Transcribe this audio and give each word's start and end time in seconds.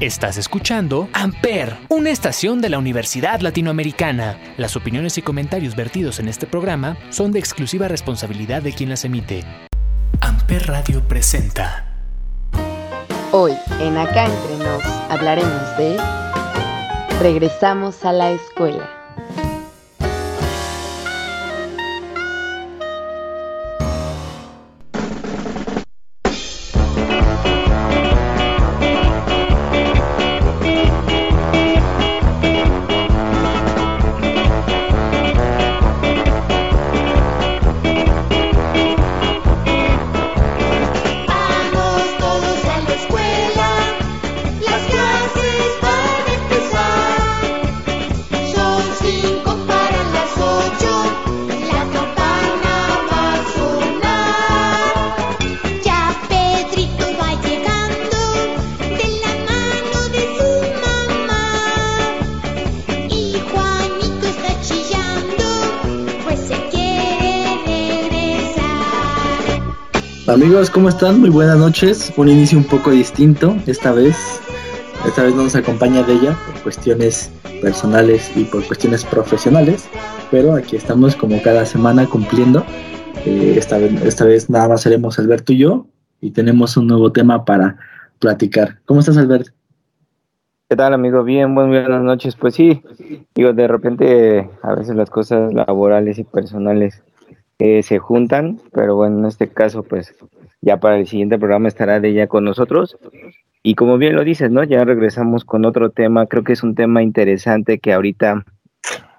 Estás 0.00 0.38
escuchando 0.38 1.10
Amper, 1.12 1.76
una 1.90 2.08
estación 2.08 2.62
de 2.62 2.70
la 2.70 2.78
Universidad 2.78 3.40
Latinoamericana. 3.40 4.38
Las 4.56 4.74
opiniones 4.74 5.18
y 5.18 5.22
comentarios 5.22 5.76
vertidos 5.76 6.20
en 6.20 6.28
este 6.28 6.46
programa 6.46 6.96
son 7.10 7.32
de 7.32 7.38
exclusiva 7.38 7.86
responsabilidad 7.86 8.62
de 8.62 8.72
quien 8.72 8.88
las 8.88 9.04
emite. 9.04 9.44
Amper 10.22 10.68
Radio 10.68 11.06
presenta. 11.06 11.84
Hoy, 13.32 13.52
en 13.78 13.98
Acá 13.98 14.24
Entre 14.24 14.64
Nos, 14.64 14.82
hablaremos 15.10 15.76
de... 15.76 15.98
Regresamos 17.20 18.02
a 18.02 18.14
la 18.14 18.30
escuela. 18.30 18.99
Amigos, 70.30 70.70
¿cómo 70.70 70.88
están? 70.88 71.20
Muy 71.20 71.28
buenas 71.30 71.58
noches. 71.58 72.12
Un 72.16 72.28
inicio 72.28 72.56
un 72.58 72.64
poco 72.64 72.90
distinto 72.90 73.56
esta 73.66 73.92
vez. 73.92 74.16
Esta 75.04 75.24
vez 75.24 75.34
no 75.34 75.42
nos 75.42 75.56
acompaña 75.56 76.04
de 76.04 76.12
ella 76.12 76.36
por 76.46 76.62
cuestiones 76.62 77.32
personales 77.60 78.30
y 78.36 78.44
por 78.44 78.64
cuestiones 78.64 79.04
profesionales. 79.04 79.88
Pero 80.30 80.54
aquí 80.54 80.76
estamos 80.76 81.16
como 81.16 81.42
cada 81.42 81.66
semana 81.66 82.06
cumpliendo. 82.06 82.64
Eh, 83.26 83.54
esta, 83.56 83.78
vez, 83.78 83.92
esta 84.04 84.24
vez 84.24 84.48
nada 84.48 84.68
más 84.68 84.82
seremos 84.82 85.18
Alberto 85.18 85.52
y 85.52 85.58
yo. 85.58 85.86
Y 86.20 86.30
tenemos 86.30 86.76
un 86.76 86.86
nuevo 86.86 87.10
tema 87.10 87.44
para 87.44 87.76
platicar. 88.20 88.78
¿Cómo 88.84 89.00
estás, 89.00 89.16
Alberto? 89.16 89.50
¿Qué 90.68 90.76
tal, 90.76 90.94
amigo? 90.94 91.24
Bien, 91.24 91.52
buen- 91.56 91.70
buenas 91.70 92.02
noches. 92.02 92.36
Pues 92.36 92.54
sí, 92.54 92.80
digo, 93.34 93.52
de 93.52 93.66
repente 93.66 94.48
a 94.62 94.74
veces 94.76 94.94
las 94.94 95.10
cosas 95.10 95.52
laborales 95.52 96.18
y 96.20 96.24
personales 96.24 97.02
eh, 97.60 97.82
se 97.84 97.98
juntan, 97.98 98.58
pero 98.72 98.96
bueno, 98.96 99.20
en 99.20 99.26
este 99.26 99.48
caso, 99.48 99.82
pues 99.84 100.14
ya 100.60 100.78
para 100.78 100.98
el 100.98 101.06
siguiente 101.06 101.38
programa 101.38 101.68
estará 101.68 102.00
de 102.00 102.08
ella 102.08 102.26
con 102.26 102.44
nosotros. 102.44 102.96
Y 103.62 103.74
como 103.74 103.98
bien 103.98 104.16
lo 104.16 104.24
dices, 104.24 104.50
¿no? 104.50 104.64
Ya 104.64 104.84
regresamos 104.84 105.44
con 105.44 105.64
otro 105.66 105.90
tema. 105.90 106.26
Creo 106.26 106.42
que 106.42 106.54
es 106.54 106.62
un 106.62 106.74
tema 106.74 107.02
interesante 107.02 107.78
que 107.78 107.92
ahorita, 107.92 108.44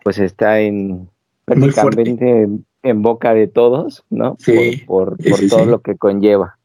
pues 0.03 0.17
está 0.19 0.59
en 0.59 1.08
prácticamente 1.45 2.42
en, 2.42 2.66
en 2.84 3.02
boca 3.03 3.34
de 3.36 3.47
todos, 3.47 4.03
¿no? 4.09 4.36
Sí, 4.39 4.81
Por, 4.88 5.16
por, 5.17 5.23
sí, 5.23 5.30
por 5.30 5.39
sí, 5.39 5.47
todo 5.50 5.64
sí. 5.66 5.69
lo 5.69 5.80
que 5.81 5.95
conlleva. 5.95 6.58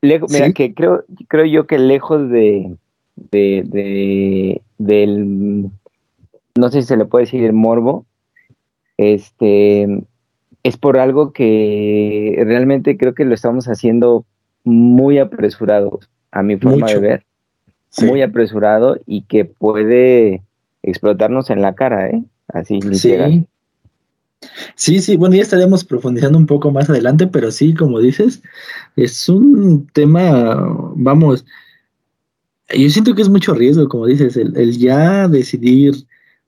Lejo- 0.00 0.26
mira, 0.30 0.46
Sí. 0.46 0.52
que 0.54 0.72
creo, 0.74 1.04
creo 1.28 1.44
yo 1.44 1.66
que 1.66 1.78
lejos 1.78 2.28
de, 2.30 2.74
de, 3.16 3.62
de- 3.66 4.62
del, 4.78 5.70
no 6.56 6.68
sé 6.70 6.80
si 6.82 6.88
se 6.88 6.96
le 6.96 7.04
puede 7.04 7.24
decir 7.26 7.44
el 7.44 7.52
morbo, 7.52 8.06
este, 8.96 10.02
es 10.62 10.76
por 10.76 10.98
algo 10.98 11.32
que 11.32 12.40
realmente 12.46 12.96
creo 12.96 13.14
que 13.14 13.24
lo 13.24 13.34
estamos 13.34 13.66
haciendo 13.66 14.24
muy 14.64 15.18
apresurado, 15.18 16.00
a 16.30 16.42
mi 16.42 16.56
forma 16.56 16.86
Mucho. 16.86 17.00
de 17.00 17.00
ver, 17.00 17.26
Sí. 17.90 18.06
muy 18.06 18.22
apresurado 18.22 18.98
y 19.06 19.22
que 19.22 19.44
puede 19.44 20.42
explotarnos 20.82 21.50
en 21.50 21.60
la 21.62 21.74
cara, 21.74 22.08
¿eh? 22.08 22.22
Así, 22.48 22.80
literal. 22.80 23.32
Sí. 23.32 23.46
Sí, 24.74 24.98
sí, 25.00 25.16
bueno, 25.16 25.36
ya 25.36 25.42
estaremos 25.42 25.84
profundizando 25.84 26.36
un 26.36 26.46
poco 26.46 26.72
más 26.72 26.90
adelante, 26.90 27.28
pero 27.28 27.52
sí, 27.52 27.74
como 27.74 28.00
dices, 28.00 28.42
es 28.96 29.28
un 29.28 29.86
tema, 29.92 30.56
vamos, 30.96 31.44
yo 32.76 32.90
siento 32.90 33.14
que 33.14 33.22
es 33.22 33.28
mucho 33.28 33.54
riesgo, 33.54 33.88
como 33.88 34.06
dices, 34.06 34.36
el, 34.36 34.56
el 34.56 34.76
ya 34.78 35.28
decidir 35.28 35.94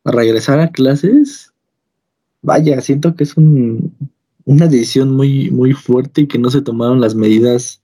regresar 0.04 0.58
a 0.58 0.70
clases, 0.72 1.52
vaya, 2.44 2.80
siento 2.80 3.14
que 3.16 3.24
es 3.24 3.36
un, 3.36 3.92
una 4.44 4.68
decisión 4.68 5.10
muy, 5.16 5.50
muy 5.50 5.72
fuerte 5.72 6.22
y 6.22 6.26
que 6.26 6.38
no 6.38 6.50
se 6.50 6.62
tomaron 6.62 7.00
las 7.00 7.14
medidas 7.14 7.82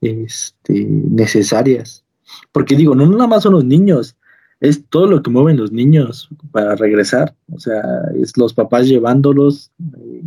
este, 0.00 0.84
necesarias. 0.84 2.04
Porque 2.50 2.76
digo, 2.76 2.94
no 2.94 3.06
nada 3.06 3.26
más 3.26 3.44
son 3.44 3.54
los 3.54 3.64
niños, 3.64 4.16
es 4.60 4.84
todo 4.88 5.06
lo 5.06 5.22
que 5.22 5.30
mueven 5.30 5.56
los 5.56 5.72
niños 5.72 6.28
para 6.50 6.74
regresar. 6.76 7.34
O 7.50 7.58
sea, 7.58 7.82
es 8.14 8.36
los 8.36 8.54
papás 8.54 8.88
llevándolos, 8.88 9.70
eh, 9.98 10.22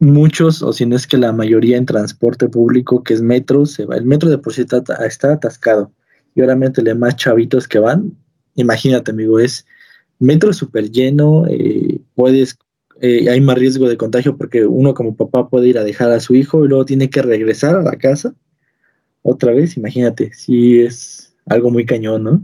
muchos, 0.00 0.62
o 0.62 0.72
si 0.72 0.86
no 0.86 0.96
es 0.96 1.06
que 1.06 1.18
la 1.18 1.32
mayoría 1.32 1.76
en 1.76 1.86
transporte 1.86 2.48
público, 2.48 3.02
que 3.02 3.14
es 3.14 3.22
metro, 3.22 3.66
se 3.66 3.84
va. 3.84 3.96
El 3.96 4.04
metro 4.04 4.30
de 4.30 4.38
por 4.38 4.52
sí 4.52 4.62
está, 4.62 5.32
atascado. 5.32 5.92
Y 6.34 6.40
ahora 6.40 6.56
métele 6.56 6.94
más 6.94 7.16
chavitos 7.16 7.66
que 7.66 7.78
van. 7.78 8.12
Imagínate, 8.54 9.10
amigo, 9.10 9.38
es 9.40 9.66
metro 10.18 10.52
súper 10.52 10.90
lleno, 10.90 11.46
eh, 11.48 12.00
puedes, 12.14 12.58
eh, 13.00 13.30
hay 13.30 13.40
más 13.40 13.56
riesgo 13.56 13.88
de 13.88 13.96
contagio 13.96 14.36
porque 14.36 14.66
uno 14.66 14.94
como 14.94 15.16
papá 15.16 15.48
puede 15.48 15.68
ir 15.68 15.78
a 15.78 15.84
dejar 15.84 16.10
a 16.10 16.20
su 16.20 16.34
hijo 16.34 16.64
y 16.64 16.68
luego 16.68 16.84
tiene 16.84 17.10
que 17.10 17.22
regresar 17.22 17.76
a 17.76 17.82
la 17.82 17.96
casa 17.96 18.34
otra 19.22 19.52
vez. 19.52 19.76
Imagínate, 19.76 20.32
sí 20.32 20.80
es 20.80 21.36
algo 21.46 21.70
muy 21.70 21.86
cañón, 21.86 22.24
¿no? 22.24 22.42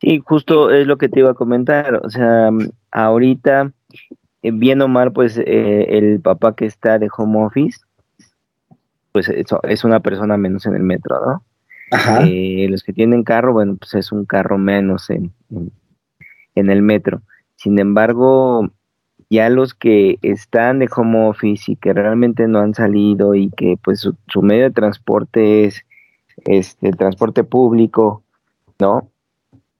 Sí, 0.00 0.20
justo 0.24 0.70
es 0.70 0.86
lo 0.86 0.98
que 0.98 1.08
te 1.08 1.20
iba 1.20 1.30
a 1.30 1.34
comentar. 1.34 2.00
O 2.04 2.10
sea, 2.10 2.50
ahorita, 2.90 3.72
eh, 4.42 4.50
bien 4.52 4.82
o 4.82 4.88
mal, 4.88 5.12
pues 5.12 5.38
eh, 5.38 5.86
el 5.90 6.20
papá 6.20 6.54
que 6.54 6.66
está 6.66 6.98
de 6.98 7.08
home 7.16 7.44
office, 7.44 7.78
pues 9.12 9.28
eso, 9.28 9.60
es 9.62 9.84
una 9.84 10.00
persona 10.00 10.36
menos 10.36 10.66
en 10.66 10.74
el 10.74 10.82
metro, 10.82 11.24
¿no? 11.24 11.44
Ajá. 11.92 12.24
Eh, 12.26 12.66
los 12.68 12.82
que 12.82 12.92
tienen 12.92 13.22
carro, 13.22 13.52
bueno, 13.52 13.76
pues 13.76 13.94
es 13.94 14.12
un 14.12 14.24
carro 14.24 14.58
menos 14.58 15.08
en, 15.10 15.32
en, 15.50 15.70
en 16.54 16.70
el 16.70 16.82
metro. 16.82 17.22
Sin 17.56 17.78
embargo, 17.78 18.72
ya 19.32 19.48
los 19.48 19.72
que 19.72 20.18
están 20.20 20.78
de 20.78 20.90
home 20.94 21.26
office 21.30 21.72
y 21.72 21.76
que 21.76 21.94
realmente 21.94 22.46
no 22.48 22.58
han 22.58 22.74
salido 22.74 23.34
y 23.34 23.48
que 23.48 23.78
pues 23.82 24.00
su, 24.00 24.42
medio 24.42 24.64
de 24.64 24.72
transporte 24.72 25.64
es 25.64 25.86
este 26.44 26.90
el 26.90 26.98
transporte 26.98 27.42
público, 27.42 28.22
¿no? 28.78 29.08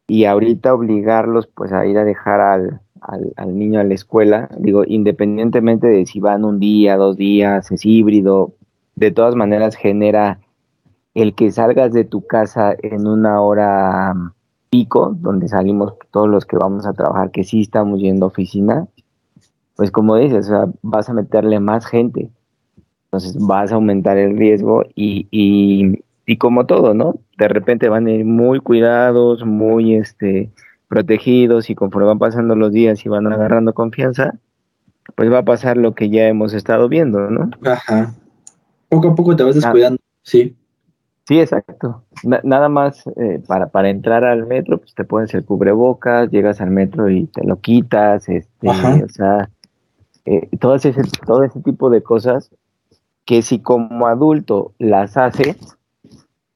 Y 0.07 0.25
ahorita 0.25 0.73
obligarlos 0.73 1.49
pues 1.49 1.71
a 1.75 1.85
ir 1.85 1.99
a 1.99 2.05
dejar 2.05 2.41
al, 2.41 2.81
al, 3.03 3.35
al 3.37 3.59
niño 3.59 3.79
a 3.79 3.85
la 3.85 3.93
escuela, 3.93 4.49
digo, 4.57 4.85
independientemente 4.87 5.87
de 5.87 6.07
si 6.07 6.19
van 6.19 6.47
un 6.47 6.59
día, 6.59 6.97
dos 6.97 7.19
días, 7.19 7.71
es 7.73 7.85
híbrido, 7.85 8.55
de 8.95 9.11
todas 9.11 9.35
maneras 9.35 9.77
genera 9.77 10.41
el 11.13 11.35
que 11.35 11.53
salgas 11.53 11.93
de 11.93 12.05
tu 12.05 12.27
casa 12.27 12.75
en 12.83 13.07
una 13.07 13.43
hora 13.43 14.15
pico, 14.71 15.15
donde 15.21 15.49
salimos 15.49 15.93
todos 16.11 16.31
los 16.31 16.47
que 16.47 16.57
vamos 16.57 16.87
a 16.87 16.95
trabajar, 16.95 17.31
que 17.31 17.45
sí 17.45 17.61
estamos 17.61 18.01
yendo 18.01 18.25
a 18.25 18.29
oficina, 18.29 18.89
pues 19.83 19.91
como 19.91 20.15
dices, 20.17 20.47
o 20.47 20.49
sea, 20.49 20.67
vas 20.83 21.09
a 21.11 21.13
meterle 21.13 21.59
más 21.59 21.87
gente. 21.87 22.31
Entonces 23.07 23.37
vas 23.45 23.73
a 23.73 23.75
aumentar 23.75 24.17
el 24.17 24.37
riesgo 24.39 24.85
y, 24.95 25.27
y, 25.33 26.05
y 26.25 26.37
como 26.37 26.67
todo, 26.67 26.95
¿no? 26.95 27.17
De 27.37 27.49
repente 27.49 27.89
van 27.89 28.07
a 28.07 28.13
ir 28.13 28.25
muy 28.25 28.61
cuidados, 28.61 29.45
muy 29.45 29.97
este, 29.97 30.53
protegidos 30.87 31.69
y 31.69 31.75
conforme 31.75 32.07
van 32.07 32.21
pasando 32.21 32.55
los 32.55 32.71
días 32.73 33.05
y 33.05 33.09
van 33.09 33.27
agarrando 33.27 33.75
confianza, 33.75 34.35
pues 35.17 35.33
va 35.33 35.39
a 35.39 35.45
pasar 35.45 35.77
lo 35.77 35.97
que 35.97 36.11
ya 36.11 36.29
hemos 36.29 36.55
estado 36.55 36.89
viendo, 36.89 37.29
¿no? 37.29 37.51
Ajá. 37.69 38.15
Poco 38.89 39.09
a 39.09 39.15
poco 39.17 39.35
te 39.35 39.43
vas 39.43 39.57
Ah. 39.57 39.59
descuidando, 39.63 39.99
sí. 40.23 40.55
Sí, 41.27 41.41
exacto. 41.41 42.05
Na- 42.23 42.41
nada 42.45 42.69
más 42.69 43.05
eh, 43.17 43.43
para, 43.49 43.67
para 43.67 43.91
entrar 43.91 44.23
al 44.23 44.47
metro, 44.47 44.79
pues 44.79 44.95
te 44.95 45.03
pones 45.03 45.35
el 45.35 45.45
cubrebocas, 45.45 46.31
llegas 46.31 46.61
al 46.61 46.71
metro 46.71 47.11
y 47.11 47.25
te 47.27 47.45
lo 47.45 47.57
quitas, 47.59 48.29
este, 48.29 48.71
Ajá. 48.71 49.01
o 49.05 49.09
sea, 49.09 49.51
eh, 50.25 50.49
todo, 50.59 50.75
ese, 50.75 50.95
todo 51.27 51.43
ese 51.43 51.61
tipo 51.61 51.91
de 51.91 52.03
cosas 52.03 52.51
que 53.25 53.43
si 53.43 53.61
como 53.61 54.07
adulto 54.07 54.73
las 54.79 55.17
haces, 55.17 55.57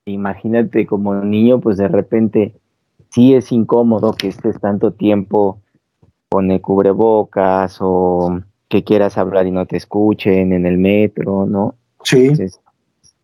imagínate 0.04 0.86
como 0.86 1.14
niño, 1.14 1.60
pues 1.60 1.76
de 1.76 1.88
repente 1.88 2.54
sí 3.10 3.34
es 3.34 3.52
incómodo 3.52 4.12
que 4.12 4.28
estés 4.28 4.60
tanto 4.60 4.92
tiempo 4.92 5.60
con 6.28 6.50
el 6.50 6.60
cubrebocas 6.60 7.78
o 7.80 8.40
que 8.68 8.84
quieras 8.84 9.16
hablar 9.16 9.46
y 9.46 9.52
no 9.52 9.66
te 9.66 9.76
escuchen 9.76 10.52
en 10.52 10.66
el 10.66 10.78
metro, 10.78 11.46
¿no? 11.46 11.76
Sí. 12.02 12.22
Entonces, 12.22 12.60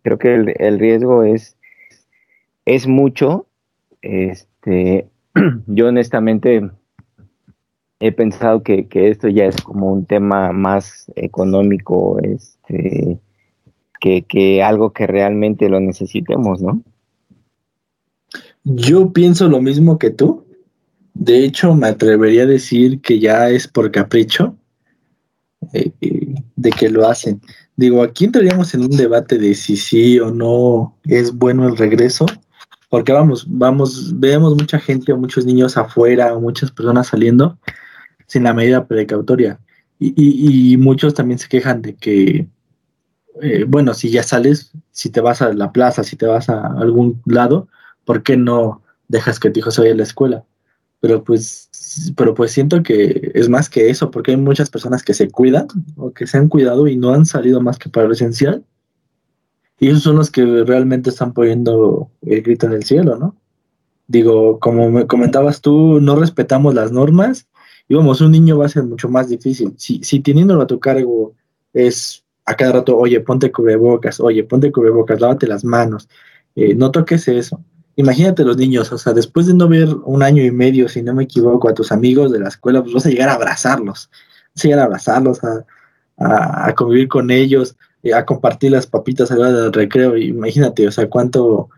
creo 0.03 0.19
que 0.19 0.35
el, 0.35 0.55
el 0.59 0.79
riesgo 0.79 1.25
es, 1.25 1.57
es 2.65 2.87
mucho 2.87 3.47
este, 4.03 5.09
yo 5.67 5.89
honestamente 5.89 6.71
he 8.05 8.11
pensado 8.11 8.65
que, 8.65 8.89
que 8.89 9.11
esto 9.11 9.29
ya 9.29 9.45
es 9.45 9.57
como 9.63 9.93
un 9.93 10.05
tema 10.07 10.51
más 10.51 11.07
económico, 11.15 12.19
este, 12.21 13.21
que, 14.01 14.23
que 14.23 14.61
algo 14.61 14.93
que 14.93 15.07
realmente 15.07 15.69
lo 15.69 15.79
necesitemos, 15.79 16.61
¿no? 16.61 16.83
Yo 18.65 19.13
pienso 19.13 19.49
lo 19.49 19.63
mismo 19.63 19.99
que 19.99 20.11
tú. 20.11 20.45
De 21.15 21.45
hecho, 21.45 21.77
me 21.77 21.87
atrevería 21.87 22.43
a 22.43 22.47
decir 22.47 23.01
que 23.01 23.21
ya 23.21 23.51
es 23.51 23.69
por 23.69 23.93
capricho 23.93 24.57
eh, 25.73 25.93
de 26.57 26.71
que 26.71 26.89
lo 26.89 27.07
hacen. 27.07 27.41
Digo, 27.77 28.03
aquí 28.03 28.25
entraríamos 28.25 28.75
en 28.75 28.81
un 28.81 28.97
debate 28.97 29.39
de 29.39 29.55
si 29.55 29.77
sí 29.77 30.19
o 30.19 30.33
no 30.33 30.97
es 31.05 31.33
bueno 31.33 31.69
el 31.69 31.77
regreso, 31.77 32.27
porque 32.89 33.13
vamos, 33.13 33.47
vamos, 33.49 34.19
vemos 34.19 34.57
mucha 34.57 34.81
gente 34.81 35.13
o 35.13 35.17
muchos 35.17 35.47
niños 35.47 35.77
afuera 35.77 36.35
o 36.35 36.41
muchas 36.41 36.73
personas 36.73 37.07
saliendo 37.07 37.57
sin 38.33 38.45
la 38.45 38.55
medida 38.55 38.87
precautoria. 38.87 39.61
Y, 39.99 40.15
y- 40.17 40.77
muchos 40.79 41.13
también 41.13 41.39
se 41.39 41.49
quejan 41.49 41.83
de 41.83 41.95
que, 41.95 42.47
eh, 43.43 43.65
bueno, 43.69 43.93
si 43.93 44.11
ya 44.11 44.23
sales, 44.23 44.73
si 44.91 45.11
te 45.11 45.21
vas 45.21 45.43
a 45.43 45.53
la 45.53 45.71
plaza, 45.71 46.03
si 46.03 46.17
te 46.17 46.25
vas 46.27 46.49
a 46.49 46.67
algún 46.79 47.21
lado, 47.27 47.69
¿por 48.07 48.23
qué 48.23 48.39
no 48.39 48.81
dejas 49.09 49.39
que 49.39 49.51
tu 49.51 49.61
hijo 49.61 49.71
se 49.71 49.91
a 49.91 49.95
la 49.95 50.03
escuela? 50.03 50.45
Pero 51.01 51.23
pues, 51.23 51.69
pero 52.17 52.33
pues 52.35 52.53
siento 52.53 52.83
que 52.83 53.33
es 53.35 53.51
más 53.51 53.69
que 53.69 53.91
eso, 53.91 54.11
porque 54.11 54.31
hay 54.31 54.39
muchas 54.39 54.71
personas 54.71 55.03
que 55.03 55.13
se 55.13 55.29
cuidan 55.31 55.69
o 55.97 56.13
que 56.13 56.27
se 56.27 56.39
han 56.39 56.49
cuidado 56.49 56.89
y 56.89 56.97
no 56.97 57.13
han 57.13 57.27
salido 57.27 57.61
más 57.61 57.79
que 57.79 57.91
para 57.91 58.07
lo 58.07 58.15
esencial. 58.15 58.65
Y 59.79 59.89
esos 59.89 60.03
son 60.05 60.17
los 60.17 60.31
que 60.31 60.65
realmente 60.65 61.11
están 61.11 61.35
poniendo 61.35 62.11
el 62.23 62.41
grito 62.43 62.67
en 62.67 62.73
el 62.73 62.85
cielo, 62.85 63.19
¿no? 63.19 63.37
Digo, 64.07 64.59
como 64.59 64.91
me 64.91 65.07
comentabas 65.07 65.61
tú, 65.61 66.01
no 66.01 66.17
respetamos 66.17 66.75
las 66.75 66.93
normas 66.93 67.47
y 67.89 67.95
vamos, 67.95 68.21
un 68.21 68.33
niño 68.33 68.59
va 68.59 68.67
a 68.67 68.69
ser 68.69 68.85
mucho 68.85 69.09
más 69.09 69.29
difícil. 69.29 69.75
Si, 69.77 70.03
si 70.03 70.21
teniéndolo 70.21 70.63
a 70.63 70.67
tu 70.67 70.79
cargo 70.81 71.35
es 71.73 72.25
a 72.45 72.55
cada 72.57 72.73
rato, 72.73 72.97
oye, 72.97 73.21
ponte 73.21 73.53
cubrebocas, 73.53 74.21
oye, 74.21 74.45
ponte 74.45 74.73
cubrebocas, 74.73 75.21
lávate 75.21 75.47
las 75.47 75.65
manos, 75.65 76.09
eh, 76.57 76.75
no 76.75 76.91
toques 76.91 77.29
eso. 77.29 77.61
Imagínate 77.97 78.45
los 78.45 78.57
niños, 78.57 78.91
o 78.93 78.99
sea, 78.99 79.13
después 79.13 79.47
de 79.47 79.55
no 79.55 79.69
ver 79.69 79.89
un 80.05 80.23
año 80.23 80.43
y 80.43 80.51
medio, 80.51 80.89
si 80.89 81.03
no 81.03 81.15
me 81.15 81.25
equivoco, 81.25 81.69
a 81.69 81.75
tus 81.75 81.93
amigos 81.93 82.33
de 82.33 82.41
la 82.41 82.49
escuela, 82.49 82.83
pues 82.83 82.95
vas 82.95 83.07
a 83.07 83.11
llegar 83.11 83.29
a 83.29 83.35
abrazarlos, 83.35 84.11
vas 84.55 84.65
a 84.65 84.69
llegar 84.69 84.81
a 84.81 84.85
abrazarlos, 84.85 85.41
a, 85.45 85.65
a- 86.19 86.73
convivir 86.75 87.09
con 87.09 87.31
ellos, 87.31 87.77
eh, 88.03 88.15
a 88.15 88.25
compartir 88.25 88.73
las 88.73 88.87
papitas 88.87 89.31
a 89.31 89.37
la 89.37 89.49
hora 89.49 89.61
del 89.63 89.73
recreo. 89.73 90.17
Imagínate, 90.17 90.89
o 90.89 90.91
sea, 90.93 91.09
cuánto, 91.09 91.69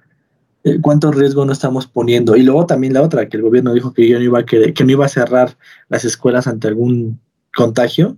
eh, 0.65 0.79
cuánto 0.81 1.13
riesgo 1.13 1.45
no 1.45 1.53
estamos 1.53 1.87
poniendo. 1.87 2.37
Y 2.37 2.43
luego 2.43 2.67
también 2.67 2.95
la 2.95 3.03
otra, 3.03 3.29
que 3.29 3.37
el 3.37 3.43
gobierno 3.43 3.73
dijo 3.75 3.93
que 3.93 4.09
yo 4.09 4.19
no 4.19 4.25
iba 4.25 4.39
a 4.41 4.47
querer- 4.47 4.75
que 4.75 4.85
no 4.85 4.91
iba 4.93 5.05
a 5.07 5.09
cerrar 5.09 5.57
las 5.89 6.05
escuelas 6.05 6.47
ante 6.47 6.69
algún 6.69 7.21
contagio. 7.55 8.17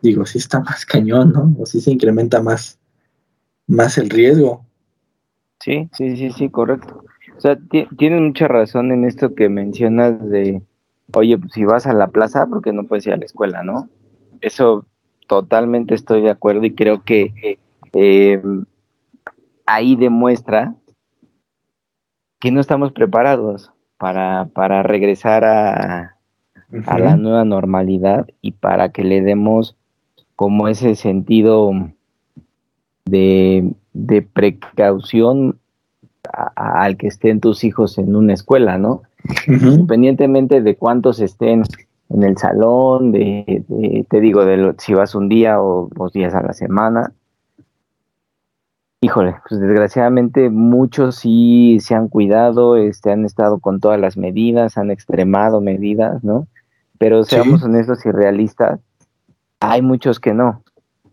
Digo, 0.00 0.24
sí 0.26 0.38
está 0.38 0.60
más 0.60 0.86
cañón, 0.86 1.32
¿no? 1.32 1.54
O 1.58 1.66
sí 1.66 1.80
se 1.80 1.90
incrementa 1.90 2.42
más, 2.42 2.78
más 3.66 3.98
el 3.98 4.10
riesgo. 4.10 4.64
Sí, 5.60 5.88
sí, 5.96 6.16
sí, 6.16 6.30
sí, 6.30 6.48
correcto. 6.50 7.04
O 7.36 7.40
sea, 7.40 7.56
ti- 7.56 7.88
tienes 7.96 8.20
mucha 8.20 8.48
razón 8.48 8.92
en 8.92 9.04
esto 9.04 9.34
que 9.34 9.48
mencionas 9.48 10.28
de, 10.28 10.62
oye, 11.14 11.38
pues 11.38 11.52
si 11.52 11.64
vas 11.64 11.86
a 11.86 11.92
la 11.92 12.08
plaza, 12.08 12.46
¿por 12.46 12.62
qué 12.62 12.72
no 12.72 12.84
puedes 12.84 13.06
ir 13.06 13.12
a 13.14 13.16
la 13.16 13.24
escuela, 13.24 13.62
no? 13.62 13.88
Eso 14.40 14.86
totalmente 15.26 15.94
estoy 15.94 16.20
de 16.22 16.30
acuerdo 16.30 16.64
y 16.64 16.74
creo 16.74 17.02
que 17.02 17.58
eh, 17.94 18.40
ahí 19.66 19.96
demuestra 19.96 20.74
que 22.44 22.50
no 22.52 22.60
estamos 22.60 22.92
preparados 22.92 23.72
para, 23.96 24.50
para 24.52 24.82
regresar 24.82 25.46
a, 25.46 26.16
a 26.86 26.98
la 26.98 27.16
nueva 27.16 27.44
normalidad 27.46 28.26
y 28.42 28.52
para 28.52 28.90
que 28.90 29.02
le 29.02 29.22
demos 29.22 29.76
como 30.36 30.68
ese 30.68 30.94
sentido 30.94 31.72
de, 33.06 33.72
de 33.94 34.20
precaución 34.20 35.58
a- 36.30 36.52
a- 36.54 36.84
al 36.84 36.98
que 36.98 37.06
estén 37.06 37.40
tus 37.40 37.64
hijos 37.64 37.96
en 37.96 38.14
una 38.14 38.34
escuela, 38.34 38.76
¿no? 38.76 39.02
Independientemente 39.46 40.60
de 40.60 40.76
cuántos 40.76 41.20
estén 41.20 41.62
en 42.10 42.22
el 42.24 42.36
salón, 42.36 43.10
de, 43.12 43.64
de- 43.68 44.06
te 44.10 44.20
digo, 44.20 44.44
de 44.44 44.56
lo- 44.58 44.74
si 44.76 44.92
vas 44.92 45.14
un 45.14 45.30
día 45.30 45.62
o 45.62 45.88
dos 45.94 46.12
días 46.12 46.34
a 46.34 46.42
la 46.42 46.52
semana. 46.52 47.12
Híjole, 49.04 49.34
pues 49.48 49.60
desgraciadamente 49.60 50.48
muchos 50.48 51.16
sí 51.16 51.78
se 51.80 51.94
han 51.94 52.08
cuidado, 52.08 52.76
este, 52.76 53.12
han 53.12 53.24
estado 53.24 53.58
con 53.58 53.78
todas 53.80 54.00
las 54.00 54.16
medidas, 54.16 54.78
han 54.78 54.90
extremado 54.90 55.60
medidas, 55.60 56.24
¿no? 56.24 56.46
Pero 56.98 57.24
seamos 57.24 57.62
honestos 57.62 58.06
y 58.06 58.10
realistas, 58.10 58.80
hay 59.60 59.82
muchos 59.82 60.20
que 60.20 60.32
no. 60.32 60.62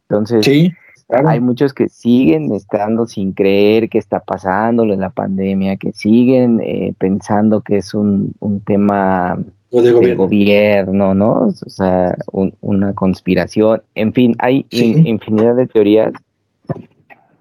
Entonces, 0.04 0.46
Sí, 0.46 0.72
claro. 1.08 1.28
hay 1.30 1.42
muchos 1.42 1.74
que 1.74 1.90
siguen 1.90 2.54
estando 2.54 3.06
sin 3.08 3.34
creer 3.34 3.90
que 3.90 3.98
está 3.98 4.20
pasando 4.22 4.86
lo 4.86 4.94
de 4.94 5.00
la 5.02 5.10
pandemia, 5.10 5.76
que 5.76 5.92
siguen 5.92 6.62
eh, 6.64 6.94
pensando 6.98 7.60
que 7.62 7.78
es 7.78 7.94
un, 7.94 8.34
un 8.40 8.62
tema 8.62 9.38
de 9.72 9.92
gobierno. 9.92 10.24
gobierno, 10.24 11.14
¿no? 11.14 11.32
O 11.48 11.52
sea, 11.70 12.16
un- 12.32 12.54
una 12.62 12.94
conspiración. 12.94 13.82
En 13.96 14.14
fin, 14.14 14.36
hay 14.40 14.66
Sí. 14.72 14.92
in- 14.94 15.08
infinidad 15.08 15.56
de 15.56 15.68
teorías. 15.68 16.14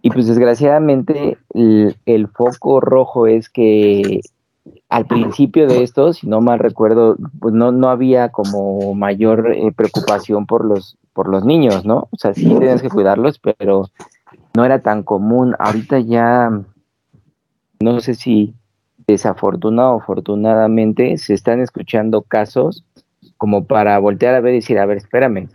Y 0.03 0.11
pues 0.11 0.27
desgraciadamente 0.27 1.37
el, 1.55 2.29
foco 2.29 2.81
rojo 2.81 3.27
es 3.27 3.51
que 3.51 4.21
al 4.89 5.07
principio 5.07 5.67
de 5.67 5.83
esto, 5.83 6.13
si 6.13 6.27
no 6.27 6.41
mal 6.41 6.59
recuerdo, 6.59 7.17
pues 7.39 7.55
no, 7.55 7.71
no 7.71 7.91
había 7.91 8.31
como 8.31 8.95
mayor 8.95 9.53
eh, 9.55 9.73
preocupación 9.73 10.47
por 10.47 10.65
los, 10.65 10.97
por 11.13 11.29
los 11.29 11.45
niños, 11.45 11.85
¿no? 11.85 12.09
O 12.11 12.17
sea, 12.17 12.33
sí 12.35 12.45
tenías 12.45 12.83
que 12.83 12.89
cuidarlos, 12.89 13.39
pero 13.39 13.91
no 14.55 14.65
era 14.65 14.81
tan 14.81 15.03
común. 15.03 15.55
Ahorita 15.59 15.99
ya, 16.01 16.51
no 17.81 18.01
sé 18.01 18.15
si 18.15 18.55
desafortunado 19.07 19.93
o 19.93 20.01
afortunadamente, 20.01 21.19
se 21.19 21.35
están 21.35 21.61
escuchando 21.61 22.23
casos 22.23 22.85
como 23.37 23.65
para 23.65 23.99
voltear 23.99 24.35
a 24.35 24.41
ver 24.41 24.55
y 24.55 24.59
decir, 24.59 24.79
a 24.79 24.87
ver, 24.87 24.99
espérame. 24.99 25.49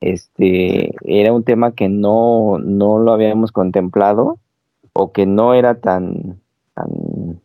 Este 0.00 0.94
era 1.04 1.32
un 1.32 1.44
tema 1.44 1.72
que 1.72 1.88
no, 1.88 2.58
no 2.58 2.98
lo 2.98 3.12
habíamos 3.12 3.52
contemplado 3.52 4.38
o 4.92 5.12
que 5.12 5.26
no 5.26 5.54
era 5.54 5.80
tan, 5.80 6.40
tan, 6.74 7.40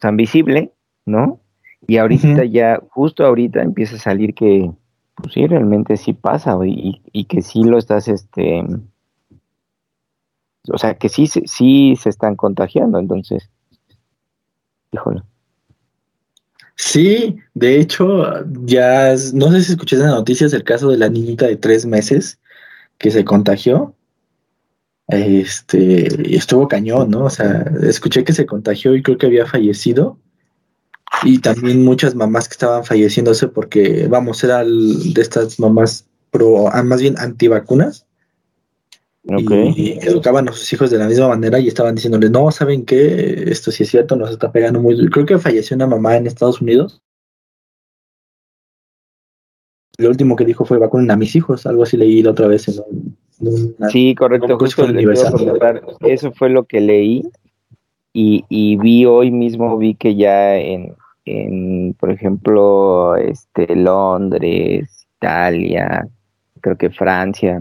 tan 0.00 0.16
visible, 0.16 0.72
¿no? 1.06 1.40
Y 1.86 1.98
ahorita 1.98 2.44
ya, 2.44 2.80
justo 2.90 3.24
ahorita 3.24 3.62
empieza 3.62 3.96
a 3.96 3.98
salir 3.98 4.34
que, 4.34 4.70
pues 5.16 5.32
sí, 5.34 5.46
realmente 5.46 5.96
sí 5.96 6.12
pasa 6.12 6.56
y, 6.66 7.02
y- 7.12 7.24
que 7.26 7.42
sí 7.42 7.62
lo 7.62 7.78
estás, 7.78 8.08
este, 8.08 8.64
o 10.70 10.76
sea, 10.78 10.98
que 10.98 11.08
sí, 11.08 11.26
sí 11.26 11.96
se 11.96 12.08
están 12.10 12.36
contagiando, 12.36 12.98
entonces, 12.98 13.50
híjole. 14.92 15.22
Sí, 16.76 17.36
de 17.54 17.78
hecho, 17.78 18.44
ya, 18.64 19.14
no 19.32 19.52
sé 19.52 19.62
si 19.62 19.72
escuché 19.72 19.96
en 19.96 20.02
las 20.02 20.10
noticias 20.10 20.52
el 20.52 20.64
caso 20.64 20.90
de 20.90 20.98
la 20.98 21.08
niñita 21.08 21.46
de 21.46 21.56
tres 21.56 21.86
meses 21.86 22.38
que 22.98 23.10
se 23.10 23.24
contagió. 23.24 23.94
Este, 25.08 26.34
estuvo 26.36 26.66
cañón, 26.66 27.10
¿no? 27.10 27.24
O 27.26 27.30
sea, 27.30 27.64
escuché 27.82 28.24
que 28.24 28.32
se 28.32 28.46
contagió 28.46 28.94
y 28.94 29.02
creo 29.02 29.18
que 29.18 29.26
había 29.26 29.46
fallecido. 29.46 30.18
Y 31.22 31.38
también 31.38 31.84
muchas 31.84 32.14
mamás 32.14 32.48
que 32.48 32.54
estaban 32.54 32.84
falleciéndose 32.84 33.48
porque, 33.48 34.08
vamos, 34.08 34.42
era 34.42 34.64
de 34.64 35.20
estas 35.20 35.60
mamás 35.60 36.06
pro, 36.30 36.68
ah, 36.68 36.82
más 36.82 37.00
bien 37.00 37.16
antivacunas. 37.18 38.06
Y 39.74 39.98
educaban 40.06 40.48
a 40.48 40.52
sus 40.52 40.70
hijos 40.72 40.90
de 40.90 40.98
la 40.98 41.08
misma 41.08 41.28
manera 41.28 41.58
y 41.58 41.68
estaban 41.68 41.94
diciéndole, 41.94 42.28
no, 42.28 42.50
¿saben 42.50 42.84
qué? 42.84 43.44
Esto 43.50 43.70
sí 43.70 43.82
es 43.84 43.88
cierto, 43.88 44.16
nos 44.16 44.30
está 44.30 44.52
pegando 44.52 44.80
muy 44.80 44.94
duro". 44.94 45.10
Creo 45.10 45.26
que 45.26 45.38
falleció 45.38 45.76
una 45.76 45.86
mamá 45.86 46.16
en 46.16 46.26
Estados 46.26 46.60
Unidos. 46.60 47.00
Lo 49.96 50.10
último 50.10 50.34
que 50.36 50.44
dijo 50.44 50.64
fue, 50.64 50.78
vacunen 50.78 51.10
a 51.10 51.16
mis 51.16 51.36
hijos, 51.36 51.66
algo 51.66 51.84
así 51.84 51.96
leí 51.96 52.22
la 52.22 52.32
otra 52.32 52.48
vez 52.48 52.68
en 52.68 52.74
un... 52.86 53.16
en 53.40 53.74
una- 53.78 53.88
Sí, 53.88 54.14
correcto. 54.14 54.58
justo 54.58 54.82
Eso 56.00 56.32
fue 56.32 56.50
lo 56.50 56.64
que 56.64 56.80
leí 56.80 57.22
y, 58.12 58.44
y 58.48 58.76
vi 58.76 59.06
hoy 59.06 59.30
mismo, 59.30 59.78
vi 59.78 59.94
que 59.94 60.16
ya 60.16 60.56
en, 60.56 60.94
en, 61.24 61.94
por 61.94 62.10
ejemplo, 62.10 63.16
este, 63.16 63.74
Londres, 63.74 65.06
Italia, 65.16 66.08
creo 66.60 66.76
que 66.76 66.90
Francia, 66.90 67.60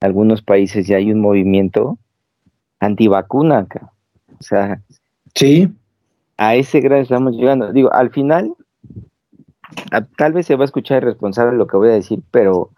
algunos 0.00 0.42
países 0.42 0.86
ya 0.86 0.96
hay 0.96 1.12
un 1.12 1.20
movimiento 1.20 1.98
antivacuna 2.80 3.58
acá. 3.58 3.92
O 4.38 4.42
sea, 4.42 4.80
Sí, 5.34 5.72
a 6.36 6.54
ese 6.56 6.80
grado 6.80 7.02
estamos 7.02 7.34
llegando. 7.34 7.72
Digo, 7.72 7.92
al 7.92 8.10
final, 8.10 8.54
a- 9.92 10.04
tal 10.04 10.32
vez 10.32 10.46
se 10.46 10.56
va 10.56 10.62
a 10.62 10.64
escuchar 10.64 11.02
irresponsable 11.02 11.56
lo 11.56 11.66
que 11.66 11.76
voy 11.76 11.88
a 11.90 11.92
decir, 11.92 12.20
pero 12.30 12.70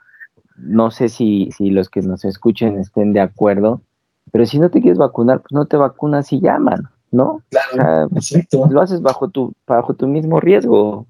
no 0.57 0.91
sé 0.91 1.09
si, 1.09 1.51
si 1.53 1.71
los 1.71 1.89
que 1.89 2.03
nos 2.03 2.25
escuchen 2.25 2.79
estén 2.79 3.13
de 3.13 3.21
acuerdo. 3.21 3.81
Pero 4.33 4.47
si 4.47 4.59
no 4.59 4.71
te 4.71 4.81
quieres 4.81 4.99
vacunar, 4.99 5.41
pues 5.41 5.53
no 5.53 5.67
te 5.67 5.77
vacunas 5.77 6.33
y 6.33 6.41
llaman, 6.41 6.89
¿no? 7.11 7.25
O 7.33 7.43
sea, 7.51 8.07
Exacto. 8.15 8.67
lo 8.71 8.81
haces 8.83 9.01
bajo 9.01 9.29
tu, 9.29 9.55
bajo 9.67 9.95
tu 9.95 10.07
mismo 10.07 10.39
riesgo. 10.41 11.07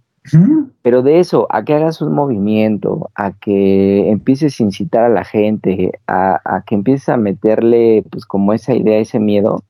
Pero 0.82 1.02
de 1.02 1.18
eso, 1.18 1.46
a 1.50 1.64
que 1.64 1.74
hagas 1.74 2.02
un 2.02 2.12
movimiento, 2.12 3.10
a 3.14 3.32
que 3.32 4.10
empieces 4.10 4.60
a 4.60 4.62
incitar 4.62 5.04
a 5.04 5.08
la 5.08 5.24
gente, 5.24 5.92
a, 6.06 6.40
a 6.44 6.62
que 6.62 6.74
empieces 6.74 7.08
a 7.08 7.16
meterle, 7.16 8.04
pues, 8.10 8.26
como 8.26 8.52
esa 8.52 8.74
idea, 8.74 8.98
ese 8.98 9.18
miedo, 9.18 9.62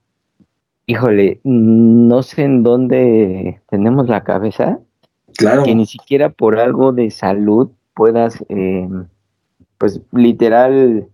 híjole, 0.87 1.41
no 1.45 2.23
sé 2.23 2.43
en 2.45 2.63
dónde 2.63 3.61
tenemos 3.69 4.09
la 4.09 4.23
cabeza, 4.25 4.79
Claro. 5.37 5.63
que 5.63 5.75
ni 5.75 5.87
siquiera 5.87 6.29
por 6.31 6.59
algo 6.59 6.93
de 6.93 7.11
salud 7.11 7.71
puedas, 7.95 8.45
eh, 8.49 8.89
pues, 9.79 10.03
literal, 10.13 11.07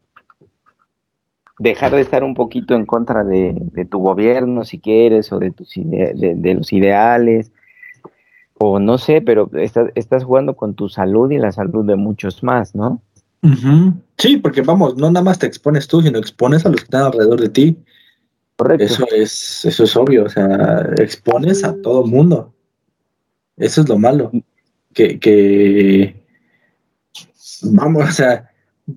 dejar 1.59 1.93
de 1.93 2.01
estar 2.01 2.25
un 2.25 2.35
poquito 2.35 2.75
en 2.75 2.87
contra 2.87 3.23
de, 3.25 3.55
de 3.73 3.85
tu 3.85 3.99
gobierno, 3.99 4.65
si 4.65 4.79
quieres, 4.79 5.33
o 5.33 5.39
de, 5.39 5.51
tus 5.53 5.77
ide- 5.77 6.15
de, 6.15 6.35
de 6.35 6.55
los 6.55 6.73
ideales, 6.73 7.53
o 8.59 8.79
no 8.79 8.99
sé, 8.99 9.21
pero 9.21 9.51
estás, 9.55 9.91
estás 9.95 10.25
jugando 10.25 10.57
con 10.57 10.75
tu 10.75 10.89
salud 10.89 11.31
y 11.31 11.39
la 11.39 11.53
salud 11.53 11.85
de 11.85 11.97
muchos 11.97 12.43
más, 12.43 12.75
¿no? 12.75 13.03
Sí, 14.19 14.39
porque 14.39 14.63
vamos, 14.63 14.97
no 14.97 15.11
nada 15.11 15.23
más 15.23 15.39
te 15.39 15.47
expones 15.47 15.87
tú, 15.87 16.03
sino 16.03 16.19
expones 16.19 16.67
a 16.67 16.69
los 16.69 16.81
que 16.81 16.85
están 16.85 17.05
alrededor 17.05 17.41
de 17.41 17.49
ti. 17.49 17.77
Correcto. 18.57 18.85
Eso 18.85 19.07
es, 19.15 19.65
eso 19.65 19.85
es 19.85 19.97
obvio, 19.97 20.25
o 20.25 20.29
sea, 20.29 20.89
expones 20.97 21.63
a 21.63 21.81
todo 21.81 22.05
mundo. 22.07 22.53
Eso 23.57 23.83
es 23.83 23.89
lo 23.89 23.99
malo. 23.99 24.33
Que, 24.93 25.19
que 25.21 26.17
vamos, 27.63 28.09
o 28.09 28.13
sea, 28.13 28.51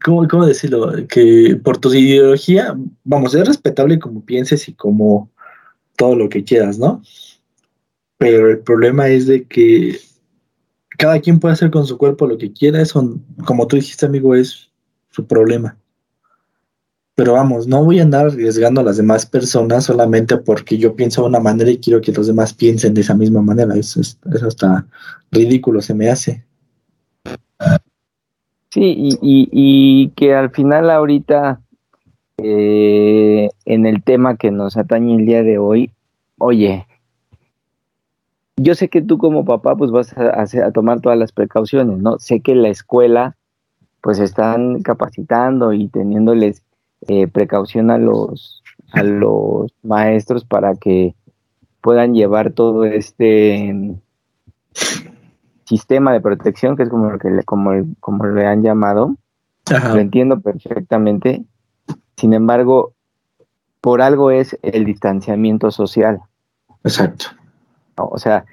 ¿cómo, 0.04 0.28
cómo 0.28 0.46
decirlo? 0.46 0.94
Que 1.08 1.60
por 1.62 1.78
tu 1.78 1.94
ideología, 1.94 2.76
vamos, 3.04 3.36
es 3.36 3.46
respetable 3.46 4.00
como 4.00 4.26
pienses 4.26 4.68
y 4.70 4.74
como 4.74 5.30
todo 5.98 6.16
lo 6.16 6.30
que 6.30 6.44
quieras, 6.44 6.80
¿no? 6.80 7.02
Pero 8.20 8.50
el 8.50 8.60
problema 8.60 9.08
es 9.08 9.28
de 9.28 9.46
que 9.46 9.98
cada 10.98 11.22
quien 11.22 11.40
puede 11.40 11.54
hacer 11.54 11.72
con 11.72 11.88
su 11.88 11.98
cuerpo 11.98 12.28
lo 12.28 12.38
que 12.38 12.52
quiera, 12.52 12.82
eso, 12.82 13.18
como 13.46 13.66
tú 13.66 13.78
dijiste, 13.78 14.06
amigo, 14.06 14.36
es 14.36 14.70
su 15.10 15.26
problema. 15.26 15.78
Pero 17.16 17.34
vamos, 17.34 17.66
no 17.66 17.86
voy 17.86 18.00
a 18.00 18.04
andar 18.04 18.26
arriesgando 18.26 18.82
a 18.82 18.84
las 18.84 18.98
demás 18.98 19.26
personas 19.26 19.86
solamente 19.86 20.36
porque 20.36 20.78
yo 20.78 20.98
pienso 20.98 21.22
de 21.22 21.30
una 21.30 21.40
manera 21.40 21.72
y 21.72 21.78
quiero 21.78 22.02
que 22.02 22.12
los 22.12 22.28
demás 22.28 22.54
piensen 22.54 22.94
de 22.94 23.02
esa 23.02 23.16
misma 23.16 23.42
manera. 23.42 23.74
Eso, 23.76 24.02
es, 24.02 24.20
eso 24.34 24.48
hasta 24.48 24.86
ridículo 25.32 25.82
se 25.82 25.94
me 25.94 26.10
hace. 26.10 26.44
Sí, 28.72 28.94
y, 28.98 29.18
y, 29.22 30.10
que 30.10 30.36
al 30.36 30.50
final 30.50 30.90
ahorita, 30.90 31.62
eh, 32.38 33.50
en 33.64 33.86
el 33.86 34.04
tema 34.04 34.36
que 34.36 34.52
nos 34.52 34.76
atañe 34.76 35.16
el 35.16 35.26
día 35.26 35.42
de 35.42 35.58
hoy, 35.58 35.92
oye, 36.38 36.86
yo 38.62 38.76
sé 38.76 38.90
que 38.90 39.02
tú 39.02 39.18
como 39.18 39.46
papá 39.46 39.76
pues 39.76 39.92
vas 39.92 40.16
a, 40.18 40.30
hacer- 40.42 40.64
a 40.64 40.72
tomar 40.72 41.02
todas 41.02 41.18
las 41.18 41.32
precauciones, 41.32 41.98
¿no? 42.00 42.20
Sé 42.20 42.42
que 42.42 42.56
la 42.56 42.70
escuela 42.70 43.36
pues 44.02 44.20
están 44.20 44.82
capacitando 44.82 45.74
y 45.74 45.88
teniéndoles 45.88 46.64
eh, 47.08 47.28
precaución 47.28 47.92
a 47.92 47.98
los, 47.98 48.64
a 48.94 49.04
los 49.04 49.74
maestros 49.84 50.46
para 50.46 50.76
que 50.76 51.16
puedan 51.82 52.14
llevar 52.14 52.52
todo 52.52 52.86
este 52.86 53.72
mm, 53.74 53.94
sistema 55.66 56.12
de 56.14 56.22
protección, 56.22 56.76
que 56.76 56.84
es 56.84 56.90
como 56.90 57.10
lo 57.12 57.20
que 57.20 57.30
le, 57.30 57.44
como, 57.44 57.72
como 58.00 58.26
le 58.26 58.46
han 58.46 58.64
llamado, 58.64 59.16
Ajá. 59.74 59.94
lo 59.94 60.00
entiendo 60.02 60.40
perfectamente. 60.40 61.44
Sin 62.18 62.34
embargo, 62.34 62.94
por 63.82 64.02
algo 64.02 64.32
es 64.32 64.58
el 64.62 64.86
distanciamiento 64.86 65.72
social. 65.72 66.20
Exacto. 66.84 67.28
O 68.08 68.18
sea, 68.18 68.46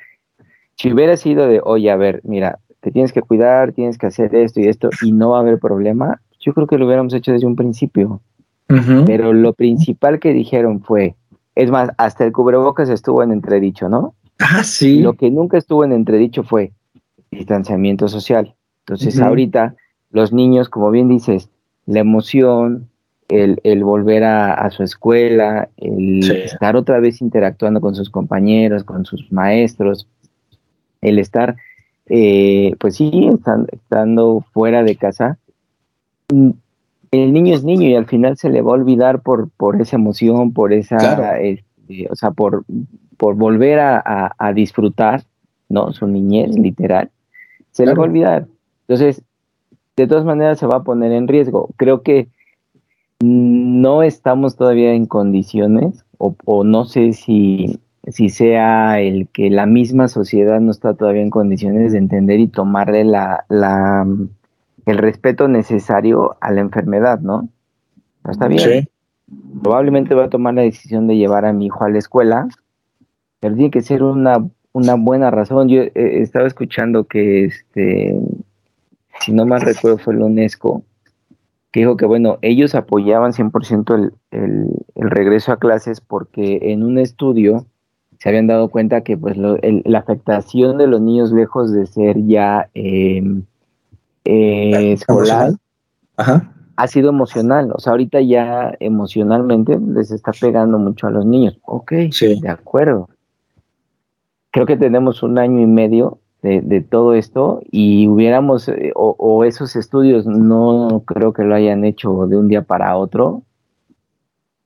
si 0.76 0.92
hubiera 0.92 1.16
sido 1.16 1.46
de, 1.46 1.60
oye, 1.64 1.90
a 1.90 1.96
ver, 1.96 2.20
mira, 2.24 2.58
te 2.80 2.90
tienes 2.90 3.12
que 3.12 3.22
cuidar, 3.22 3.72
tienes 3.72 3.98
que 3.98 4.06
hacer 4.06 4.34
esto 4.34 4.60
y 4.60 4.68
esto, 4.68 4.90
y 5.02 5.12
no 5.12 5.30
va 5.30 5.38
a 5.38 5.40
haber 5.40 5.58
problema, 5.58 6.20
yo 6.38 6.54
creo 6.54 6.66
que 6.66 6.78
lo 6.78 6.86
hubiéramos 6.86 7.14
hecho 7.14 7.32
desde 7.32 7.46
un 7.46 7.56
principio. 7.56 8.20
Pero 9.06 9.32
lo 9.32 9.52
principal 9.52 10.18
que 10.18 10.32
dijeron 10.32 10.82
fue, 10.82 11.14
es 11.54 11.70
más, 11.70 11.90
hasta 11.98 12.24
el 12.24 12.32
cubrebocas 12.32 12.88
estuvo 12.88 13.22
en 13.22 13.30
entredicho, 13.30 13.88
¿no? 13.88 14.14
Ah, 14.40 14.64
sí. 14.64 15.00
Lo 15.00 15.14
que 15.14 15.30
nunca 15.30 15.56
estuvo 15.56 15.84
en 15.84 15.92
entredicho 15.92 16.42
fue 16.42 16.72
distanciamiento 17.30 18.08
social. 18.08 18.54
Entonces, 18.80 19.20
ahorita 19.20 19.76
los 20.10 20.32
niños, 20.32 20.68
como 20.68 20.90
bien 20.90 21.08
dices, 21.08 21.48
la 21.86 22.00
emoción, 22.00 22.88
el, 23.28 23.60
el 23.64 23.82
volver 23.84 24.24
a, 24.24 24.54
a 24.54 24.70
su 24.70 24.82
escuela, 24.82 25.68
el 25.76 26.22
Sí. 26.22 26.32
estar 26.44 26.76
otra 26.76 27.00
vez 27.00 27.20
interactuando 27.20 27.80
con 27.80 27.94
sus 27.94 28.08
compañeros, 28.10 28.84
con 28.84 29.04
sus 29.04 29.30
maestros, 29.32 30.06
el 31.00 31.18
estar, 31.18 31.56
eh, 32.08 32.74
pues 32.78 32.96
sí, 32.96 33.28
estan- 33.32 33.66
estando 33.72 34.44
fuera 34.52 34.82
de 34.84 34.96
casa, 34.96 35.38
el 36.28 37.32
niño 37.32 37.54
es 37.54 37.64
niño 37.64 37.88
y 37.88 37.94
al 37.94 38.06
final 38.06 38.36
se 38.36 38.50
le 38.50 38.62
va 38.62 38.72
a 38.72 38.74
olvidar 38.74 39.22
por, 39.22 39.48
por 39.50 39.80
esa 39.80 39.96
emoción, 39.96 40.52
por 40.52 40.72
esa, 40.72 40.96
Claro. 40.98 41.34
este, 41.40 42.08
o 42.10 42.16
sea, 42.16 42.30
por, 42.32 42.64
por 43.16 43.34
volver 43.36 43.78
a, 43.78 43.98
a- 44.04 44.32
a 44.38 44.52
disfrutar, 44.52 45.22
¿no? 45.68 45.92
Su 45.92 46.06
niñez, 46.06 46.56
literal, 46.58 47.10
se 47.70 47.86
le 47.86 47.94
va 47.94 48.02
a 48.02 48.06
olvidar. 48.06 48.46
Entonces, 48.88 49.22
de 49.96 50.06
todas 50.06 50.24
maneras 50.24 50.58
se 50.58 50.66
va 50.66 50.76
a 50.76 50.82
poner 50.84 51.12
en 51.12 51.26
riesgo. 51.28 51.70
Creo 51.76 52.02
que 52.02 52.28
no 53.20 54.02
estamos 54.02 54.56
todavía 54.56 54.92
en 54.92 55.06
condiciones, 55.06 56.04
o, 56.18 56.34
o 56.44 56.64
no 56.64 56.84
sé 56.84 57.12
si, 57.12 57.80
si 58.08 58.28
sea 58.28 59.00
el 59.00 59.28
que 59.28 59.50
la 59.50 59.66
misma 59.66 60.08
sociedad 60.08 60.60
no 60.60 60.70
está 60.70 60.94
todavía 60.94 61.22
en 61.22 61.30
condiciones 61.30 61.92
de 61.92 61.98
entender 61.98 62.40
y 62.40 62.48
tomarle 62.48 63.04
la, 63.04 63.44
la, 63.48 64.06
el 64.86 64.98
respeto 64.98 65.48
necesario 65.48 66.36
a 66.40 66.52
la 66.52 66.60
enfermedad, 66.60 67.20
¿no? 67.20 67.48
No 68.24 68.30
está 68.30 68.48
bien. 68.48 68.60
Sí. 68.60 68.88
Probablemente 69.62 70.14
va 70.14 70.26
a 70.26 70.30
tomar 70.30 70.54
la 70.54 70.62
decisión 70.62 71.06
de 71.08 71.16
llevar 71.16 71.44
a 71.46 71.52
mi 71.52 71.66
hijo 71.66 71.84
a 71.84 71.90
la 71.90 71.98
escuela, 71.98 72.48
pero 73.40 73.54
tiene 73.54 73.70
que 73.70 73.82
ser 73.82 74.02
una, 74.02 74.46
una 74.72 74.94
buena 74.94 75.30
razón. 75.30 75.68
Yo 75.68 75.82
eh, 75.82 75.92
estaba 75.94 76.46
escuchando 76.46 77.04
que, 77.04 77.46
este, 77.46 78.20
si 79.20 79.32
no 79.32 79.46
mal 79.46 79.62
recuerdo, 79.62 79.98
fue 79.98 80.14
la 80.14 80.26
UNESCO, 80.26 80.82
que 81.76 81.80
dijo 81.80 81.98
que, 81.98 82.06
bueno, 82.06 82.38
ellos 82.40 82.74
apoyaban 82.74 83.34
100% 83.34 83.94
el, 83.96 84.12
el, 84.30 84.66
el 84.94 85.10
regreso 85.10 85.52
a 85.52 85.58
clases 85.58 86.00
porque 86.00 86.58
en 86.72 86.82
un 86.82 86.96
estudio 86.96 87.66
se 88.18 88.30
habían 88.30 88.46
dado 88.46 88.70
cuenta 88.70 89.02
que 89.02 89.18
pues 89.18 89.36
lo- 89.36 89.60
el- 89.60 89.82
la 89.84 89.98
afectación 89.98 90.78
de 90.78 90.86
los 90.86 91.02
niños 91.02 91.32
lejos 91.32 91.70
de 91.74 91.84
ser 91.84 92.16
ya 92.24 92.70
eh, 92.74 93.22
eh, 94.24 94.92
escolar. 94.92 95.52
Ajá. 96.16 96.50
ha 96.76 96.86
sido 96.88 97.10
emocional. 97.10 97.70
O 97.74 97.78
sea, 97.78 97.90
ahorita 97.90 98.22
ya 98.22 98.74
emocionalmente 98.80 99.78
les 99.78 100.10
está 100.10 100.32
pegando 100.32 100.78
mucho 100.78 101.08
a 101.08 101.10
los 101.10 101.26
niños. 101.26 101.58
Ok, 101.66 101.92
Sí. 102.10 102.40
de 102.40 102.48
acuerdo. 102.48 103.10
Creo 104.50 104.64
que 104.64 104.78
tenemos 104.78 105.22
un 105.22 105.36
año 105.38 105.60
y 105.60 105.66
medio 105.66 106.20
de, 106.46 106.80
todo 106.80 107.14
esto 107.14 107.60
y 107.70 108.08
hubiéramos, 108.08 108.68
eh, 108.68 108.92
o, 108.94 109.16
o 109.18 109.44
esos 109.44 109.76
estudios 109.76 110.26
no 110.26 111.02
creo 111.04 111.32
que 111.32 111.44
lo 111.44 111.54
hayan 111.54 111.84
hecho 111.84 112.26
de 112.26 112.36
un 112.36 112.48
día 112.48 112.62
para 112.62 112.96
otro, 112.96 113.42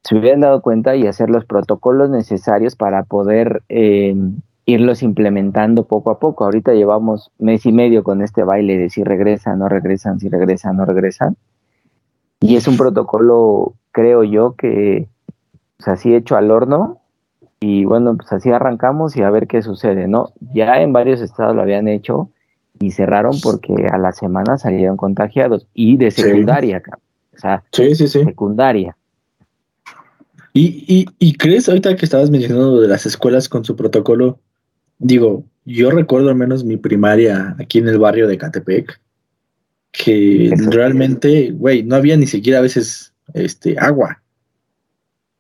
se 0.03 0.17
hubieran 0.17 0.41
dado 0.41 0.63
cuenta 0.63 0.97
y 0.97 1.07
hacer 1.07 1.31
los 1.31 1.45
protocolos 1.45 2.11
necesarios 2.11 2.75
para 2.75 3.05
poder 3.05 3.63
eh, 3.69 4.15
irlos 4.65 5.03
implementando 5.03 5.85
poco 5.87 6.11
a 6.11 6.19
poco. 6.19 6.45
Ahorita 6.45 6.73
llevamos 6.73 7.31
mes 7.39 7.67
y 7.67 7.73
medio 7.73 8.03
con 8.03 8.23
este 8.23 8.43
baile 8.43 8.79
de 8.79 8.91
si 8.91 9.05
regresan, 9.05 9.59
no 9.59 9.69
regresan, 9.69 10.19
si 10.19 10.29
regresan, 10.29 10.77
no 10.77 10.85
regresan. 10.85 11.37
Y 12.41 12.57
es 12.57 12.67
un 12.67 12.77
protocolo, 12.79 13.75
creo 13.93 14.25
yo, 14.25 14.55
que 14.57 15.09
pues, 15.77 15.89
así 15.89 16.15
hecho 16.15 16.37
al 16.37 16.51
horno. 16.51 17.00
Y 17.61 17.85
bueno, 17.85 18.17
pues 18.17 18.33
así 18.33 18.51
arrancamos 18.51 19.17
y 19.17 19.23
a 19.23 19.31
ver 19.31 19.47
qué 19.47 19.61
sucede, 19.61 20.09
¿no? 20.09 20.33
Ya 20.55 20.81
en 20.81 20.93
varios 20.95 21.21
estados 21.21 21.55
lo 21.55 21.61
habían 21.63 21.89
hecho 21.89 22.31
y 22.79 22.91
cerraron 22.93 23.39
porque 23.43 23.75
a 23.93 23.99
la 23.99 24.13
semana 24.13 24.57
salieron 24.57 24.97
contagiados 24.97 25.67
y 25.75 25.99
de 25.99 26.11
Sí. 26.11 26.23
secundaria, 26.23 26.81
cabrón. 26.81 27.03
o 27.35 27.39
sea, 27.39 27.63
Sí, 27.73 27.95
sí, 27.95 28.09
sí. 28.09 28.25
secundaria. 28.25 28.97
¿Y, 30.53 30.85
y, 30.89 31.07
y 31.19 31.35
crees 31.35 31.69
ahorita 31.69 31.95
que 31.97 32.05
estabas 32.05 32.31
mencionando 32.31 32.73
lo 32.77 32.81
de 32.81 32.89
las 32.89 33.07
escuelas 33.07 33.49
con 33.49 33.65
su 33.65 33.77
protocolo? 33.77 34.39
Digo, 34.99 35.45
yo 35.65 35.91
recuerdo 35.91 36.29
al 36.31 36.35
menos 36.37 36.65
mi 36.65 36.77
primaria 36.77 37.55
aquí 37.59 37.79
en 37.79 37.89
el 37.89 37.99
barrio 37.99 38.27
de 38.27 38.37
Catepec, 38.39 39.01
que 39.93 40.47
Eso. 40.49 40.71
realmente, 40.71 41.53
güey, 41.53 41.83
no 41.83 41.95
había 41.97 42.17
ni 42.17 42.27
siquiera 42.27 42.59
a 42.59 42.63
veces 42.63 43.13
este, 43.35 43.79
agua. 43.79 44.23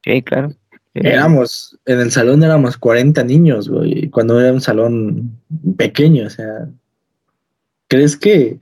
Sí, 0.04 0.22
claro. 0.22 0.52
Sí. 0.94 1.00
Éramos, 1.04 1.78
en 1.86 2.00
el 2.00 2.10
salón 2.10 2.42
éramos 2.42 2.76
40 2.76 3.22
niños, 3.24 3.68
güey, 3.68 4.10
cuando 4.10 4.40
era 4.40 4.52
un 4.52 4.60
salón 4.60 5.38
pequeño, 5.76 6.26
o 6.26 6.30
sea, 6.30 6.68
¿crees 7.88 8.16
que, 8.16 8.58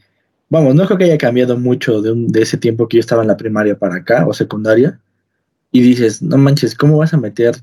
vamos, 0.49 0.75
no 0.75 0.85
creo 0.87 0.99
que 0.99 1.05
haya 1.05 1.19
cambiado 1.19 1.59
mucho 1.59 2.03
de, 2.03 2.13
un- 2.13 2.29
de 2.29 2.43
ese 2.43 2.57
tiempo 2.59 2.89
que 2.89 2.97
yo 2.97 3.01
estaba 3.01 3.23
en 3.23 3.29
la 3.29 3.37
primaria 3.37 3.79
para 3.79 3.97
acá 3.97 4.27
o 4.27 4.33
secundaria? 4.35 5.01
Y 5.73 5.83
dices, 5.83 6.23
no 6.23 6.39
manches, 6.39 6.75
¿cómo 6.75 6.99
vas 6.99 7.15
a 7.15 7.19
meter 7.19 7.57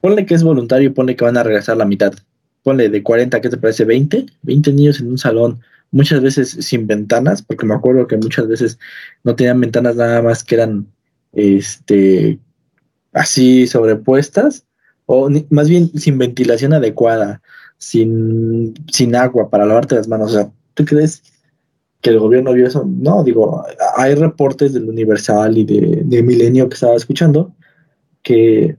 ponle 0.00 0.24
que 0.26 0.34
es 0.34 0.42
voluntario 0.42 0.94
ponle 0.94 1.16
que 1.16 1.24
van 1.24 1.36
a 1.36 1.42
regresar 1.42 1.76
la 1.76 1.84
mitad. 1.84 2.12
Ponle 2.62 2.88
de 2.88 3.02
40, 3.02 3.40
¿qué 3.40 3.50
te 3.50 3.56
parece? 3.58 3.84
20, 3.84 4.26
20 4.42 4.72
niños 4.72 5.00
en 5.00 5.08
un 5.10 5.18
salón, 5.18 5.60
muchas 5.90 6.22
veces 6.22 6.50
sin 6.60 6.86
ventanas, 6.86 7.42
porque 7.42 7.66
me 7.66 7.74
acuerdo 7.74 8.06
que 8.06 8.16
muchas 8.16 8.48
veces 8.48 8.78
no 9.24 9.34
tenían 9.36 9.60
ventanas 9.60 9.96
nada 9.96 10.22
más 10.22 10.42
que 10.44 10.54
eran 10.56 10.86
este 11.32 12.38
así 13.12 13.66
sobrepuestas, 13.66 14.66
o 15.06 15.28
más 15.50 15.68
bien 15.68 15.90
sin 15.98 16.18
ventilación 16.18 16.72
adecuada, 16.72 17.42
sin, 17.78 18.74
sin 18.92 19.16
agua 19.16 19.50
para 19.50 19.66
lavarte 19.66 19.96
las 19.96 20.08
manos. 20.08 20.32
O 20.32 20.34
sea, 20.34 20.50
¿tú 20.74 20.84
crees 20.84 21.22
que 22.00 22.10
el 22.10 22.18
gobierno 22.18 22.52
vio 22.52 22.66
eso? 22.66 22.84
No, 22.86 23.24
digo, 23.24 23.64
hay 23.96 24.14
reportes 24.14 24.72
del 24.72 24.88
Universal 24.88 25.58
y 25.58 25.64
de, 25.64 26.02
de 26.04 26.22
Milenio 26.22 26.68
que 26.68 26.74
estaba 26.74 26.94
escuchando 26.94 27.54
que, 28.22 28.76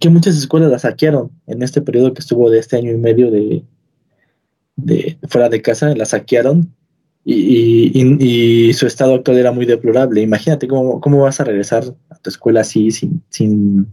que 0.00 0.08
muchas 0.08 0.36
escuelas 0.36 0.70
las 0.70 0.82
saquearon 0.82 1.30
en 1.46 1.62
este 1.62 1.82
periodo 1.82 2.14
que 2.14 2.20
estuvo 2.20 2.50
de 2.50 2.58
este 2.58 2.76
año 2.76 2.92
y 2.92 2.96
medio 2.96 3.30
de, 3.30 3.64
de 4.76 5.18
fuera 5.28 5.48
de 5.48 5.60
casa, 5.60 5.94
las 5.94 6.10
saquearon 6.10 6.74
y, 7.30 7.92
y- 7.94 8.68
y- 8.70 8.72
su 8.72 8.86
estado 8.86 9.14
actual 9.14 9.36
era 9.36 9.52
muy 9.52 9.66
deplorable. 9.66 10.22
Imagínate 10.22 10.66
cómo, 10.66 10.98
cómo 11.00 11.20
vas 11.22 11.40
a 11.40 11.44
regresar 11.44 11.84
a 12.08 12.14
tu 12.16 12.30
escuela 12.30 12.62
así, 12.62 12.90
sin, 12.90 13.22
sin 13.28 13.86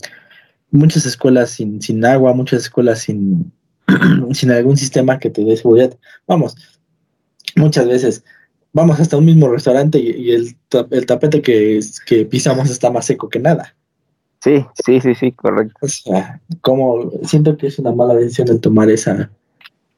muchas 0.72 1.06
escuelas 1.06 1.50
sin, 1.50 1.82
sin 1.82 2.06
agua, 2.06 2.34
muchas 2.34 2.62
escuelas 2.62 3.00
sin, 3.00 3.52
sin 4.32 4.52
algún 4.52 4.78
sistema 4.78 5.20
que 5.20 5.30
te 5.30 5.44
dé 5.44 5.58
seguridad. 5.58 5.98
Vamos, 6.26 6.56
muchas 7.58 7.88
veces 7.88 8.24
vamos 8.72 9.02
hasta 9.02 9.18
un 9.18 9.26
mismo 9.26 9.50
restaurante 9.50 10.00
y, 10.00 10.12
y 10.12 10.32
el, 10.32 10.56
el 10.92 11.06
tapete 11.06 11.42
que, 11.42 11.82
que 12.06 12.26
pisamos 12.26 12.70
está 12.70 12.90
más 12.90 13.06
seco 13.06 13.28
que 13.28 13.40
nada. 13.40 13.76
Sí, 14.40 14.66
sí, 14.86 15.02
sí, 15.02 15.14
sí, 15.14 15.32
correcto. 15.34 15.76
O 15.82 15.88
sea, 15.90 16.40
como 16.62 17.12
siento 17.24 17.58
que 17.58 17.68
es 17.68 17.80
una 17.80 17.92
mala 17.92 18.14
decisión 18.14 18.48
el 18.48 18.62
tomar 18.62 18.90
esa, 18.90 19.30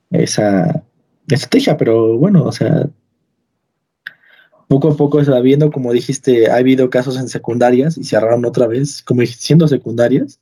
esa 0.09 0.83
estrategia, 1.27 1.77
pero 1.77 2.17
bueno, 2.17 2.43
o 2.43 2.51
sea, 2.51 2.89
poco 4.67 4.89
a 4.89 4.97
poco 4.97 5.23
se 5.23 5.31
va 5.31 5.39
viendo, 5.39 5.71
como 5.71 5.93
dijiste, 5.93 6.49
ha 6.49 6.55
habido 6.55 6.89
casos 6.89 7.17
en 7.17 7.29
secundarias 7.29 7.97
y 7.97 8.03
cerraron 8.03 8.45
otra 8.45 8.67
vez, 8.67 9.01
como 9.01 9.25
siendo 9.25 9.67
secundarias. 9.67 10.39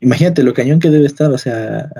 Imagínate 0.00 0.42
lo 0.42 0.54
cañón 0.54 0.80
que 0.80 0.90
debe 0.90 1.06
estar, 1.06 1.30
o 1.30 1.38
sea, 1.38 1.90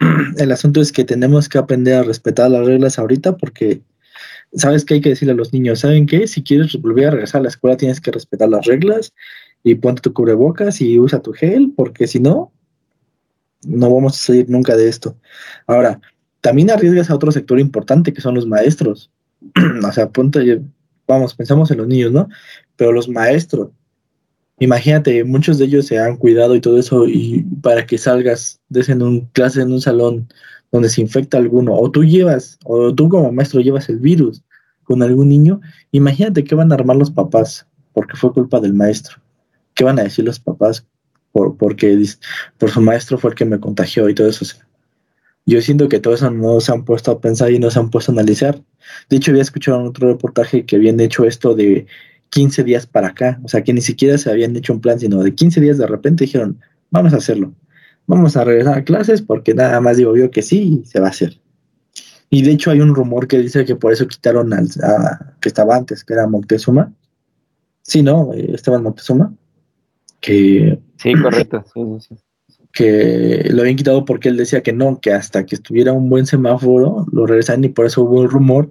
el 0.38 0.52
asunto 0.52 0.80
es 0.80 0.92
que 0.92 1.04
tenemos 1.04 1.48
que 1.48 1.58
aprender 1.58 1.94
a 1.94 2.02
respetar 2.02 2.50
las 2.50 2.66
reglas 2.66 2.98
ahorita 2.98 3.36
porque 3.36 3.82
sabes 4.52 4.84
que 4.84 4.94
hay 4.94 5.00
que 5.00 5.10
decirle 5.10 5.32
a 5.32 5.36
los 5.36 5.52
niños, 5.52 5.80
¿saben 5.80 6.06
qué? 6.06 6.26
Si 6.26 6.42
quieres 6.42 6.80
volver 6.80 7.08
a 7.08 7.10
regresar 7.12 7.40
a 7.40 7.44
la 7.44 7.48
escuela 7.48 7.76
tienes 7.76 8.00
que 8.00 8.10
respetar 8.10 8.48
las 8.48 8.66
reglas 8.66 9.12
y 9.62 9.74
ponte 9.76 10.02
tu 10.02 10.12
cubrebocas 10.12 10.80
y 10.80 10.98
usa 10.98 11.22
tu 11.22 11.32
gel, 11.32 11.72
porque 11.76 12.06
si 12.06 12.20
no, 12.20 12.52
no 13.66 13.92
vamos 13.92 14.14
a 14.14 14.26
salir 14.26 14.48
nunca 14.48 14.76
de 14.76 14.88
esto. 14.88 15.16
Ahora, 15.66 16.00
también 16.40 16.70
arriesgas 16.70 17.10
a 17.10 17.14
otro 17.14 17.32
sector 17.32 17.58
importante 17.58 18.12
que 18.12 18.20
son 18.20 18.34
los 18.34 18.46
maestros. 18.46 19.10
o 19.86 19.92
sea, 19.92 20.08
ponte, 20.08 20.60
vamos, 21.06 21.34
pensamos 21.34 21.70
en 21.70 21.78
los 21.78 21.88
niños, 21.88 22.12
¿no? 22.12 22.28
Pero 22.76 22.92
los 22.92 23.08
maestros, 23.08 23.70
imagínate, 24.58 25.24
muchos 25.24 25.58
de 25.58 25.66
ellos 25.66 25.86
se 25.86 25.98
han 25.98 26.16
cuidado 26.16 26.54
y 26.54 26.60
todo 26.60 26.78
eso, 26.78 27.06
y 27.06 27.44
para 27.62 27.86
que 27.86 27.98
salgas 27.98 28.60
de 28.68 28.84
en 28.88 29.02
un 29.02 29.20
clase 29.26 29.62
en 29.62 29.72
un 29.72 29.80
salón 29.80 30.28
donde 30.72 30.88
se 30.88 31.00
infecta 31.00 31.38
alguno, 31.38 31.74
o 31.74 31.90
tú 31.90 32.04
llevas, 32.04 32.58
o 32.64 32.94
tú 32.94 33.08
como 33.08 33.32
maestro 33.32 33.60
llevas 33.60 33.88
el 33.88 33.98
virus 33.98 34.42
con 34.82 35.02
algún 35.02 35.28
niño, 35.28 35.60
imagínate 35.92 36.44
qué 36.44 36.54
van 36.54 36.72
a 36.72 36.74
armar 36.74 36.96
los 36.96 37.10
papás, 37.10 37.66
porque 37.92 38.16
fue 38.16 38.32
culpa 38.32 38.60
del 38.60 38.74
maestro. 38.74 39.18
¿Qué 39.74 39.84
van 39.84 39.98
a 39.98 40.04
decir 40.04 40.24
los 40.24 40.38
papás? 40.38 40.86
Por, 41.32 41.56
porque 41.56 42.04
por 42.58 42.70
su 42.70 42.80
maestro 42.80 43.18
fue 43.18 43.30
el 43.30 43.36
que 43.36 43.44
me 43.44 43.58
contagió 43.58 44.08
y 44.08 44.14
todo 44.14 44.28
eso. 44.28 44.44
Yo 45.46 45.60
siento 45.60 45.88
que 45.88 46.00
todo 46.00 46.14
eso 46.14 46.30
no 46.30 46.60
se 46.60 46.72
han 46.72 46.84
puesto 46.84 47.10
a 47.10 47.20
pensar 47.20 47.50
y 47.52 47.58
no 47.58 47.70
se 47.70 47.78
han 47.78 47.90
puesto 47.90 48.12
a 48.12 48.14
analizar. 48.14 48.62
De 49.10 49.16
hecho, 49.16 49.30
había 49.30 49.42
escuchado 49.42 49.80
en 49.80 49.86
otro 49.86 50.08
reportaje 50.08 50.64
que 50.64 50.76
habían 50.76 50.98
hecho 51.00 51.24
esto 51.24 51.54
de 51.54 51.86
15 52.30 52.64
días 52.64 52.86
para 52.86 53.08
acá. 53.08 53.38
O 53.44 53.48
sea, 53.48 53.62
que 53.62 53.72
ni 53.72 53.80
siquiera 53.80 54.16
se 54.18 54.30
habían 54.30 54.56
hecho 54.56 54.72
un 54.72 54.80
plan, 54.80 54.98
sino 54.98 55.22
de 55.22 55.34
15 55.34 55.60
días 55.60 55.78
de 55.78 55.86
repente 55.86 56.24
dijeron, 56.24 56.58
vamos 56.90 57.12
a 57.12 57.16
hacerlo. 57.18 57.52
Vamos 58.06 58.36
a 58.36 58.44
regresar 58.44 58.78
a 58.78 58.84
clases 58.84 59.22
porque 59.22 59.54
nada 59.54 59.80
más 59.80 59.96
digo 59.96 60.16
yo 60.16 60.30
que 60.30 60.42
sí 60.42 60.82
se 60.86 61.00
va 61.00 61.06
a 61.06 61.10
hacer. 61.10 61.40
Y 62.30 62.42
de 62.42 62.50
hecho 62.52 62.70
hay 62.70 62.80
un 62.80 62.94
rumor 62.94 63.28
que 63.28 63.38
dice 63.38 63.64
que 63.64 63.76
por 63.76 63.92
eso 63.92 64.08
quitaron 64.08 64.52
al 64.52 64.68
a- 64.82 65.34
que 65.40 65.48
estaba 65.48 65.76
antes, 65.76 66.04
que 66.04 66.14
era 66.14 66.26
Moctezuma. 66.26 66.92
Sí, 67.82 68.02
¿no? 68.02 68.32
Eh, 68.34 68.52
Esteban 68.54 68.82
Moctezuma. 68.82 69.34
Que 70.20 70.78
Sí, 70.96 71.12
correcto. 71.22 71.64
Sí, 71.72 71.80
sí, 72.00 72.14
sí. 72.16 72.24
Que 72.74 73.48
lo 73.50 73.62
habían 73.62 73.76
quitado 73.76 74.04
porque 74.04 74.28
él 74.28 74.36
decía 74.36 74.62
que 74.62 74.72
no, 74.72 75.00
que 75.00 75.12
hasta 75.12 75.46
que 75.46 75.54
estuviera 75.54 75.92
un 75.92 76.10
buen 76.10 76.26
semáforo 76.26 77.06
lo 77.12 77.24
regresan 77.24 77.62
y 77.64 77.68
por 77.68 77.86
eso 77.86 78.02
hubo 78.02 78.20
un 78.20 78.28
rumor 78.28 78.70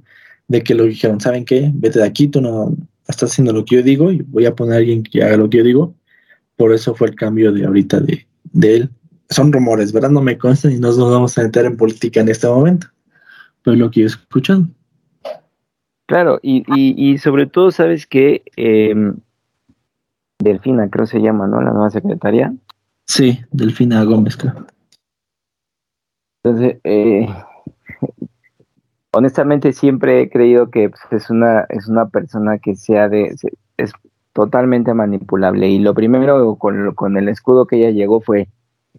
de 0.49 0.61
que 0.61 0.75
lo 0.75 0.83
dijeron, 0.83 1.21
¿saben 1.21 1.45
qué? 1.45 1.71
Vete 1.73 1.99
de 1.99 2.05
aquí, 2.05 2.27
tú 2.27 2.41
no 2.41 2.75
estás 3.07 3.31
haciendo 3.31 3.53
lo 3.53 3.63
que 3.63 3.77
yo 3.77 3.81
digo 3.81 4.11
y 4.11 4.21
voy 4.21 4.45
a 4.45 4.53
poner 4.53 4.73
a 4.73 4.77
alguien 4.77 5.03
que 5.03 5.23
haga 5.23 5.37
lo 5.37 5.49
que 5.49 5.59
yo 5.59 5.63
digo. 5.63 5.95
Por 6.57 6.73
eso 6.73 6.93
fue 6.93 7.07
el 7.07 7.15
cambio 7.15 7.53
de 7.53 7.65
ahorita 7.65 8.01
de, 8.01 8.27
de 8.51 8.75
él. 8.75 8.89
Son 9.29 9.51
rumores, 9.53 9.93
¿verdad? 9.93 10.09
No 10.09 10.21
me 10.21 10.37
consta 10.37 10.69
y 10.69 10.75
no 10.75 10.87
nos 10.89 10.99
vamos 10.99 11.37
a 11.37 11.43
meter 11.43 11.65
en 11.65 11.77
política 11.77 12.19
en 12.19 12.29
este 12.29 12.47
momento. 12.47 12.87
Pero 13.63 13.77
lo 13.77 13.89
que 13.89 14.01
yo 14.01 14.05
he 14.05 14.09
escuchado. 14.09 14.67
Claro, 16.07 16.39
y, 16.43 16.63
y, 16.75 17.17
sobre 17.17 17.47
todo, 17.47 17.71
¿sabes 17.71 18.05
qué? 18.05 18.43
Em, 18.57 19.15
Delfina, 20.39 20.89
creo 20.89 21.07
se 21.07 21.21
llama, 21.21 21.47
¿no? 21.47 21.61
La 21.61 21.71
nueva 21.71 21.89
secretaria. 21.89 22.53
Sí, 23.05 23.39
Delfina 23.51 24.03
Gómez, 24.03 24.37
creo. 24.37 24.65
Entonces, 26.43 26.77
eh, 26.83 27.27
honestamente 29.11 29.73
siempre 29.73 30.21
he 30.21 30.29
creído 30.29 30.69
que 30.69 30.89
pues, 30.89 31.01
es 31.23 31.29
una 31.29 31.65
es 31.69 31.87
una 31.87 32.07
persona 32.09 32.57
que 32.57 32.75
sea 32.75 33.09
de 33.09 33.35
es 33.77 33.91
totalmente 34.33 34.93
manipulable 34.93 35.69
y 35.69 35.79
lo 35.79 35.93
primero 35.93 36.55
con, 36.57 36.93
con 36.95 37.17
el 37.17 37.29
escudo 37.29 37.67
que 37.67 37.77
ella 37.77 37.91
llegó 37.91 38.19
fue 38.21 38.47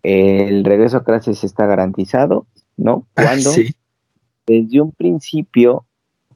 eh, 0.03 0.47
el 0.49 0.65
regreso 0.65 0.99
a 0.99 1.05
clases 1.05 1.43
está 1.45 1.67
garantizado, 1.67 2.47
¿no? 2.77 3.07
Ah, 3.17 3.23
Cuando 3.25 3.51
sí. 3.51 3.75
desde 4.47 4.81
un 4.81 4.93
principio 4.93 5.85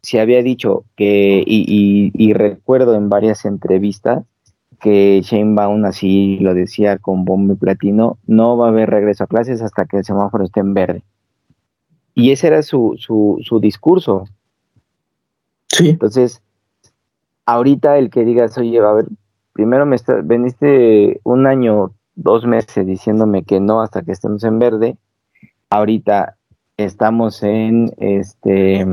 se 0.02 0.20
había 0.20 0.42
dicho 0.42 0.84
que 0.96 1.42
y, 1.46 1.64
y- 1.66 2.12
y 2.14 2.32
recuerdo 2.32 2.94
en 2.94 3.08
varias 3.08 3.44
entrevistas 3.44 4.24
que 4.80 5.20
Sheinbaum 5.22 5.84
así 5.84 6.38
lo 6.38 6.54
decía 6.54 6.98
con 6.98 7.24
bombo 7.24 7.54
y 7.54 7.56
platino, 7.56 8.18
no 8.26 8.56
va 8.56 8.66
a 8.66 8.68
haber 8.70 8.90
regreso 8.90 9.24
a 9.24 9.26
clases 9.26 9.62
hasta 9.62 9.86
que 9.86 9.98
el 9.98 10.04
semáforo 10.04 10.44
esté 10.44 10.60
en 10.60 10.74
verde. 10.74 11.02
Y 12.14 12.30
ese 12.32 12.48
era 12.48 12.62
su, 12.62 12.94
su, 12.98 13.38
su 13.42 13.60
discurso. 13.60 14.24
Sí, 15.68 15.90
Entonces, 15.90 16.42
ahorita 17.46 17.98
el 17.98 18.10
que 18.10 18.24
digas, 18.24 18.56
oye, 18.58 18.78
a 18.78 18.92
ver, 18.92 19.06
primero 19.52 19.86
me 19.86 19.96
está, 19.96 20.20
veniste 20.22 21.20
un 21.24 21.46
año, 21.46 21.92
dos 22.14 22.46
meses 22.46 22.86
diciéndome 22.86 23.44
que 23.44 23.60
no 23.60 23.82
hasta 23.82 24.02
que 24.02 24.12
estemos 24.12 24.42
en 24.44 24.58
verde, 24.58 24.96
ahorita 25.70 26.36
estamos 26.76 27.42
en 27.42 27.92
este 27.98 28.86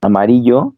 amarillo 0.00 0.75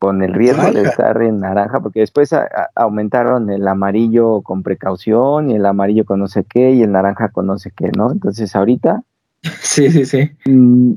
con 0.00 0.22
el 0.22 0.32
riesgo 0.32 0.72
de 0.72 0.82
estar 0.82 1.22
en 1.22 1.40
naranja, 1.40 1.78
porque 1.80 2.00
después 2.00 2.32
a- 2.32 2.42
a- 2.44 2.70
aumentaron 2.74 3.50
el 3.50 3.68
amarillo 3.68 4.40
con 4.40 4.62
precaución 4.64 5.50
y 5.50 5.54
el 5.54 5.66
amarillo 5.66 6.04
con 6.06 6.18
no 6.18 6.26
sé 6.26 6.42
qué 6.42 6.70
y 6.72 6.82
el 6.82 6.90
naranja 6.90 7.28
con 7.28 7.46
no 7.46 7.58
sé 7.58 7.70
qué, 7.70 7.92
¿no? 7.96 8.10
Entonces 8.10 8.56
ahorita 8.56 9.02
sí, 9.60 9.90
sí, 9.90 10.06
sí. 10.06 10.30
mm, 10.46 10.94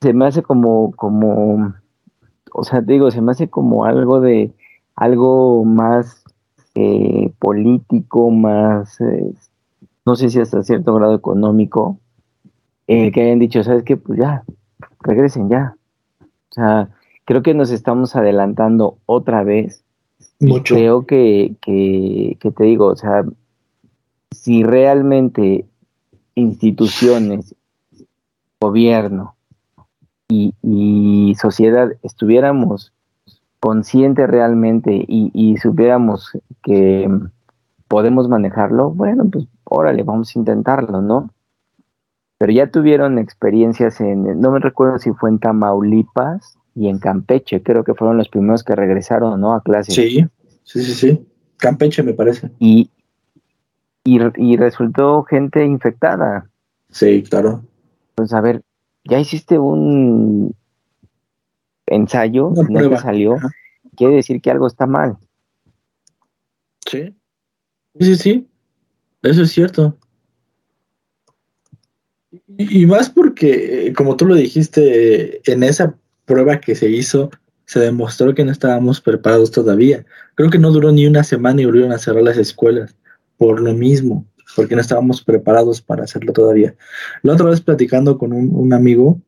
se 0.00 0.12
me 0.12 0.26
hace 0.26 0.42
como, 0.42 0.92
como, 0.92 1.74
o 2.52 2.64
sea, 2.64 2.80
digo, 2.80 3.10
se 3.10 3.20
me 3.20 3.32
hace 3.32 3.48
como 3.48 3.84
algo 3.84 4.20
de, 4.20 4.52
algo 4.94 5.64
más 5.64 6.22
eh, 6.76 7.32
político, 7.40 8.30
más, 8.30 9.00
eh, 9.00 9.32
no 10.04 10.14
sé 10.14 10.30
si 10.30 10.38
hasta 10.40 10.62
cierto 10.62 10.94
grado 10.94 11.16
económico, 11.16 11.98
eh, 12.86 13.10
que 13.10 13.22
hayan 13.22 13.40
dicho, 13.40 13.64
¿sabes 13.64 13.82
qué? 13.82 13.96
Pues 13.96 14.20
ya, 14.20 14.44
regresen 15.00 15.48
ya. 15.48 15.74
O 16.22 16.26
sea, 16.52 16.88
creo 17.26 17.42
que 17.42 17.52
nos 17.52 17.70
estamos 17.70 18.16
adelantando 18.16 18.96
otra 19.04 19.44
vez 19.44 19.84
Mucho. 20.40 20.74
creo 20.74 21.06
que, 21.06 21.56
que, 21.60 22.38
que 22.40 22.50
te 22.50 22.64
digo, 22.64 22.86
o 22.86 22.96
sea, 22.96 23.24
si 24.30 24.62
realmente 24.62 25.66
instituciones, 26.34 27.54
gobierno 28.60 29.34
y, 30.28 30.54
y 30.62 31.34
sociedad 31.34 31.90
estuviéramos 32.02 32.92
conscientes 33.60 34.28
realmente 34.28 34.92
y, 34.94 35.30
y 35.34 35.56
supiéramos 35.58 36.38
que 36.62 37.08
podemos 37.88 38.28
manejarlo, 38.28 38.90
bueno, 38.90 39.28
pues 39.30 39.46
órale, 39.64 40.04
vamos 40.04 40.34
a 40.34 40.38
intentarlo, 40.38 41.02
¿no? 41.02 41.30
Pero 42.38 42.52
ya 42.52 42.70
tuvieron 42.70 43.18
experiencias 43.18 44.00
en, 44.00 44.40
no 44.40 44.52
me 44.52 44.60
recuerdo 44.60 44.98
si 44.98 45.12
fue 45.12 45.30
en 45.30 45.38
Tamaulipas 45.38 46.56
y 46.76 46.88
en 46.88 46.98
Campeche, 46.98 47.62
creo 47.62 47.82
que 47.84 47.94
fueron 47.94 48.18
los 48.18 48.28
primeros 48.28 48.62
que 48.62 48.76
regresaron, 48.76 49.40
¿no? 49.40 49.54
A 49.54 49.62
clases. 49.62 49.94
Sí, 49.94 50.26
sí, 50.62 50.84
sí, 50.84 50.94
sí. 50.94 51.26
Campeche 51.56 52.02
me 52.02 52.12
parece. 52.12 52.50
Y, 52.58 52.90
y, 54.04 54.20
y 54.36 54.56
resultó 54.58 55.24
gente 55.24 55.64
infectada. 55.64 56.50
Sí, 56.90 57.22
claro. 57.22 57.64
Entonces, 58.10 58.34
a 58.34 58.42
ver, 58.42 58.62
ya 59.04 59.18
hiciste 59.18 59.58
un 59.58 60.54
ensayo, 61.86 62.52
no 62.68 62.90
te 62.90 62.96
salió, 62.98 63.36
Ajá. 63.36 63.50
quiere 63.96 64.16
decir 64.16 64.42
que 64.42 64.50
algo 64.50 64.66
está 64.66 64.86
mal. 64.86 65.16
Sí. 66.86 67.16
Sí, 67.98 68.04
sí, 68.04 68.16
sí. 68.16 68.48
Eso 69.22 69.42
es 69.42 69.50
cierto. 69.50 69.96
Y, 72.30 72.82
y 72.82 72.86
más 72.86 73.08
porque, 73.08 73.86
eh, 73.86 73.92
como 73.94 74.14
tú 74.14 74.26
lo 74.26 74.34
dijiste, 74.34 75.40
en 75.50 75.62
esa 75.62 75.96
prueba 76.26 76.60
que 76.60 76.74
se 76.74 76.90
hizo, 76.90 77.30
se 77.64 77.80
demostró 77.80 78.34
que 78.34 78.44
no 78.44 78.52
estábamos 78.52 79.00
preparados 79.00 79.50
todavía. 79.50 80.04
Creo 80.34 80.50
que 80.50 80.58
no 80.58 80.70
duró 80.70 80.92
ni 80.92 81.06
una 81.06 81.24
semana 81.24 81.62
y 81.62 81.64
volvieron 81.64 81.92
a 81.92 81.98
cerrar 81.98 82.22
las 82.22 82.36
escuelas 82.36 82.94
por 83.38 83.60
lo 83.60 83.72
mismo, 83.72 84.26
porque 84.54 84.74
no 84.74 84.80
estábamos 84.80 85.22
preparados 85.22 85.80
para 85.80 86.04
hacerlo 86.04 86.32
todavía. 86.32 86.74
La 87.22 87.32
otra 87.32 87.46
vez 87.46 87.60
platicando 87.60 88.18
con 88.18 88.32
un, 88.32 88.72
amigo, 88.72 89.20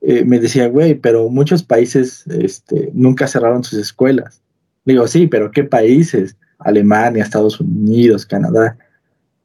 eh, 0.00 0.24
me 0.24 0.38
decía, 0.38 0.68
güey, 0.68 0.94
pero 0.94 1.28
muchos 1.28 1.62
países 1.62 2.24
este, 2.28 2.90
nunca 2.92 3.26
cerraron 3.26 3.64
sus 3.64 3.78
escuelas. 3.78 4.42
Digo, 4.84 5.06
sí, 5.08 5.26
pero 5.26 5.50
¿qué 5.50 5.64
países? 5.64 6.36
Alemania, 6.58 7.22
Estados 7.22 7.60
Unidos, 7.60 8.24
Canadá, 8.24 8.78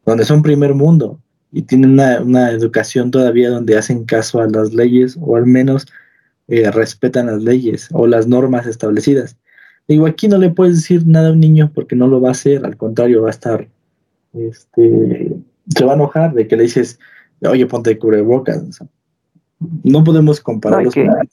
donde 0.06 0.26
son 0.26 0.44
primer 0.44 0.74
mundo 0.74 1.20
y 1.52 1.64
tienen 1.64 1.92
una 1.94 2.52
educación 2.52 3.12
todavía 3.12 3.50
donde 3.50 3.78
hacen 3.78 4.06
caso 4.06 4.40
a 4.40 4.48
las 4.48 4.74
leyes 4.74 5.18
o 5.20 5.36
al 5.36 5.46
menos 5.46 5.86
eh, 6.52 6.70
respetan 6.70 7.28
las 7.28 7.42
leyes 7.42 7.88
o 7.94 8.06
las 8.08 8.28
normas 8.28 8.68
establecidas. 8.68 9.38
Digo, 9.88 10.06
aquí 10.06 10.28
no 10.28 10.38
le 10.38 10.50
puedes 10.50 10.76
decir 10.76 11.08
nada 11.08 11.30
a 11.30 11.32
un 11.32 11.40
niño 11.40 11.72
porque 11.74 11.96
no 11.96 12.08
lo 12.08 12.20
va 12.22 12.30
a 12.30 12.32
hacer, 12.34 12.66
al 12.66 12.76
contrario, 12.78 13.22
va 13.24 13.30
a 13.30 13.32
estar, 13.32 13.68
este, 14.34 15.36
se 15.68 15.86
va 15.86 15.94
a 15.94 15.96
enojar 15.96 16.34
de 16.34 16.48
que 16.48 16.56
le 16.58 16.64
dices, 16.64 17.00
oye, 17.42 17.66
ponte 17.66 17.98
cubrebocas. 17.98 18.58
O 18.62 18.72
sea, 18.72 18.88
no 19.84 20.04
podemos 20.04 20.40
compararlos 20.42 20.94
que- 20.94 21.06
con- 21.08 21.30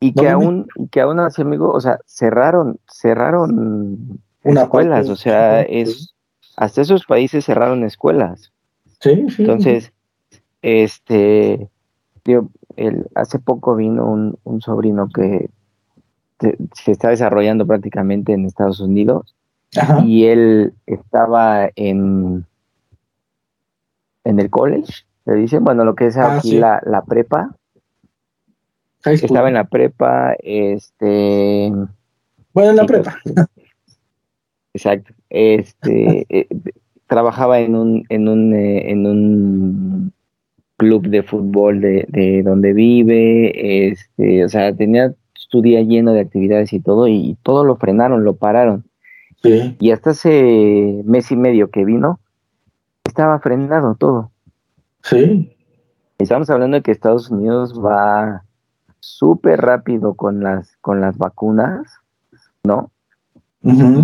Y 0.00 0.12
que 0.12 0.22
No, 0.26 0.30
aún, 0.30 0.66
y 0.76 0.86
que 0.88 1.00
aún 1.00 1.18
así, 1.18 1.42
amigo, 1.42 1.72
o 1.72 1.80
sea, 1.80 1.98
cerraron, 2.06 2.78
cerraron 2.86 4.20
Una 4.44 4.62
escuelas, 4.62 4.98
parte, 5.06 5.10
o 5.12 5.16
sea, 5.16 5.62
sí. 5.62 5.68
es, 5.70 6.14
hasta 6.56 6.82
esos 6.82 7.04
países 7.04 7.44
cerraron 7.44 7.82
escuelas. 7.82 8.52
Sí, 9.00 9.26
sí. 9.30 9.42
Entonces, 9.42 9.92
este, 10.62 11.68
el, 12.76 13.06
hace 13.14 13.38
poco 13.38 13.74
vino 13.76 14.06
un, 14.10 14.38
un 14.44 14.60
sobrino 14.60 15.08
que 15.08 15.50
te- 16.38 16.56
se 16.74 16.92
está 16.92 17.08
desarrollando 17.10 17.66
prácticamente 17.66 18.32
en 18.32 18.44
Estados 18.44 18.80
Unidos 18.80 19.34
Ajá. 19.76 20.02
y 20.04 20.24
él 20.26 20.72
estaba 20.86 21.68
en, 21.76 22.44
en 24.24 24.40
el 24.40 24.50
college, 24.50 24.92
le 25.26 25.34
dicen, 25.34 25.64
bueno, 25.64 25.84
lo 25.84 25.94
que 25.94 26.06
es 26.06 26.16
Ah, 26.16 26.36
aquí 26.36 26.50
sí. 26.52 26.58
la, 26.58 26.80
la 26.84 27.02
prepa, 27.02 27.54
estaba 29.04 29.48
en 29.48 29.54
la 29.54 29.64
prepa, 29.64 30.34
este, 30.40 31.72
Bueno, 32.52 32.70
en 32.70 32.76
la 32.76 32.86
prepa. 32.86 33.18
exacto, 34.74 35.12
este, 35.30 36.26
eh, 36.28 36.48
trabajaba 37.06 37.58
en 37.60 37.74
un, 37.74 38.04
en 38.10 38.28
un, 38.28 38.54
eh, 38.54 38.90
en 38.90 39.06
un 39.06 40.12
club 40.78 41.08
de 41.08 41.22
fútbol 41.22 41.80
de, 41.80 42.06
de 42.08 42.42
donde 42.42 42.72
vive, 42.72 43.88
este, 43.88 44.44
o 44.44 44.48
sea, 44.48 44.74
tenía 44.74 45.12
su 45.34 45.60
día 45.60 45.82
lleno 45.82 46.12
de 46.12 46.20
actividades 46.20 46.72
y 46.72 46.80
todo, 46.80 47.08
y 47.08 47.36
todo 47.42 47.64
lo 47.64 47.76
frenaron, 47.76 48.24
lo 48.24 48.36
pararon. 48.36 48.84
Sí. 49.42 49.76
Y 49.80 49.90
hasta 49.90 50.10
hace 50.10 51.02
mes 51.04 51.30
y 51.30 51.36
medio 51.36 51.70
que 51.70 51.84
vino, 51.84 52.20
estaba 53.04 53.40
frenado 53.40 53.96
todo. 53.96 54.30
Sí. 55.02 55.52
Estamos 56.18 56.48
hablando 56.50 56.76
de 56.76 56.82
que 56.82 56.92
Estados 56.92 57.30
Unidos 57.30 57.74
va 57.78 58.44
súper 59.00 59.60
rápido 59.60 60.14
con 60.14 60.42
las, 60.42 60.76
con 60.80 61.00
las 61.00 61.18
vacunas, 61.18 61.92
¿no? 62.64 62.90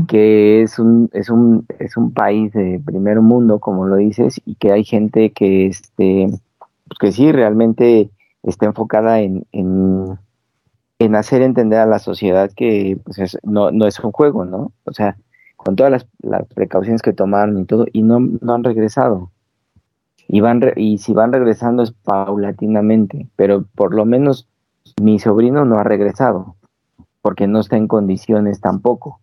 Que 0.08 0.62
es 0.62 0.78
un, 0.78 1.08
es 1.12 1.30
un, 1.30 1.66
es 1.78 1.96
un 1.96 2.12
país 2.12 2.52
de 2.52 2.80
primer 2.84 3.20
mundo, 3.20 3.60
como 3.60 3.86
lo 3.86 3.96
dices, 3.96 4.40
y 4.44 4.56
que 4.56 4.72
hay 4.72 4.84
gente 4.84 5.30
que 5.30 5.66
este, 5.66 6.28
pues 6.98 7.12
que 7.12 7.16
sí 7.16 7.32
realmente 7.32 8.10
está 8.42 8.66
enfocada 8.66 9.20
en, 9.20 9.46
en, 9.52 10.18
en 10.98 11.14
hacer 11.16 11.42
entender 11.42 11.80
a 11.80 11.86
la 11.86 11.98
sociedad 11.98 12.50
que 12.54 12.98
pues, 13.04 13.18
es- 13.18 13.38
no, 13.42 13.70
no 13.70 13.86
es 13.86 13.98
un 14.00 14.12
juego, 14.12 14.44
¿no? 14.44 14.72
O 14.84 14.92
sea, 14.92 15.16
con 15.56 15.76
todas 15.76 15.90
las, 15.90 16.06
las 16.20 16.46
precauciones 16.46 17.02
que 17.02 17.12
tomaron 17.12 17.58
y 17.58 17.64
todo, 17.64 17.86
y 17.92 18.02
no, 18.02 18.20
no 18.20 18.54
han 18.54 18.64
regresado. 18.64 19.30
Y, 20.28 20.40
van 20.40 20.60
re- 20.60 20.74
y 20.76 20.98
si 20.98 21.12
van 21.12 21.32
regresando 21.32 21.82
es 21.82 21.92
paulatinamente, 21.92 23.28
pero 23.36 23.64
por 23.74 23.94
lo 23.94 24.04
menos 24.04 24.48
mi 25.00 25.18
sobrino 25.18 25.64
no 25.64 25.78
ha 25.78 25.84
regresado, 25.84 26.56
porque 27.22 27.46
no 27.46 27.60
está 27.60 27.76
en 27.76 27.88
condiciones 27.88 28.60
tampoco. 28.60 29.20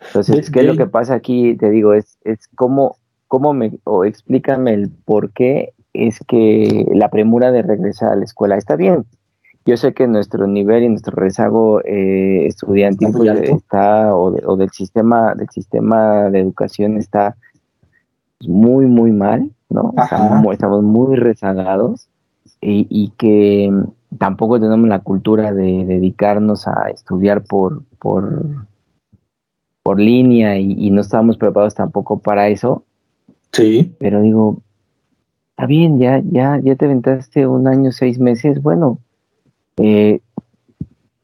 Entonces, 0.00 0.50
¿qué 0.50 0.60
es 0.60 0.66
lo 0.66 0.76
que 0.76 0.86
pasa 0.86 1.14
aquí? 1.14 1.56
Te 1.56 1.70
digo, 1.70 1.92
es, 1.92 2.18
es 2.24 2.48
cómo, 2.54 2.96
cómo 3.26 3.52
me, 3.52 3.78
o 3.84 4.04
explícame 4.04 4.72
el 4.74 4.90
por 4.90 5.32
qué 5.32 5.74
es 6.06 6.20
que 6.26 6.86
la 6.94 7.08
premura 7.10 7.50
de 7.52 7.62
regresar 7.62 8.12
a 8.12 8.16
la 8.16 8.24
escuela 8.24 8.56
está 8.56 8.76
bien. 8.76 9.04
Yo 9.66 9.76
sé 9.76 9.92
que 9.92 10.06
nuestro 10.06 10.46
nivel 10.46 10.84
y 10.84 10.88
nuestro 10.88 11.14
rezago 11.16 11.80
eh, 11.84 12.46
estudiantil 12.46 13.08
Está 13.08 13.18
pues, 13.18 13.50
está, 13.50 14.14
o, 14.16 14.30
de- 14.30 14.42
o 14.46 14.56
del 14.56 14.70
sistema, 14.70 15.34
del 15.34 15.48
sistema 15.50 16.30
de 16.30 16.40
educación 16.40 16.96
está 16.96 17.36
muy, 18.46 18.86
muy 18.86 19.12
mal, 19.12 19.50
¿no? 19.68 19.92
Estamos, 19.96 20.40
muy- 20.42 20.54
estamos 20.54 20.82
muy 20.82 21.16
rezagados 21.16 22.08
y, 22.60 22.86
y 22.88 23.10
que 23.18 23.70
tampoco 24.16 24.58
tenemos 24.58 24.88
la 24.88 25.00
cultura 25.00 25.52
de 25.52 25.84
dedicarnos 25.84 26.66
a 26.66 26.88
estudiar 26.90 27.42
por, 27.44 27.82
por, 27.98 28.42
por 29.82 30.00
línea 30.00 30.56
y, 30.58 30.72
y 30.78 30.90
no 30.90 31.00
estábamos 31.02 31.36
preparados 31.36 31.74
tampoco 31.74 32.18
para 32.18 32.48
eso, 32.48 32.84
Sí. 33.52 33.94
pero 33.98 34.20
digo, 34.22 34.58
está 35.58 35.66
bien, 35.66 35.98
ya, 35.98 36.22
ya, 36.24 36.60
ya 36.62 36.76
te 36.76 36.84
aventaste 36.84 37.44
un 37.48 37.66
año, 37.66 37.90
seis 37.90 38.20
meses, 38.20 38.62
bueno, 38.62 39.00
eh, 39.76 40.20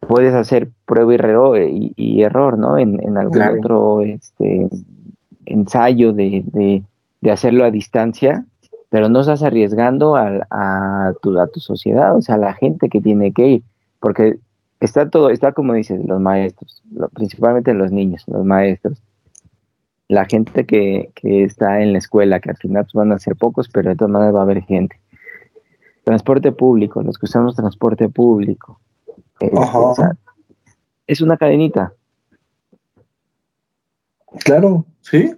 puedes 0.00 0.34
hacer 0.34 0.70
prueba 0.86 1.12
y, 1.12 1.14
error, 1.14 1.58
y, 1.62 1.92
y 1.96 2.22
error, 2.22 2.58
¿no? 2.58 2.76
En, 2.76 3.00
en 3.00 3.16
algún 3.16 3.38
Claro. 3.38 3.58
otro 3.60 4.00
este, 4.00 4.68
ensayo 5.46 6.12
de, 6.12 6.42
de, 6.46 6.82
de 7.20 7.30
hacerlo 7.30 7.64
a 7.64 7.70
distancia, 7.70 8.44
pero 8.90 9.08
no 9.08 9.20
estás 9.20 9.44
arriesgando 9.44 10.16
al- 10.16 10.44
a, 10.50 11.12
tu, 11.22 11.38
a 11.38 11.46
tu 11.46 11.60
sociedad, 11.60 12.16
o 12.16 12.20
sea, 12.20 12.34
a 12.34 12.38
la 12.38 12.54
gente 12.54 12.88
que 12.88 13.00
tiene 13.00 13.32
que 13.32 13.46
ir, 13.46 13.62
porque 14.00 14.38
está 14.80 15.08
todo, 15.10 15.30
está 15.30 15.52
como 15.52 15.74
dices, 15.74 16.04
los 16.04 16.20
maestros, 16.20 16.82
lo- 16.92 17.08
principalmente 17.10 17.72
los 17.72 17.92
niños, 17.92 18.24
los 18.26 18.44
maestros, 18.44 19.00
la 20.08 20.24
gente 20.26 20.66
que, 20.66 21.10
que 21.14 21.44
está 21.44 21.80
en 21.80 21.92
la 21.92 21.98
escuela, 21.98 22.40
que 22.40 22.50
al 22.50 22.56
final 22.56 22.84
pues, 22.84 22.94
van 22.94 23.12
a 23.12 23.18
ser 23.18 23.36
pocos, 23.36 23.68
pero 23.68 23.90
de 23.90 23.96
todas 23.96 24.12
maneras 24.12 24.34
va 24.34 24.40
a 24.40 24.42
haber 24.42 24.62
gente. 24.64 25.00
Transporte 26.04 26.52
público, 26.52 27.02
los 27.02 27.18
que 27.18 27.26
usamos 27.26 27.56
transporte 27.56 28.08
público. 28.08 28.80
Ajá. 29.56 29.78
o 29.78 29.94
sea, 29.94 30.12
es 31.06 31.20
una 31.20 31.36
cadenita. 31.36 31.92
Claro, 34.44 34.84
sí. 35.00 35.34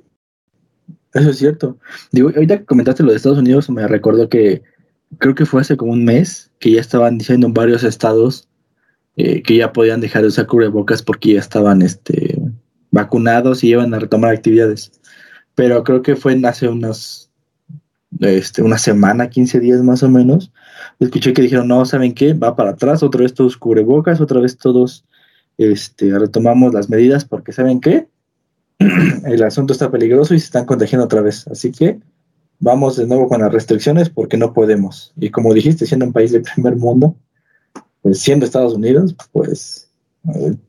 Eso 1.12 1.31
es 1.31 1.38
cierto. 1.38 1.79
Digo, 2.12 2.31
ahorita 2.35 2.59
que 2.59 2.64
comentaste 2.64 3.02
lo 3.02 3.11
de 3.11 3.16
Estados 3.16 3.38
Unidos, 3.38 3.70
me 3.70 3.87
recordó 3.87 4.29
que 4.29 4.62
creo 5.18 5.35
que 5.35 5.46
fue 5.46 5.61
hace 5.61 5.76
como 5.76 5.92
un 5.92 6.05
mes 6.05 6.50
que 6.59 6.72
ya 6.72 6.81
estaban 6.81 7.18
diciendo 7.18 7.46
en 7.46 7.55
varios 7.55 7.85
estados 7.85 8.48
eh, 9.16 9.42
que 9.42 9.57
ya 9.57 9.72
podían 9.72 10.00
dejar 10.00 10.22
de 10.22 10.29
usar 10.29 10.46
cubrebocas 10.46 11.02
porque 11.02 11.35
ya 11.35 11.40
estaban 11.40 11.81
este, 11.81 12.26
vacunados 12.90 13.64
y 13.64 13.68
iban 13.68 13.92
a 13.94 13.99
retomar 13.99 14.35
actividades. 14.35 14.92
Pero 15.55 15.83
creo 15.85 16.03
que 16.03 16.16
fue 16.16 16.40
hace 16.44 16.68
unas, 16.68 17.31
este, 18.20 18.62
una 18.62 18.79
semana, 18.79 19.31
15 19.31 19.61
días 19.61 19.83
más 19.83 20.03
o 20.03 20.09
menos. 20.09 20.53
Escuché 21.01 21.33
que 21.33 21.42
dijeron, 21.42 21.68
no, 21.68 21.85
¿saben 21.85 22.14
qué? 22.14 22.35
Va 22.35 22.57
para 22.57 22.70
atrás, 22.70 23.03
otra 23.03 23.22
vez 23.22 23.35
todos 23.35 23.57
cubrebocas, 23.57 24.20
otra 24.20 24.40
vez 24.40 24.57
todos 24.57 25.05
este, 25.59 26.18
retomamos 26.18 26.75
las 26.75 26.90
medidas 26.90 27.25
porque 27.25 27.53
¿saben 27.53 27.81
qué? 27.81 28.09
el 29.25 29.42
asunto 29.42 29.72
está 29.72 29.90
peligroso 29.90 30.35
y 30.35 30.38
se 30.38 30.46
están 30.46 30.66
contagiando 30.66 31.05
otra 31.05 31.22
vez. 31.22 31.46
Así 31.49 31.72
que 31.72 31.99
vamos 32.59 32.96
de 32.96 33.07
nuevo 33.07 33.29
con 33.29 33.40
las 33.40 33.53
restricciones 33.53 34.11
porque 34.11 34.37
no 34.37 34.53
podemos. 34.53 35.12
Y 35.18 35.31
como 35.31 35.55
dijiste, 35.55 35.87
siendo 35.87 36.07
un 36.07 36.12
país 36.12 36.33
de 36.33 36.40
primer 36.40 36.77
mundo, 36.77 37.16
pues 38.03 38.18
siendo 38.18 38.44
Estados 38.44 38.75
Unidos, 38.75 39.16
pues 39.33 39.86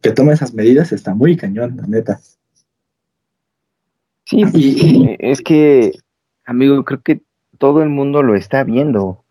que 0.01 0.11
tome 0.11 0.33
esas 0.33 0.53
medidas 0.53 0.91
está 0.91 1.13
muy 1.13 1.35
cañón, 1.37 1.77
la 1.77 1.87
neta. 1.87 2.19
Sí, 4.25 4.43
Y- 4.53 5.15
es 5.19 5.41
que, 5.41 5.93
amigo, 6.45 6.83
creo 6.83 7.01
que 7.01 7.21
todo 7.57 7.81
el 7.81 7.89
mundo 7.89 8.23
lo 8.23 8.35
está 8.35 8.63
viendo. 8.63 9.23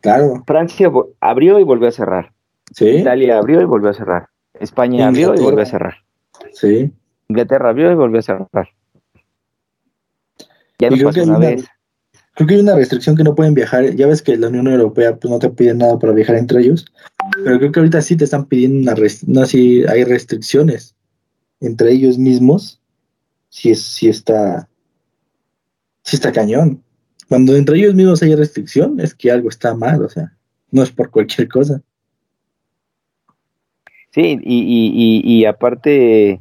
Claro, 0.00 0.44
Francia 0.46 0.90
abrió 1.20 1.58
y 1.58 1.64
volvió 1.64 1.88
a 1.88 1.92
cerrar. 1.92 2.32
sí, 2.72 2.86
Italia 2.88 3.38
abrió 3.38 3.60
y 3.60 3.64
volvió 3.64 3.90
a 3.90 3.94
cerrar. 3.94 4.28
España 4.54 5.08
abrió 5.08 5.34
y 5.34 5.40
volvió 5.40 5.62
a 5.62 5.66
cerrar. 5.66 5.96
sí, 6.52 6.92
Inglaterra 7.28 7.70
abrió 7.70 7.90
y 7.90 7.94
volvió 7.96 8.20
a 8.20 8.22
cerrar. 8.22 8.68
Ya 10.78 10.90
pasó 10.90 11.08
hay 11.08 11.28
una- 11.28 11.38
vez. 11.38 11.66
Creo 12.34 12.46
que 12.46 12.54
hay 12.54 12.60
una 12.60 12.74
restricción 12.76 13.16
que 13.16 13.24
no 13.24 13.34
pueden 13.34 13.54
viajar. 13.54 13.94
Ya 13.94 14.06
ves 14.06 14.20
que 14.20 14.36
la 14.36 14.48
Unión 14.48 14.66
Europea 14.68 15.16
pues, 15.16 15.30
no 15.30 15.38
te 15.38 15.48
pide 15.48 15.74
nada 15.74 15.98
para 15.98 16.12
viajar 16.12 16.36
entre 16.36 16.60
ellos. 16.60 16.84
Pero 17.44 17.58
creo 17.58 17.72
que 17.72 17.80
ahorita 17.80 18.02
sí 18.02 18.16
te 18.16 18.24
están 18.24 18.46
pidiendo 18.46 18.90
una 18.92 19.00
no, 19.26 19.46
sí 19.46 19.84
hay 19.88 20.04
restricciones 20.04 20.94
entre 21.60 21.92
ellos 21.92 22.18
mismos. 22.18 22.80
Sí, 23.48 23.70
es, 23.70 23.82
sí 23.82 24.08
está. 24.08 24.68
Sí 26.02 26.16
está 26.16 26.32
cañón. 26.32 26.82
Cuando 27.28 27.56
entre 27.56 27.78
ellos 27.78 27.94
mismos 27.94 28.22
hay 28.22 28.34
restricción, 28.34 29.00
es 29.00 29.14
que 29.14 29.30
algo 29.30 29.48
está 29.48 29.74
mal, 29.74 30.04
o 30.04 30.08
sea, 30.08 30.36
no 30.70 30.82
es 30.82 30.90
por 30.90 31.10
cualquier 31.10 31.48
cosa. 31.48 31.82
Sí, 34.12 34.38
y, 34.42 34.58
y, 34.60 35.22
y, 35.24 35.40
y 35.40 35.44
aparte 35.44 36.40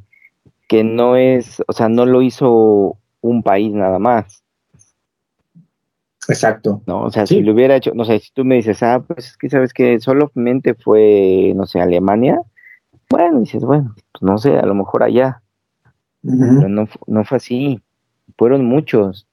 que 0.67 0.83
no 0.83 1.15
es, 1.17 1.61
o 1.67 1.73
sea, 1.73 1.89
no 1.89 2.05
lo 2.05 2.21
hizo 2.21 2.97
un 3.21 3.43
país 3.43 3.73
nada 3.73 3.99
más, 3.99 4.44
Exacto. 6.27 6.81
¿no? 6.87 7.03
O 7.03 7.11
sea, 7.11 7.25
Sí. 7.25 7.35
si 7.35 7.41
lo 7.43 7.53
hubiera 7.53 7.75
hecho, 7.75 7.91
no 7.93 8.05
sé, 8.05 8.19
si 8.19 8.31
tú 8.33 8.43
me 8.45 8.55
dices, 8.55 8.81
ah, 8.83 9.03
pues 9.05 9.27
es 9.29 9.37
que 9.37 9.49
sabes 9.49 9.73
que 9.73 9.99
solamente 9.99 10.73
fue, 10.73 11.53
no 11.55 11.65
sé, 11.65 11.79
Alemania, 11.81 12.39
bueno, 13.09 13.39
dices, 13.39 13.63
bueno, 13.63 13.93
pues 14.11 14.21
no 14.21 14.37
sé, 14.37 14.57
a 14.57 14.65
lo 14.65 14.73
mejor 14.75 15.03
allá, 15.03 15.41
pero 16.23 16.69
no, 16.69 16.87
no 17.07 17.23
fue 17.23 17.37
así, 17.37 17.81
fueron 18.37 18.65
muchos. 18.65 19.27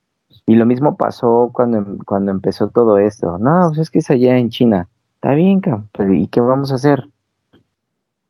Y 0.46 0.56
lo 0.56 0.66
mismo 0.66 0.96
pasó 0.96 1.50
cuando, 1.52 1.84
cuando 2.04 2.30
empezó 2.32 2.68
todo 2.68 2.98
esto. 2.98 3.38
No, 3.38 3.68
pues 3.68 3.78
es 3.78 3.90
que 3.90 4.00
es 4.00 4.10
allá 4.10 4.36
en 4.38 4.50
China. 4.50 4.88
Está 5.14 5.34
bien, 5.34 5.60
pero 5.92 6.12
¿y 6.12 6.26
qué 6.26 6.40
vamos 6.40 6.72
a 6.72 6.74
hacer? 6.74 7.04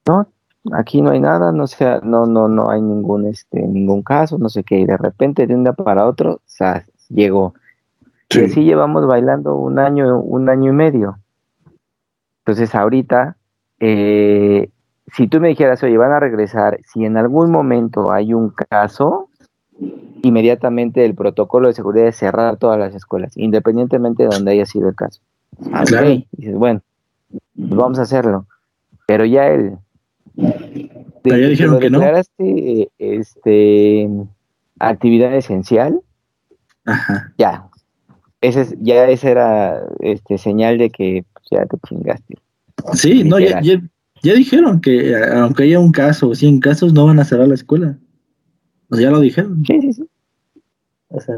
No, 0.06 0.26
aquí 0.72 1.00
no 1.00 1.10
hay 1.10 1.20
nada, 1.20 1.52
no 1.52 1.66
sea, 1.66 2.00
no, 2.02 2.26
no, 2.26 2.48
no 2.48 2.70
hay 2.70 2.80
ningún, 2.82 3.26
este, 3.26 3.62
ningún 3.62 4.02
caso, 4.02 4.38
no 4.38 4.48
sé 4.48 4.62
qué, 4.62 4.78
y 4.80 4.84
de 4.84 4.96
repente 4.96 5.46
de 5.46 5.54
un 5.54 5.64
día 5.64 5.72
para 5.72 6.06
otro, 6.06 6.40
¡zas! 6.46 6.84
llegó. 7.08 7.54
Y 8.34 8.38
Sí. 8.38 8.44
así 8.44 8.64
llevamos 8.64 9.06
bailando 9.06 9.56
un 9.56 9.78
año, 9.78 10.18
un 10.20 10.48
año 10.48 10.70
y 10.70 10.74
medio. 10.74 11.18
Entonces 12.40 12.74
ahorita, 12.74 13.36
eh, 13.80 14.70
si 15.12 15.28
tú 15.28 15.40
me 15.40 15.48
dijeras, 15.48 15.82
oye, 15.82 15.96
van 15.98 16.12
a 16.12 16.20
regresar, 16.20 16.80
si 16.84 17.04
en 17.04 17.16
algún 17.16 17.50
momento 17.50 18.12
hay 18.12 18.34
un 18.34 18.50
caso, 18.50 19.28
inmediatamente 20.22 21.04
el 21.04 21.14
protocolo 21.14 21.68
de 21.68 21.74
seguridad 21.74 22.06
es 22.08 22.16
cerrar 22.16 22.56
todas 22.56 22.78
las 22.78 22.94
escuelas, 22.94 23.36
independientemente 23.36 24.22
de 24.24 24.28
donde 24.30 24.52
haya 24.52 24.66
sido 24.66 24.88
el 24.88 24.94
caso. 24.94 25.20
Ah. 25.72 25.84
Claro. 25.86 26.08
Dices, 26.32 26.54
bueno, 26.54 26.80
pues 27.56 27.70
vamos 27.70 27.98
a 27.98 28.02
hacerlo. 28.02 28.46
Pero 29.06 29.24
ya 29.24 29.48
el... 29.48 29.76
Pero 31.22 31.36
ya 31.36 31.48
dijeron 31.48 31.78
que 31.78 31.90
no. 31.90 32.00
eh, 32.38 32.88
este, 32.98 34.08
actividad 34.78 35.34
esencial, 35.34 36.00
Ajá. 36.86 37.32
ya. 37.36 37.66
Ese 38.42 38.62
es, 38.62 38.74
ya 38.80 39.08
esa 39.08 39.30
era 39.30 39.86
este, 40.00 40.36
señal 40.36 40.76
de 40.76 40.90
que 40.90 41.24
pues, 41.32 41.46
ya 41.50 41.64
te 41.64 41.76
chingaste. 41.88 42.34
Sí, 42.94 43.24
no, 43.24 43.38
ya, 43.38 43.60
ya, 43.62 43.80
ya 44.22 44.34
dijeron 44.34 44.80
que 44.80 45.16
aunque 45.16 45.64
haya 45.64 45.80
un 45.80 45.92
caso 45.92 46.28
o 46.28 46.34
100 46.34 46.60
casos, 46.60 46.92
no 46.92 47.06
van 47.06 47.18
a 47.18 47.24
cerrar 47.24 47.48
la 47.48 47.54
escuela. 47.54 47.98
O 48.90 48.96
sea, 48.96 49.04
ya 49.04 49.10
lo 49.10 49.20
dijeron. 49.20 49.64
Sí, 49.66 49.80
sí, 49.80 49.92
sí. 49.94 50.04
O 51.08 51.20
sea, 51.20 51.34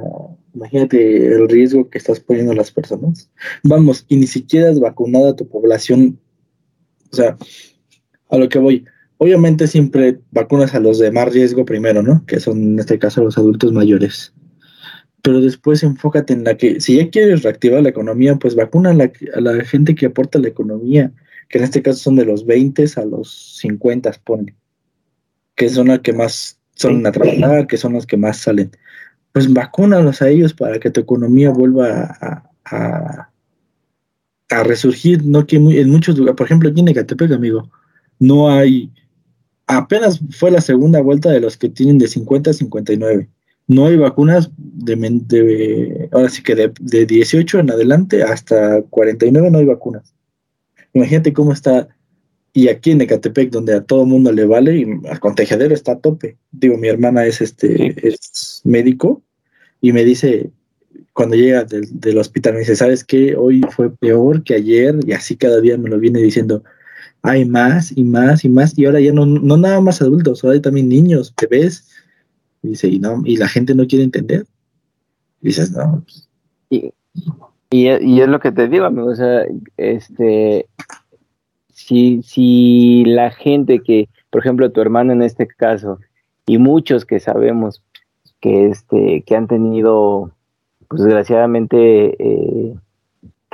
imagínate 0.54 1.34
el 1.34 1.48
riesgo 1.48 1.88
que 1.88 1.98
estás 1.98 2.20
poniendo 2.20 2.52
a 2.52 2.56
las 2.56 2.70
personas. 2.70 3.30
Vamos, 3.62 4.04
y 4.08 4.16
ni 4.16 4.26
siquiera 4.26 4.70
has 4.70 4.78
vacunado 4.78 5.30
a 5.30 5.36
tu 5.36 5.48
población. 5.48 6.18
O 7.12 7.16
sea, 7.16 7.36
a 8.28 8.38
lo 8.38 8.48
que 8.48 8.58
voy. 8.58 8.84
Obviamente 9.18 9.66
siempre 9.66 10.20
vacunas 10.32 10.74
a 10.74 10.80
los 10.80 10.98
de 10.98 11.10
más 11.10 11.32
riesgo 11.32 11.64
primero, 11.64 12.02
¿no? 12.02 12.24
Que 12.26 12.40
son 12.40 12.58
en 12.58 12.78
este 12.78 12.98
caso 12.98 13.24
los 13.24 13.38
adultos 13.38 13.72
mayores. 13.72 14.33
Pero 15.24 15.40
después 15.40 15.82
enfócate 15.82 16.34
en 16.34 16.44
la 16.44 16.56
que, 16.56 16.80
si 16.80 16.98
ya 16.98 17.10
quieres 17.10 17.42
reactivar 17.42 17.82
la 17.82 17.88
economía, 17.88 18.36
pues 18.36 18.54
vacuna 18.54 18.90
a 18.90 18.94
la, 18.94 19.10
a 19.34 19.40
la 19.40 19.64
gente 19.64 19.96
que 19.96 20.06
aporta 20.06 20.38
la 20.38 20.48
economía, 20.48 21.12
que 21.48 21.58
en 21.58 21.64
este 21.64 21.82
caso 21.82 21.98
son 21.98 22.16
de 22.16 22.26
los 22.26 22.46
20 22.46 22.84
a 22.96 23.04
los 23.04 23.58
50, 23.58 24.12
pone. 24.22 24.54
Que 25.56 25.68
son 25.68 25.88
las 25.88 26.00
que 26.00 26.12
más 26.12 26.60
son 26.76 27.04
a 27.06 27.10
trabajar, 27.10 27.66
que 27.66 27.76
son 27.76 27.94
los 27.94 28.06
que 28.06 28.16
más 28.16 28.36
salen 28.36 28.70
pues 29.34 29.52
vacúnalos 29.52 30.22
a 30.22 30.28
ellos 30.28 30.54
para 30.54 30.78
que 30.78 30.92
tu 30.92 31.00
economía 31.00 31.50
vuelva 31.50 32.16
a, 32.64 33.30
resurgir, 34.62 35.24
no 35.24 35.44
que 35.44 35.56
en 35.56 35.90
muchos 35.90 36.16
lugares, 36.16 36.36
por 36.36 36.46
ejemplo 36.46 36.70
aquí 36.70 36.78
en 36.78 36.86
Ecatepec, 36.86 37.32
amigo, 37.32 37.68
no 38.20 38.48
hay, 38.48 38.92
apenas 39.66 40.20
fue 40.30 40.52
la 40.52 40.60
segunda 40.60 41.02
vuelta 41.02 41.32
de 41.32 41.40
los 41.40 41.56
que 41.56 41.68
tienen 41.68 41.98
de 41.98 42.06
50 42.06 42.50
a 42.50 42.52
59, 42.52 43.28
no 43.66 43.86
hay 43.86 43.96
vacunas 43.96 44.50
de, 44.56 44.96
de- 44.96 46.08
ahora 46.12 46.28
sí 46.28 46.42
que 46.42 46.54
de, 46.54 46.72
de 46.80 47.06
18 47.06 47.60
en 47.60 47.70
adelante 47.70 48.22
hasta 48.22 48.82
49 48.82 49.50
no 49.50 49.58
hay 49.58 49.64
vacunas. 49.64 50.14
Imagínate 50.92 51.32
cómo 51.32 51.52
está, 51.52 51.88
y 52.52 52.68
aquí 52.68 52.92
en 52.92 53.00
Ecatepec, 53.00 53.50
donde 53.50 53.74
a 53.74 53.82
todo 53.82 54.04
mundo 54.06 54.30
le 54.32 54.44
vale, 54.44 54.76
y 54.76 54.86
al 55.08 55.18
contagiadero 55.18 55.74
está 55.74 55.92
a 55.92 55.98
tope. 55.98 56.36
Digo, 56.52 56.76
mi 56.78 56.88
hermana 56.88 57.26
es 57.26 57.40
este, 57.40 57.94
es 58.06 58.60
médico, 58.64 59.22
y 59.80 59.92
me 59.92 60.04
dice, 60.04 60.50
cuando 61.12 61.34
llega 61.36 61.64
del, 61.64 61.86
del 61.98 62.18
hospital, 62.18 62.52
me 62.54 62.60
dice, 62.60 62.76
¿sabes 62.76 63.02
qué? 63.02 63.34
Hoy 63.34 63.62
fue 63.70 63.90
peor 63.96 64.44
que 64.44 64.54
ayer, 64.54 64.94
y 65.04 65.12
así 65.12 65.36
cada 65.36 65.60
día 65.60 65.76
me 65.78 65.90
lo 65.90 65.98
viene 65.98 66.20
diciendo, 66.20 66.62
hay 67.22 67.44
más 67.44 67.90
y 67.96 68.04
más 68.04 68.44
y 68.44 68.48
más, 68.50 68.78
y 68.78 68.84
ahora 68.84 69.00
ya 69.00 69.12
no, 69.12 69.26
no 69.26 69.56
nada 69.56 69.80
más 69.80 70.00
adultos, 70.02 70.44
ahora 70.44 70.54
hay 70.54 70.60
también 70.60 70.88
niños, 70.88 71.34
bebés, 71.40 71.88
dice, 72.68 72.88
y 72.88 72.98
no, 72.98 73.22
y 73.24 73.36
la 73.36 73.48
gente 73.48 73.74
no 73.74 73.86
quiere 73.86 74.04
entender. 74.04 74.46
Dices, 75.40 75.72
no, 75.72 76.02
pues, 76.04 76.28
Y, 76.70 76.92
y, 77.70 77.88
es 78.20 78.28
lo 78.28 78.40
que 78.40 78.52
te 78.52 78.68
digo. 78.68 78.86
O 78.86 79.14
sea, 79.14 79.44
este, 79.76 80.66
si, 81.72 82.22
si 82.22 83.04
la 83.04 83.30
gente 83.30 83.80
que, 83.80 84.08
por 84.30 84.40
ejemplo, 84.42 84.70
tu 84.70 84.80
hermano 84.80 85.12
en 85.12 85.22
este 85.22 85.46
caso, 85.46 85.98
y 86.46 86.58
muchos 86.58 87.04
que 87.04 87.20
sabemos 87.20 87.82
que, 88.40 88.68
este, 88.68 89.22
que 89.26 89.36
han 89.36 89.48
tenido, 89.48 90.30
pues 90.88 91.02
desgraciadamente, 91.02 92.16
eh, 92.18 92.74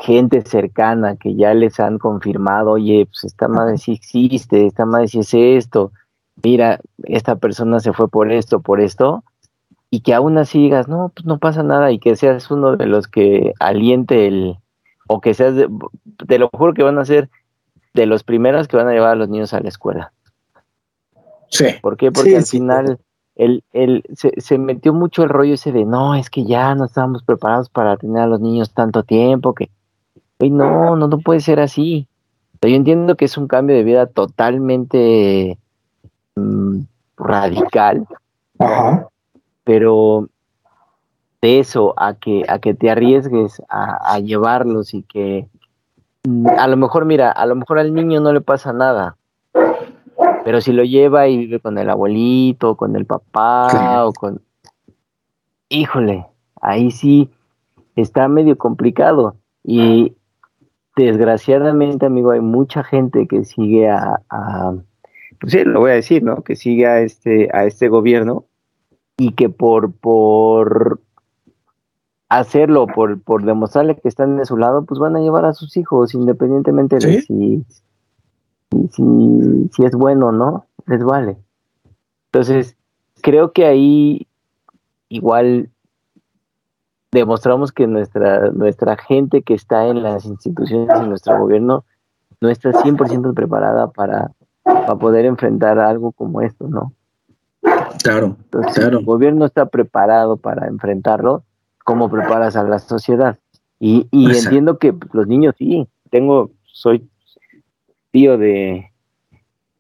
gente 0.01 0.43
cercana 0.43 1.17
que 1.17 1.35
ya 1.35 1.55
les 1.55 1.79
han 1.79 1.99
confirmado, 1.99 2.73
oye, 2.73 3.07
pues 3.07 3.25
esta 3.25 3.49
madre 3.49 3.79
sí 3.79 3.93
existe, 3.93 4.67
esta 4.67 4.87
madre 4.87 5.09
sí 5.09 5.21
es 5.21 5.35
esto, 5.35 5.93
mira, 6.43 6.81
esta 7.05 7.37
persona 7.37 7.81
se 7.81 7.93
fue 7.93 8.09
por 8.09 8.33
esto, 8.33 8.61
por 8.61 8.81
esto, 8.81 9.25
y 9.91 10.01
que 10.01 10.15
aún 10.15 10.39
así 10.39 10.59
digas, 10.61 10.89
no, 10.89 11.11
pues 11.15 11.27
no 11.27 11.39
pasa 11.39 11.63
nada, 11.63 11.93
y 11.93 11.99
que 11.99 12.17
seas 12.17 12.51
uno 12.51 12.77
de 12.77 12.87
los 12.87 13.09
que 13.09 13.55
aliente 13.61 14.27
el, 14.29 14.57
o 15.09 15.21
que 15.21 15.35
seas, 15.35 15.55
de- 15.57 15.69
te 16.27 16.39
lo 16.39 16.49
juro 16.53 16.75
que 16.75 16.83
van 16.83 16.99
a 16.99 17.05
ser 17.05 17.29
de 17.95 18.07
los 18.07 18.25
primeros 18.25 18.69
que 18.69 18.77
van 18.77 18.89
a 18.89 18.93
llevar 18.93 19.13
a 19.13 19.17
los 19.17 19.29
niños 19.29 19.55
a 19.55 19.61
la 19.61 19.69
escuela. 19.69 20.13
sí. 21.49 21.67
¿Por 21.81 21.97
qué? 21.97 22.13
Porque 22.13 22.31
Sí, 22.31 22.37
al 22.37 22.47
sí, 22.47 22.59
final 22.59 22.99
el, 23.37 23.65
el, 23.73 24.05
se, 24.15 24.33
se 24.41 24.59
metió 24.59 24.93
mucho 24.93 25.23
el 25.23 25.29
rollo 25.29 25.55
ese 25.55 25.73
de, 25.73 25.85
no, 25.85 26.15
es 26.15 26.31
que 26.31 26.45
ya 26.45 26.75
no 26.75 26.85
estábamos 26.85 27.23
preparados 27.23 27.69
para 27.69 27.97
tener 27.97 28.23
a 28.23 28.27
los 28.27 28.41
niños 28.41 28.73
tanto 28.73 29.03
tiempo, 29.03 29.55
que, 29.55 29.71
Oye, 30.41 30.51
no, 30.51 30.97
no, 30.97 31.09
no 31.09 31.19
puede 31.19 31.41
ser 31.41 31.61
así. 31.61 32.07
Yo 32.63 32.69
entiendo 32.69 33.17
que 33.17 33.25
es 33.25 33.39
un 33.39 33.49
cambio 33.49 33.77
de 33.77 33.85
vida 33.85 34.07
totalmente 34.07 35.59
radical, 37.17 38.07
Ajá. 38.59 39.09
pero 39.65 40.29
de 41.41 41.59
eso 41.59 41.95
a 41.97 42.15
que 42.15 42.45
a 42.49 42.59
que 42.59 42.75
te 42.75 42.91
arriesgues 42.91 43.63
a, 43.69 44.15
a 44.15 44.19
llevarlos 44.21 44.95
y 44.95 45.03
que 45.03 45.49
mm, 46.25 46.47
a 46.49 46.67
lo 46.69 46.77
mejor 46.77 47.05
mira 47.05 47.31
a 47.31 47.47
lo 47.47 47.57
mejor 47.57 47.79
al 47.79 47.95
niño 47.95 48.21
no 48.21 48.33
le 48.33 48.41
pasa 48.41 48.73
nada 48.73 49.17
pero 50.45 50.61
si 50.61 50.73
lo 50.73 50.85
lleva 50.85 51.29
y 51.29 51.39
vive 51.39 51.61
con 51.61 51.79
el 51.79 51.89
abuelito 51.89 52.77
con 52.77 52.95
el 52.95 53.07
papá 53.07 54.05
o 54.05 54.13
con 54.13 54.43
híjole 55.69 56.27
ahí 56.61 56.91
sí 56.91 57.31
está 57.97 58.29
medio 58.29 58.59
complicado 58.59 59.37
y 59.65 60.15
desgraciadamente 60.97 62.07
amigo 62.07 62.33
hay 62.33 62.41
mucha 62.41 62.85
gente 62.85 63.27
que 63.27 63.45
sigue 63.45 63.89
a, 63.89 64.21
a 64.29 64.75
sí, 65.47 65.65
lo 65.65 65.81
voy 65.81 65.93
a 65.93 65.95
decir 65.95 66.23
no 66.23 66.43
que 66.43 66.57
sigue 66.57 66.87
a 66.87 67.01
este 67.01 67.49
a 67.53 67.65
este 67.65 67.89
gobierno 67.89 68.45
y 69.17 69.33
que 69.33 69.49
por 69.49 69.93
por 69.93 71.01
hacerlo, 72.31 72.87
por, 72.87 73.21
por 73.21 73.45
demostrarle 73.45 73.97
que 73.97 74.09
están 74.09 74.37
de 74.39 74.47
su 74.47 74.57
lado, 74.57 74.85
pues 74.85 74.99
van 75.01 75.17
a 75.17 75.21
llevar 75.21 75.45
a 75.45 75.53
sus 75.53 75.77
hijos, 75.77 76.15
independientemente 76.15 76.97
de 76.97 77.23
si, 77.23 77.65
si, 78.71 78.89
si, 78.93 79.69
si 79.73 79.85
es 79.85 79.93
bueno 79.93 80.29
o 80.29 80.33
no, 80.33 80.67
les 80.87 81.03
vale. 81.03 81.37
Entonces, 82.27 82.77
creo 83.21 83.53
que 83.53 83.67
ahí 83.67 84.29
igual 85.09 85.71
demostramos 87.11 87.73
que 87.73 87.89
nuestra, 87.89 88.53
nuestra 88.53 88.97
gente 88.97 89.43
que 89.43 89.55
está 89.55 89.89
en 89.89 90.05
las 90.05 90.25
instituciones 90.25 90.89
y 91.03 91.09
nuestro 91.09 91.37
gobierno 91.37 91.85
no 92.41 92.49
está 92.49 92.71
100% 92.71 93.35
preparada 93.35 93.91
para, 93.91 94.31
para 94.63 94.97
poder 94.97 95.25
enfrentar 95.25 95.79
algo 95.79 96.13
como 96.13 96.41
esto, 96.43 96.69
¿no? 96.69 96.93
Claro, 98.03 98.37
Entonces, 98.45 98.75
Claro. 98.75 98.99
el 98.99 99.05
gobierno 99.05 99.45
está 99.45 99.67
preparado 99.67 100.37
para 100.37 100.67
enfrentarlo, 100.69 101.45
cómo 101.85 102.11
preparas 102.11 102.57
a 102.57 102.65
la 102.65 102.79
sociedad. 102.79 103.39
Y, 103.79 104.07
y 104.11 104.31
entiendo 104.37 104.79
que 104.79 104.95
los 105.13 105.27
niños 105.27 105.55
sí, 105.59 105.87
tengo, 106.11 106.51
soy 106.65 107.09
tío 108.11 108.39
de 108.39 108.91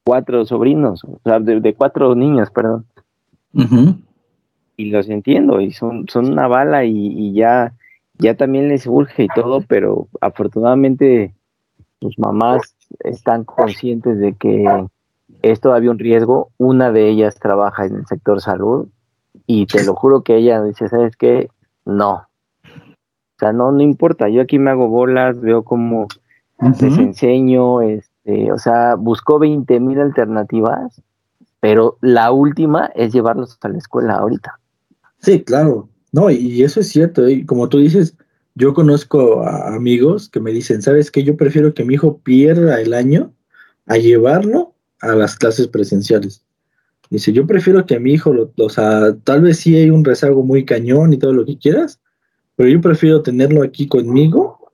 cuatro 0.04 0.44
sobrinos, 0.46 1.04
o 1.04 1.20
sea, 1.24 1.38
de, 1.40 1.60
de 1.60 1.74
cuatro 1.74 2.14
niños, 2.14 2.50
perdón, 2.50 2.86
y 4.76 4.90
los 4.90 5.08
entiendo, 5.08 5.60
y 5.60 5.72
son, 5.72 6.06
son 6.08 6.32
una 6.32 6.46
bala 6.48 6.84
y, 6.84 6.94
y 6.96 7.34
ya, 7.34 7.74
ya 8.18 8.34
también 8.36 8.68
les 8.68 8.86
urge 8.86 9.24
y 9.24 9.28
todo, 9.28 9.60
pero 9.68 10.08
afortunadamente 10.20 11.34
sus 12.00 12.18
mamás 12.18 12.74
están 13.00 13.44
conscientes 13.44 14.18
de 14.18 14.34
que 14.34 14.66
es 15.42 15.60
todavía 15.60 15.90
un 15.90 15.98
riesgo. 15.98 16.50
Una 16.58 16.90
de 16.90 17.08
ellas 17.08 17.36
trabaja 17.38 17.86
en 17.86 17.96
el 17.96 18.06
sector 18.06 18.40
salud 18.40 18.88
y 19.46 19.66
te 19.66 19.84
lo 19.84 19.94
juro 19.94 20.22
que 20.22 20.36
ella 20.36 20.62
dice, 20.62 20.88
¿sabes 20.88 21.16
qué? 21.16 21.48
No. 21.84 22.26
O 22.64 23.38
sea, 23.38 23.52
no, 23.52 23.72
no 23.72 23.82
importa. 23.82 24.28
Yo 24.28 24.42
aquí 24.42 24.58
me 24.58 24.70
hago 24.70 24.88
bolas, 24.88 25.40
veo 25.40 25.62
cómo 25.62 26.08
les 26.60 26.92
Ujú. 26.92 27.02
enseño, 27.02 27.80
este, 27.80 28.52
o 28.52 28.58
sea, 28.58 28.96
buscó 28.96 29.38
20 29.38 29.80
mil 29.80 29.98
alternativas, 29.98 31.00
pero 31.58 31.96
la 32.02 32.32
última 32.32 32.90
es 32.94 33.12
llevarlos 33.12 33.56
a 33.62 33.68
la 33.68 33.78
escuela 33.78 34.16
ahorita. 34.16 34.58
Sí, 35.18 35.42
claro. 35.42 35.88
No, 36.12 36.30
y 36.30 36.62
eso 36.62 36.80
es 36.80 36.88
cierto. 36.88 37.28
Y 37.28 37.46
como 37.46 37.68
tú 37.68 37.78
dices, 37.78 38.16
yo 38.60 38.74
conozco 38.74 39.42
amigos 39.42 40.28
que 40.28 40.38
me 40.38 40.52
dicen, 40.52 40.82
¿sabes 40.82 41.10
qué? 41.10 41.24
Yo 41.24 41.34
prefiero 41.36 41.72
que 41.72 41.84
mi 41.84 41.94
hijo 41.94 42.18
pierda 42.18 42.78
el 42.80 42.92
año 42.92 43.32
a 43.86 43.96
llevarlo 43.96 44.74
a 45.00 45.14
las 45.14 45.36
clases 45.36 45.66
presenciales. 45.66 46.44
Dice, 47.08 47.32
yo 47.32 47.46
prefiero 47.46 47.86
que 47.86 47.98
mi 47.98 48.12
hijo, 48.12 48.34
lo, 48.34 48.52
o 48.58 48.68
sea, 48.68 49.16
tal 49.24 49.40
vez 49.40 49.58
sí 49.58 49.74
hay 49.76 49.88
un 49.88 50.04
rezago 50.04 50.44
muy 50.44 50.66
cañón 50.66 51.14
y 51.14 51.18
todo 51.18 51.32
lo 51.32 51.46
que 51.46 51.58
quieras, 51.58 52.00
pero 52.54 52.68
yo 52.68 52.82
prefiero 52.82 53.22
tenerlo 53.22 53.62
aquí 53.62 53.88
conmigo 53.88 54.72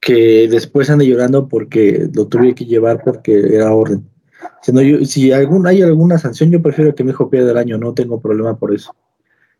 que 0.00 0.48
después 0.48 0.90
ande 0.90 1.06
llorando 1.06 1.46
porque 1.48 2.08
lo 2.12 2.26
tuve 2.26 2.56
que 2.56 2.64
llevar 2.64 3.04
porque 3.04 3.54
era 3.54 3.72
orden. 3.72 4.04
Si, 4.62 4.72
no, 4.72 4.80
hay 5.68 5.82
alguna 5.82 6.18
sanción, 6.18 6.50
yo 6.50 6.60
prefiero 6.60 6.94
que 6.94 7.04
mi 7.04 7.10
hijo 7.10 7.30
pierda 7.30 7.52
el 7.52 7.58
año, 7.58 7.78
no 7.78 7.94
tengo 7.94 8.20
problema 8.20 8.58
por 8.58 8.74
eso. 8.74 8.94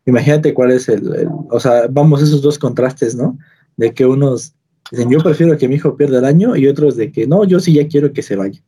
Imagínate 0.06 0.54
cuál 0.54 0.70
es 0.70 0.88
el, 0.88 1.28
o 1.50 1.60
sea, 1.60 1.88
vamos, 1.90 2.22
esos 2.22 2.40
dos 2.40 2.58
contrastes, 2.58 3.16
¿no? 3.16 3.36
De 3.76 3.92
que 3.92 4.06
unos 4.06 4.54
dicen, 4.90 5.10
yo 5.10 5.18
prefiero 5.18 5.58
que 5.58 5.68
mi 5.68 5.74
hijo 5.74 5.96
pierda 5.96 6.20
el 6.20 6.24
año 6.24 6.54
y 6.56 6.68
otros 6.68 6.96
de 6.96 7.10
que 7.10 7.26
no, 7.26 7.44
yo 7.44 7.58
sí 7.58 7.74
ya 7.74 7.88
quiero 7.88 8.12
que 8.12 8.22
se 8.22 8.36
vaya. 8.36 8.62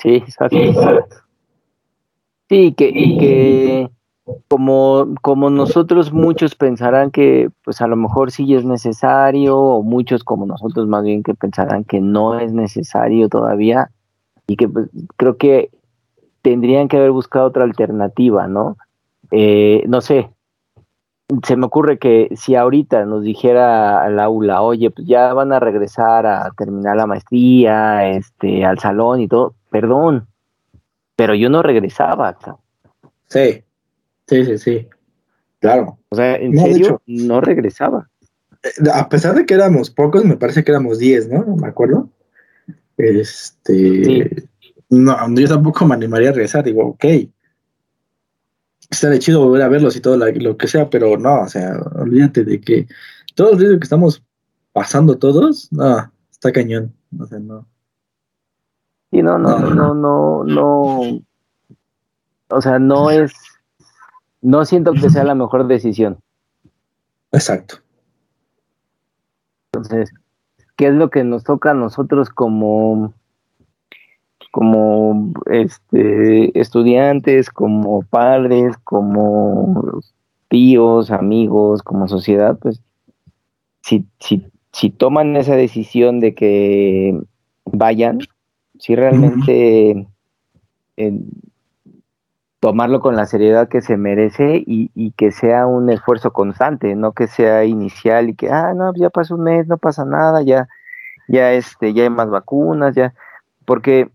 Sí, 0.00 0.14
exacto. 0.14 0.56
Sí, 2.48 2.72
que, 2.74 2.92
y 2.94 3.18
que 3.18 3.90
como, 4.46 5.14
como 5.20 5.50
nosotros 5.50 6.12
muchos 6.12 6.54
pensarán 6.54 7.10
que 7.10 7.50
pues 7.64 7.80
a 7.80 7.88
lo 7.88 7.96
mejor 7.96 8.30
sí 8.30 8.54
es 8.54 8.64
necesario, 8.64 9.58
o 9.58 9.82
muchos 9.82 10.22
como 10.22 10.46
nosotros 10.46 10.86
más 10.86 11.02
bien 11.02 11.22
que 11.22 11.34
pensarán 11.34 11.84
que 11.84 12.00
no 12.00 12.38
es 12.38 12.52
necesario 12.52 13.28
todavía, 13.28 13.90
y 14.46 14.56
que 14.56 14.68
pues, 14.68 14.88
creo 15.16 15.36
que 15.36 15.70
tendrían 16.42 16.88
que 16.88 16.96
haber 16.96 17.10
buscado 17.10 17.46
otra 17.46 17.64
alternativa, 17.64 18.46
¿no? 18.46 18.76
Eh, 19.30 19.84
no 19.86 20.00
sé, 20.00 20.30
se 21.46 21.56
me 21.56 21.66
ocurre 21.66 21.98
que 21.98 22.28
si 22.36 22.54
ahorita 22.54 23.04
nos 23.04 23.22
dijera 23.22 24.02
al 24.02 24.18
aula, 24.18 24.62
oye, 24.62 24.90
pues 24.90 25.06
ya 25.06 25.32
van 25.34 25.52
a 25.52 25.60
regresar 25.60 26.26
a 26.26 26.50
terminar 26.56 26.96
la 26.96 27.06
maestría, 27.06 28.08
este, 28.10 28.64
al 28.64 28.78
salón 28.78 29.20
y 29.20 29.28
todo, 29.28 29.54
perdón, 29.70 30.26
pero 31.16 31.34
yo 31.34 31.50
no 31.50 31.62
regresaba. 31.62 32.38
Sí, 33.26 33.62
sí, 34.26 34.44
sí, 34.44 34.58
sí. 34.58 34.88
Claro. 35.60 35.98
O 36.10 36.16
sea, 36.16 36.36
en 36.36 36.52
No, 36.52 36.62
serio, 36.62 37.02
no 37.06 37.40
regresaba. 37.40 38.08
Eh, 38.62 38.88
A 38.92 39.08
pesar 39.08 39.34
de 39.34 39.44
que 39.44 39.54
éramos 39.54 39.90
pocos, 39.90 40.24
me 40.24 40.36
parece 40.36 40.64
que 40.64 40.70
éramos 40.70 40.98
10, 40.98 41.28
¿no? 41.28 41.44
No 41.44 41.56
me 41.56 41.68
acuerdo. 41.68 42.08
Este. 42.96 44.04
Sí. 44.04 44.24
No, 44.90 45.16
yo 45.34 45.48
tampoco 45.48 45.84
me 45.84 45.94
animaría 45.94 46.30
a 46.30 46.32
regresar. 46.32 46.64
Digo, 46.64 46.86
ok. 46.86 47.04
Estaría 48.90 49.18
chido 49.18 49.44
volver 49.44 49.62
a 49.62 49.68
verlos 49.68 49.96
y 49.96 50.00
todo 50.00 50.16
la- 50.16 50.30
lo 50.30 50.56
que 50.56 50.66
sea, 50.66 50.88
pero 50.88 51.16
no, 51.18 51.42
o 51.42 51.48
sea, 51.48 51.78
olvídate 51.96 52.44
de 52.44 52.60
que 52.60 52.86
todo 53.34 53.52
el 53.52 53.58
ruido 53.58 53.78
que 53.78 53.84
estamos 53.84 54.22
pasando 54.72 55.18
todos, 55.18 55.70
no, 55.72 56.10
está 56.30 56.52
cañón. 56.52 56.94
O 57.18 57.26
sea, 57.26 57.38
no. 57.38 57.66
Sí, 59.10 59.22
no, 59.22 59.38
no, 59.38 59.58
no, 59.58 59.94
no, 59.94 60.44
no. 60.44 61.20
O 62.50 62.60
sea, 62.62 62.78
no 62.78 63.10
es. 63.10 63.32
No 64.40 64.64
siento 64.64 64.92
que 64.92 65.10
sea 65.10 65.24
la 65.24 65.34
mejor 65.34 65.66
decisión. 65.66 66.18
Exacto. 67.32 67.76
Entonces, 69.72 70.12
¿qué 70.76 70.88
es 70.88 70.94
lo 70.94 71.10
que 71.10 71.24
nos 71.24 71.44
toca 71.44 71.72
a 71.72 71.74
nosotros 71.74 72.30
como, 72.30 73.12
como 74.58 75.34
este, 75.46 76.58
estudiantes, 76.58 77.48
como 77.48 78.02
padres, 78.02 78.76
como 78.82 80.00
tíos, 80.48 81.12
amigos, 81.12 81.84
como 81.84 82.08
sociedad? 82.08 82.58
Pues, 82.60 82.82
si, 83.82 84.04
si, 84.18 84.44
si 84.72 84.90
toman 84.90 85.36
esa 85.36 85.54
decisión 85.54 86.18
de 86.18 86.34
que 86.34 87.20
vayan, 87.66 88.18
si 88.80 88.96
realmente 88.96 90.08
eh, 90.96 91.20
tomarlo 92.58 92.98
con 92.98 93.14
la 93.14 93.26
seriedad 93.26 93.68
que 93.68 93.80
se 93.80 93.96
merece 93.96 94.56
y, 94.66 94.90
y 94.96 95.12
que 95.12 95.30
sea 95.30 95.68
un 95.68 95.88
esfuerzo 95.88 96.32
constante, 96.32 96.96
no 96.96 97.12
que 97.12 97.28
sea 97.28 97.64
inicial 97.64 98.30
y 98.30 98.34
que, 98.34 98.50
ah, 98.50 98.74
no, 98.74 98.92
ya 98.96 99.08
pasó 99.08 99.36
un 99.36 99.44
mes, 99.44 99.68
no 99.68 99.78
pasa 99.78 100.04
nada, 100.04 100.42
ya, 100.42 100.66
ya, 101.28 101.52
este, 101.52 101.94
ya 101.94 102.02
hay 102.02 102.10
más 102.10 102.28
vacunas, 102.28 102.96
ya, 102.96 103.14
porque, 103.64 104.10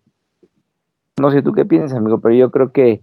no 1.20 1.32
sé 1.32 1.42
tú 1.42 1.54
qué 1.54 1.66
piensas, 1.66 1.98
amigo, 1.98 2.20
pero 2.20 2.36
yo 2.36 2.52
creo 2.52 2.72
que 2.72 3.02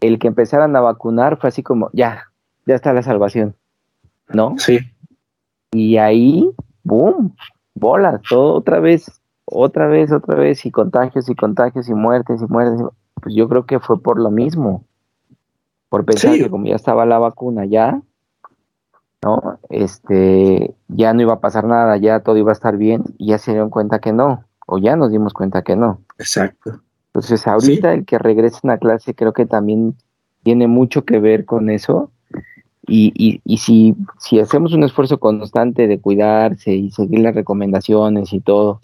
el 0.00 0.18
que 0.18 0.28
empezaran 0.28 0.74
a 0.76 0.80
vacunar 0.80 1.38
fue 1.38 1.48
así 1.48 1.62
como, 1.62 1.90
ya, 1.92 2.24
ya 2.66 2.74
está 2.74 2.92
la 2.92 3.02
salvación, 3.02 3.56
¿no? 4.28 4.54
Sí. 4.58 4.78
Y 5.72 5.96
ahí, 5.96 6.50
boom, 6.84 7.34
bolas, 7.74 8.20
todo 8.28 8.54
otra 8.54 8.80
vez, 8.80 9.20
otra 9.44 9.86
vez, 9.86 10.12
otra 10.12 10.36
vez, 10.36 10.64
y 10.66 10.70
contagios 10.70 11.28
y 11.28 11.34
contagios 11.34 11.88
y 11.88 11.94
muertes 11.94 12.40
y 12.42 12.46
muertes. 12.46 12.86
Pues 13.20 13.34
yo 13.34 13.48
creo 13.48 13.66
que 13.66 13.80
fue 13.80 14.00
por 14.00 14.20
lo 14.20 14.30
mismo, 14.30 14.84
por 15.88 16.04
pensar 16.04 16.34
Sí. 16.34 16.42
que 16.44 16.50
como 16.50 16.66
ya 16.66 16.76
estaba 16.76 17.04
la 17.06 17.18
vacuna 17.18 17.64
ya, 17.64 18.00
¿no? 19.22 19.58
Este, 19.68 20.74
ya 20.86 21.12
no 21.12 21.22
iba 21.22 21.34
a 21.34 21.40
pasar 21.40 21.64
nada, 21.64 21.96
ya 21.96 22.20
todo 22.20 22.36
iba 22.36 22.50
a 22.50 22.52
estar 22.52 22.76
bien, 22.76 23.02
y 23.18 23.28
ya 23.30 23.38
se 23.38 23.50
dieron 23.50 23.70
cuenta 23.70 23.98
que 23.98 24.12
no, 24.12 24.44
o 24.66 24.78
ya 24.78 24.94
nos 24.94 25.10
dimos 25.10 25.32
cuenta 25.32 25.62
que 25.62 25.74
no. 25.74 26.00
Exacto. 26.18 26.80
Entonces, 27.08 27.46
ahorita 27.46 27.94
el 27.94 28.04
que 28.04 28.18
regresen 28.18 28.70
a 28.70 28.78
clase 28.78 29.14
creo 29.14 29.32
que 29.32 29.46
también 29.46 29.94
tiene 30.42 30.66
mucho 30.66 31.04
que 31.04 31.18
ver 31.18 31.44
con 31.44 31.70
eso. 31.70 32.10
Y, 32.86 33.12
y, 33.14 33.40
y 33.44 33.58
si, 33.58 33.94
si 34.18 34.40
hacemos 34.40 34.72
un 34.72 34.82
esfuerzo 34.82 35.18
constante 35.18 35.86
de 35.86 36.00
cuidarse 36.00 36.72
y 36.74 36.90
seguir 36.90 37.20
las 37.20 37.34
recomendaciones 37.34 38.32
y 38.32 38.40
todo, 38.40 38.80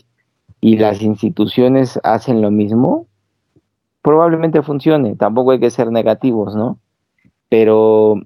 y 0.61 0.79
las 0.79 1.03
instituciones 1.03 2.01
hacen 2.03 2.41
lo 2.41 2.51
mismo, 2.51 3.07
probablemente 4.01 4.63
funcione. 4.63 5.17
Tampoco 5.17 5.53
hay 5.53 5.61
que 5.61 5.71
ser 5.71 5.91
negativos, 5.91 6.55
¿no? 6.55 6.79
Pero 7.49 8.21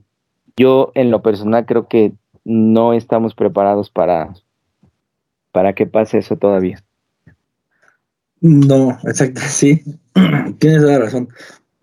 yo 0.57 0.91
en 0.95 1.11
lo 1.11 1.23
personal 1.23 1.67
creo 1.67 1.87
que 1.87 2.13
no 2.45 2.93
estamos 2.93 3.35
preparados 3.35 3.91
para, 3.91 4.35
para 5.53 5.73
que 5.75 5.87
pase 5.87 6.19
eso 6.19 6.37
todavía. 6.37 6.83
No, 8.41 8.99
exacto, 9.05 9.41
sí. 9.49 9.83
Tienes 10.59 10.81
toda 10.83 10.99
la 10.99 11.05
razón. 11.05 11.29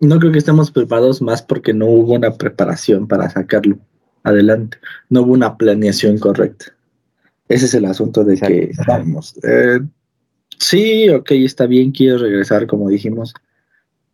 No 0.00 0.18
creo 0.18 0.32
que 0.32 0.38
estemos 0.38 0.70
preparados 0.70 1.22
más 1.22 1.42
porque 1.42 1.72
no 1.72 1.86
hubo 1.86 2.14
una 2.14 2.32
preparación 2.32 3.08
para 3.08 3.30
sacarlo 3.30 3.78
adelante. 4.22 4.78
No 5.08 5.22
hubo 5.22 5.32
una 5.32 5.56
planeación 5.56 6.18
correcta. 6.18 6.66
Ese 7.48 7.66
es 7.66 7.74
el 7.74 7.84
asunto 7.84 8.24
de 8.24 8.36
que, 8.36 8.72
vamos, 8.86 9.36
eh, 9.44 9.78
sí, 10.58 11.08
ok, 11.08 11.30
está 11.30 11.66
bien, 11.66 11.92
quiero 11.92 12.18
regresar, 12.18 12.66
como 12.66 12.88
dijimos, 12.88 13.34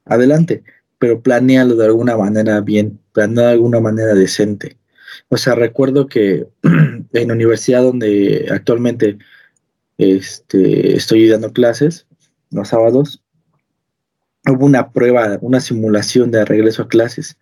adelante, 0.05 0.63
pero 0.99 1.23
planealo 1.23 1.75
de 1.77 1.87
alguna 1.87 2.17
manera 2.17 2.61
bien, 2.61 3.01
planealo 3.13 3.49
de 3.49 3.55
alguna 3.55 3.81
manera 3.81 4.15
decente. 4.15 4.77
O 5.29 5.39
sea, 5.39 5.55
recuerdo 5.55 6.07
que 6.07 6.47
en 6.63 7.29
la 7.29 7.35
universidad 7.35 7.83
donde 7.83 8.49
actualmente 8.51 9.17
este, 9.97 10.95
estoy 10.95 11.29
dando 11.29 11.53
clases, 11.53 12.07
los 12.53 12.69
sábados, 12.69 13.23
hubo 14.47 14.67
una 14.67 14.93
prueba, 14.93 15.39
una 15.41 15.61
simulación 15.61 16.31
de 16.31 16.45
regreso 16.45 16.83
a 16.83 16.89
clases. 16.89 17.39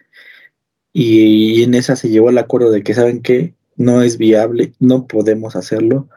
Y 0.92 1.62
en 1.62 1.74
esa 1.74 1.96
se 1.96 2.08
llevó 2.08 2.30
el 2.30 2.38
acuerdo 2.38 2.70
de 2.70 2.82
que, 2.82 2.94
¿saben 2.94 3.22
qué? 3.22 3.54
No 3.76 4.02
es 4.02 4.18
viable, 4.18 4.72
no 4.78 5.06
podemos 5.06 5.56
hacerlo. 5.56 6.08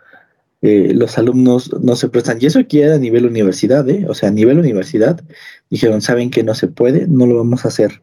Eh, 0.61 0.93
los 0.93 1.17
alumnos 1.17 1.71
no 1.81 1.95
se 1.95 2.09
prestan. 2.09 2.37
Y 2.39 2.45
eso 2.45 2.59
aquí 2.59 2.81
era 2.81 2.95
a 2.95 2.99
nivel 2.99 3.25
universidad, 3.25 3.87
¿eh? 3.89 4.05
O 4.07 4.13
sea, 4.13 4.29
a 4.29 4.31
nivel 4.31 4.59
universidad, 4.59 5.21
dijeron, 5.69 6.01
¿saben 6.01 6.31
que 6.31 6.43
no 6.43 6.55
se 6.55 6.67
puede? 6.67 7.07
No 7.07 7.25
lo 7.25 7.37
vamos 7.37 7.65
a 7.65 7.67
hacer. 7.67 8.01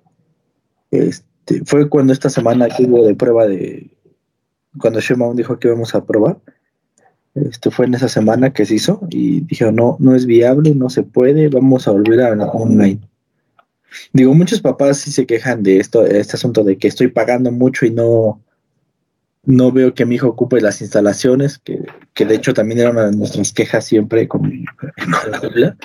Este, 0.90 1.62
fue 1.64 1.88
cuando 1.88 2.12
esta 2.12 2.30
semana 2.30 2.68
que 2.68 2.84
hubo 2.84 3.06
de 3.06 3.14
prueba 3.14 3.46
de, 3.46 3.90
cuando 4.78 5.00
Sheinbaum 5.00 5.36
dijo 5.36 5.58
que 5.58 5.68
íbamos 5.68 5.94
a 5.94 5.98
aprobar. 5.98 6.38
Esto 7.34 7.70
fue 7.70 7.86
en 7.86 7.94
esa 7.94 8.08
semana 8.08 8.52
que 8.52 8.66
se 8.66 8.74
hizo 8.74 9.00
y 9.10 9.40
dijeron, 9.42 9.76
no, 9.76 9.96
no 10.00 10.14
es 10.14 10.26
viable, 10.26 10.74
no 10.74 10.90
se 10.90 11.02
puede, 11.02 11.48
vamos 11.48 11.86
a 11.86 11.92
volver 11.92 12.20
a 12.22 12.32
online. 12.32 13.00
Digo, 14.12 14.34
muchos 14.34 14.60
papás 14.60 14.98
sí 14.98 15.12
se 15.12 15.26
quejan 15.26 15.62
de 15.62 15.78
esto, 15.78 16.04
este 16.04 16.36
asunto 16.36 16.64
de 16.64 16.76
que 16.76 16.88
estoy 16.88 17.08
pagando 17.08 17.52
mucho 17.52 17.86
y 17.86 17.90
no, 17.90 18.40
no 19.44 19.72
veo 19.72 19.94
que 19.94 20.06
mi 20.06 20.16
hijo 20.16 20.28
ocupe 20.28 20.60
las 20.60 20.80
instalaciones, 20.80 21.58
que, 21.58 21.84
que 22.14 22.24
de 22.24 22.34
hecho 22.36 22.54
también 22.54 22.80
era 22.80 22.90
una 22.90 23.10
de 23.10 23.16
nuestras 23.16 23.52
quejas 23.52 23.84
siempre 23.84 24.28
con, 24.28 24.42
la 25.28 25.36
escuela. 25.36 25.76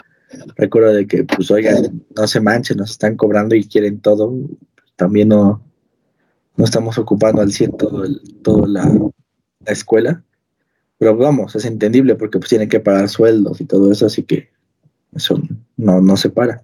Recuerdo 0.55 0.93
de 0.93 1.07
que, 1.07 1.23
pues, 1.23 1.49
oigan, 1.51 2.03
no 2.15 2.27
se 2.27 2.41
manchen, 2.41 2.77
nos 2.77 2.91
están 2.91 3.15
cobrando 3.15 3.55
y 3.55 3.67
quieren 3.67 3.99
todo. 3.99 4.33
También 4.95 5.29
no, 5.29 5.61
no 6.57 6.65
estamos 6.65 6.97
ocupando 6.97 7.41
al 7.41 7.51
100 7.51 7.77
todo, 7.77 8.03
el, 8.03 8.21
todo 8.41 8.65
la, 8.65 8.83
la 8.85 9.71
escuela. 9.71 10.23
Pero 11.05 11.17
vamos, 11.17 11.55
es 11.55 11.65
entendible 11.65 12.15
porque 12.15 12.39
pues 12.39 12.49
tienen 12.49 12.67
que 12.67 12.79
pagar 12.79 13.07
sueldos 13.09 13.61
y 13.61 13.65
todo 13.65 13.91
eso, 13.91 14.07
así 14.07 14.23
que 14.23 14.49
eso 15.15 15.39
no, 15.77 16.01
no 16.01 16.17
se 16.17 16.31
para. 16.31 16.63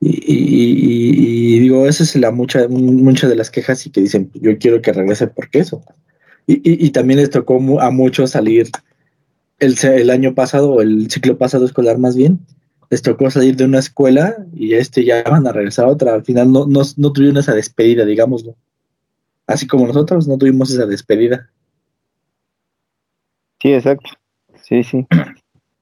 Y, 0.00 1.58
digo, 1.60 1.86
esa 1.86 2.02
es 2.02 2.14
la 2.16 2.30
mucha, 2.30 2.68
muchas 2.68 3.30
de 3.30 3.36
las 3.36 3.50
quejas 3.50 3.86
y 3.86 3.90
que 3.90 4.02
dicen, 4.02 4.30
yo 4.34 4.58
quiero 4.58 4.82
que 4.82 4.92
regrese 4.92 5.28
porque 5.28 5.60
eso. 5.60 5.82
Y, 6.46 6.90
también 6.90 7.20
les 7.20 7.30
tocó 7.30 7.80
a 7.80 7.90
muchos 7.90 8.32
salir 8.32 8.68
el, 9.60 9.76
el 9.82 10.10
año 10.10 10.34
pasado, 10.34 10.82
el 10.82 11.10
ciclo 11.10 11.38
pasado 11.38 11.64
escolar 11.64 11.96
más 11.96 12.16
bien, 12.16 12.40
les 12.90 13.00
tocó 13.00 13.30
salir 13.30 13.56
de 13.56 13.64
una 13.64 13.78
escuela 13.78 14.36
y 14.54 14.74
este 14.74 15.06
ya 15.06 15.22
van 15.22 15.46
a 15.46 15.52
regresar 15.52 15.86
a 15.86 15.88
otra. 15.88 16.12
Al 16.12 16.24
final 16.24 16.52
no, 16.52 16.66
no, 16.66 16.82
no 16.98 17.12
tuvieron 17.12 17.38
esa 17.38 17.54
despedida, 17.54 18.04
digámoslo. 18.04 18.56
Así 19.46 19.66
como 19.66 19.86
nosotros 19.86 20.28
no 20.28 20.36
tuvimos 20.36 20.70
esa 20.70 20.84
despedida. 20.84 21.50
Sí, 23.60 23.72
exacto. 23.72 24.10
Sí, 24.62 24.82
sí. 24.82 25.06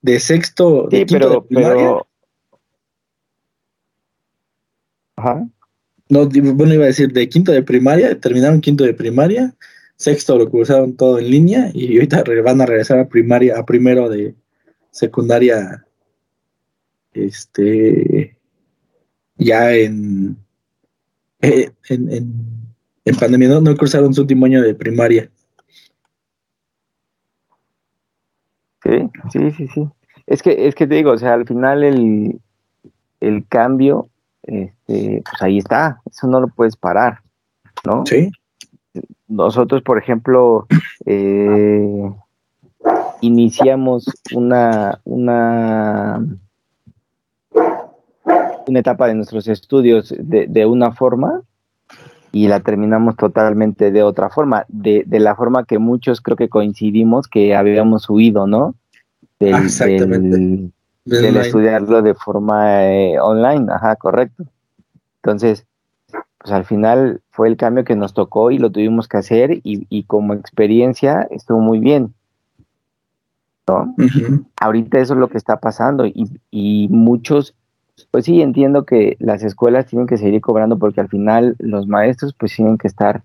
De 0.02 0.20
sexto, 0.20 0.88
de 0.88 0.98
Sí, 0.98 1.06
quinto 1.06 1.28
de 1.28 1.46
pero, 1.48 1.70
pero. 1.74 2.06
Ajá. 5.16 5.48
No, 6.08 6.28
bueno, 6.28 6.74
iba 6.74 6.84
a 6.84 6.88
decir 6.88 7.12
de 7.12 7.28
quinto 7.28 7.50
de 7.50 7.62
primaria, 7.62 8.18
terminaron 8.20 8.60
quinto 8.60 8.84
de 8.84 8.94
primaria, 8.94 9.54
sexto 9.96 10.38
lo 10.38 10.48
cursaron 10.48 10.96
todo 10.96 11.18
en 11.18 11.30
línea 11.30 11.70
y 11.74 11.96
ahorita 11.96 12.22
van 12.44 12.60
a 12.60 12.66
regresar 12.66 13.00
a 13.00 13.08
primaria, 13.08 13.58
a 13.58 13.66
primero 13.66 14.08
de 14.08 14.36
secundaria, 14.92 15.84
este, 17.12 18.38
ya 19.36 19.74
en, 19.74 20.36
eh, 21.40 21.70
en, 21.88 22.12
en, 22.12 22.34
en 23.04 23.16
pandemia, 23.16 23.48
no, 23.48 23.60
no 23.60 23.76
cursaron 23.76 24.14
su 24.14 24.20
último 24.20 24.46
año 24.46 24.62
de 24.62 24.74
primaria. 24.74 25.30
Sí, 28.86 29.10
sí, 29.30 29.50
sí, 29.50 29.68
sí. 29.68 29.88
Es 30.26 30.42
que, 30.42 30.66
es 30.66 30.74
que 30.74 30.86
te 30.86 30.94
digo, 30.96 31.12
o 31.12 31.18
sea, 31.18 31.34
al 31.34 31.46
final 31.46 31.84
el, 31.84 32.40
el 33.20 33.46
cambio, 33.48 34.08
este, 34.42 35.22
pues 35.28 35.42
ahí 35.42 35.58
está, 35.58 36.00
eso 36.10 36.26
no 36.26 36.40
lo 36.40 36.48
puedes 36.48 36.76
parar, 36.76 37.20
¿no? 37.84 38.04
Sí, 38.06 38.30
Nosotros, 39.28 39.82
por 39.82 39.98
ejemplo, 39.98 40.66
eh, 41.04 42.10
iniciamos 43.20 44.06
una, 44.34 45.00
una, 45.04 46.24
una 48.66 48.78
etapa 48.78 49.08
de 49.08 49.14
nuestros 49.14 49.48
estudios 49.48 50.14
de, 50.18 50.46
de 50.46 50.66
una 50.66 50.92
forma 50.92 51.42
y 52.36 52.48
la 52.48 52.60
terminamos 52.60 53.16
totalmente 53.16 53.90
de 53.90 54.02
otra 54.02 54.28
forma, 54.28 54.64
de, 54.68 55.04
de 55.06 55.20
la 55.20 55.34
forma 55.34 55.64
que 55.64 55.78
muchos 55.78 56.20
creo 56.20 56.36
que 56.36 56.48
coincidimos 56.50 57.28
que 57.28 57.54
habíamos 57.56 58.10
huido, 58.10 58.46
¿no? 58.46 58.74
Del, 59.40 59.54
Ah, 59.54 59.62
exactamente. 59.64 60.36
del- 60.36 60.72
Del 61.04 61.22
del 61.22 61.26
online. 61.28 61.46
estudiarlo 61.46 62.02
de 62.02 62.14
forma 62.14 62.84
eh, 62.92 63.18
online, 63.20 63.66
ajá, 63.72 63.96
correcto. 63.96 64.44
Entonces, 65.22 65.64
pues 66.38 66.52
al 66.52 66.64
final 66.64 67.20
fue 67.30 67.48
el 67.48 67.56
cambio 67.56 67.84
que 67.84 67.96
nos 67.96 68.12
tocó 68.12 68.50
y 68.50 68.58
lo 68.58 68.70
tuvimos 68.70 69.06
que 69.08 69.16
hacer 69.18 69.52
y, 69.62 69.86
y 69.88 70.02
como 70.04 70.34
experiencia 70.34 71.26
estuvo 71.30 71.60
muy 71.60 71.78
bien. 71.78 72.12
¿no? 73.68 73.94
Ahorita 74.60 74.98
eso 75.00 75.14
es 75.14 75.18
lo 75.20 75.28
que 75.28 75.38
está 75.38 75.58
pasando 75.58 76.06
y, 76.06 76.28
y 76.50 76.88
muchos, 76.90 77.54
pues 78.10 78.24
sí, 78.24 78.40
entiendo 78.40 78.84
que 78.84 79.16
las 79.18 79.42
escuelas 79.42 79.86
tienen 79.86 80.06
que 80.06 80.18
seguir 80.18 80.40
cobrando 80.40 80.78
porque 80.78 81.00
al 81.00 81.08
final 81.08 81.56
los 81.58 81.86
maestros 81.86 82.34
pues 82.38 82.54
tienen 82.54 82.78
que 82.78 82.88
estar 82.88 83.22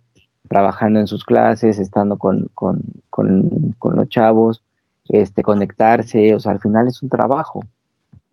trabajando 0.50 1.00
en 1.00 1.08
sus 1.08 1.24
clases, 1.24 1.80
estando 1.80 2.18
con, 2.18 2.50
con, 2.54 2.82
con, 3.10 3.74
con 3.80 3.96
los 3.96 4.10
chavos, 4.10 4.62
este, 5.08 5.44
conectarse, 5.44 6.36
o 6.36 6.40
sea, 6.40 6.52
al 6.52 6.60
final 6.60 6.88
es 6.88 7.02
un 7.02 7.10
trabajo. 7.10 7.62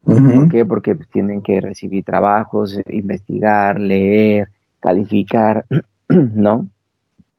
¿Por 0.03 0.21
Ujú. 0.21 0.49
qué? 0.49 0.65
Porque 0.65 0.95
pues, 0.95 1.09
tienen 1.11 1.43
que 1.43 1.61
recibir 1.61 2.05
trabajos, 2.05 2.79
investigar, 2.89 3.79
leer, 3.79 4.49
calificar, 4.81 5.65
¿no? 6.09 6.69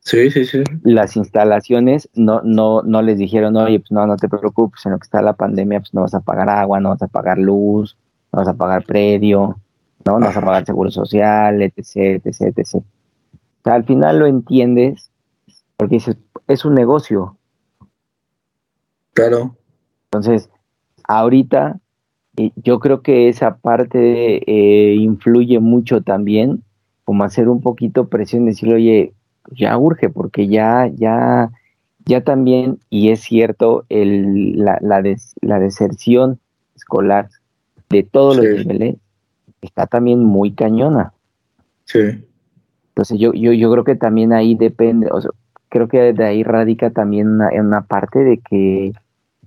Sí, 0.01 0.31
sí, 0.31 0.45
sí. 0.45 0.63
Las 0.83 1.17
instalaciones 1.17 2.09
no, 2.15 2.41
no, 2.43 2.81
no 2.81 3.01
les 3.01 3.17
dijeron, 3.17 3.57
oye, 3.57 3.79
pues 3.79 3.91
no, 3.91 4.07
no 4.07 4.15
te 4.15 4.29
preocupes, 4.29 4.85
en 4.85 4.93
lo 4.93 4.99
que 4.99 5.05
está 5.05 5.21
la 5.21 5.33
pandemia, 5.33 5.79
pues 5.79 5.93
no 5.93 6.01
vas 6.01 6.13
a 6.13 6.21
pagar 6.21 6.49
agua, 6.49 6.79
no 6.79 6.89
vas 6.89 7.01
a 7.01 7.07
pagar 7.07 7.37
luz, 7.37 7.97
no 8.31 8.39
vas 8.39 8.47
a 8.47 8.53
pagar 8.55 8.85
predio, 8.85 9.59
¿no? 10.05 10.19
No 10.19 10.27
vas 10.27 10.37
a 10.37 10.41
pagar 10.41 10.65
seguro 10.65 10.91
social, 10.91 11.61
etc, 11.61 11.79
etc, 12.25 12.41
etc. 12.57 12.75
O 12.75 12.83
sea, 13.63 13.75
al 13.75 13.85
final 13.85 14.19
lo 14.19 14.27
entiendes 14.27 15.11
porque 15.77 15.95
dices, 15.95 16.17
es 16.47 16.65
un 16.65 16.75
negocio, 16.75 17.37
Claro. 19.13 19.55
Entonces, 20.05 20.49
ahorita 21.07 21.79
eh, 22.37 22.51
yo 22.55 22.79
creo 22.79 23.01
que 23.01 23.29
esa 23.29 23.57
parte 23.57 24.43
eh, 24.49 24.95
influye 24.95 25.59
mucho 25.59 26.01
también, 26.01 26.63
como 27.05 27.23
hacer 27.23 27.49
un 27.49 27.61
poquito 27.61 28.07
presión, 28.09 28.45
decir, 28.45 28.73
oye, 28.73 29.13
ya 29.51 29.77
urge, 29.77 30.09
porque 30.09 30.47
ya, 30.47 30.87
ya, 30.95 31.51
ya 32.05 32.23
también, 32.23 32.79
y 32.89 33.09
es 33.11 33.21
cierto, 33.21 33.85
el, 33.89 34.57
la, 34.63 34.77
la, 34.81 35.01
des- 35.01 35.35
la 35.41 35.59
deserción 35.59 36.39
escolar 36.75 37.29
de 37.89 38.03
todos 38.03 38.37
los 38.37 38.45
niveles 38.45 38.95
está 39.61 39.87
también 39.87 40.23
muy 40.23 40.53
cañona. 40.53 41.13
Sí. 41.85 42.23
Entonces 42.89 43.19
yo, 43.19 43.33
yo, 43.33 43.53
yo 43.53 43.71
creo 43.71 43.83
que 43.83 43.95
también 43.95 44.33
ahí 44.33 44.55
depende, 44.55 45.07
o 45.11 45.21
sea, 45.21 45.31
creo 45.69 45.87
que 45.87 46.13
de 46.13 46.25
ahí 46.25 46.43
radica 46.43 46.91
también 46.91 47.27
una, 47.29 47.49
una 47.53 47.81
parte 47.81 48.19
de 48.19 48.39
que, 48.39 48.93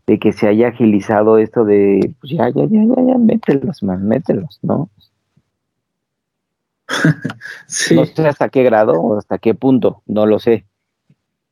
de 0.06 0.18
que 0.18 0.32
se 0.32 0.48
haya 0.48 0.68
agilizado 0.68 1.38
esto 1.38 1.64
de, 1.64 2.14
pues 2.20 2.32
ya, 2.32 2.48
ya, 2.48 2.64
ya, 2.64 2.84
ya, 2.84 3.02
ya, 3.06 3.18
mételos, 3.18 3.82
man, 3.82 4.06
mételos, 4.06 4.58
¿no? 4.62 4.88
Sí. 7.66 7.94
No 7.94 8.04
sé 8.06 8.26
hasta 8.26 8.48
qué 8.48 8.62
grado 8.62 8.92
o 8.92 9.18
hasta 9.18 9.38
qué 9.38 9.54
punto, 9.54 10.02
no 10.06 10.26
lo 10.26 10.38
sé, 10.38 10.64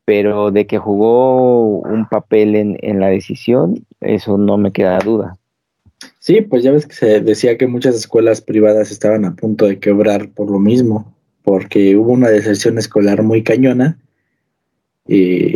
pero 0.05 0.51
de 0.51 0.67
que 0.67 0.79
jugó 0.79 1.79
un 1.79 2.07
papel 2.09 2.57
en, 2.57 2.77
en 2.81 3.01
la 3.01 3.09
decisión, 3.09 3.87
eso 4.01 4.39
no 4.39 4.59
me 4.59 4.73
queda 4.73 4.99
duda. 4.99 5.40
Sí, 6.19 6.41
pues 6.41 6.63
ya 6.63 6.73
ves 6.73 6.87
que 6.87 6.95
se 6.95 7.21
decía 7.21 7.59
que 7.59 7.67
muchas 7.67 7.95
escuelas 7.95 8.41
privadas 8.41 8.91
estaban 8.91 9.25
a 9.25 9.35
punto 9.35 9.67
de 9.67 9.79
quebrar 9.79 10.31
por 10.31 10.51
lo 10.51 10.59
mismo, 10.59 11.15
porque 11.43 11.97
hubo 11.97 12.13
una 12.13 12.29
deserción 12.29 12.79
escolar 12.79 13.23
muy 13.23 13.43
cañona 13.43 13.99
y, 15.07 15.55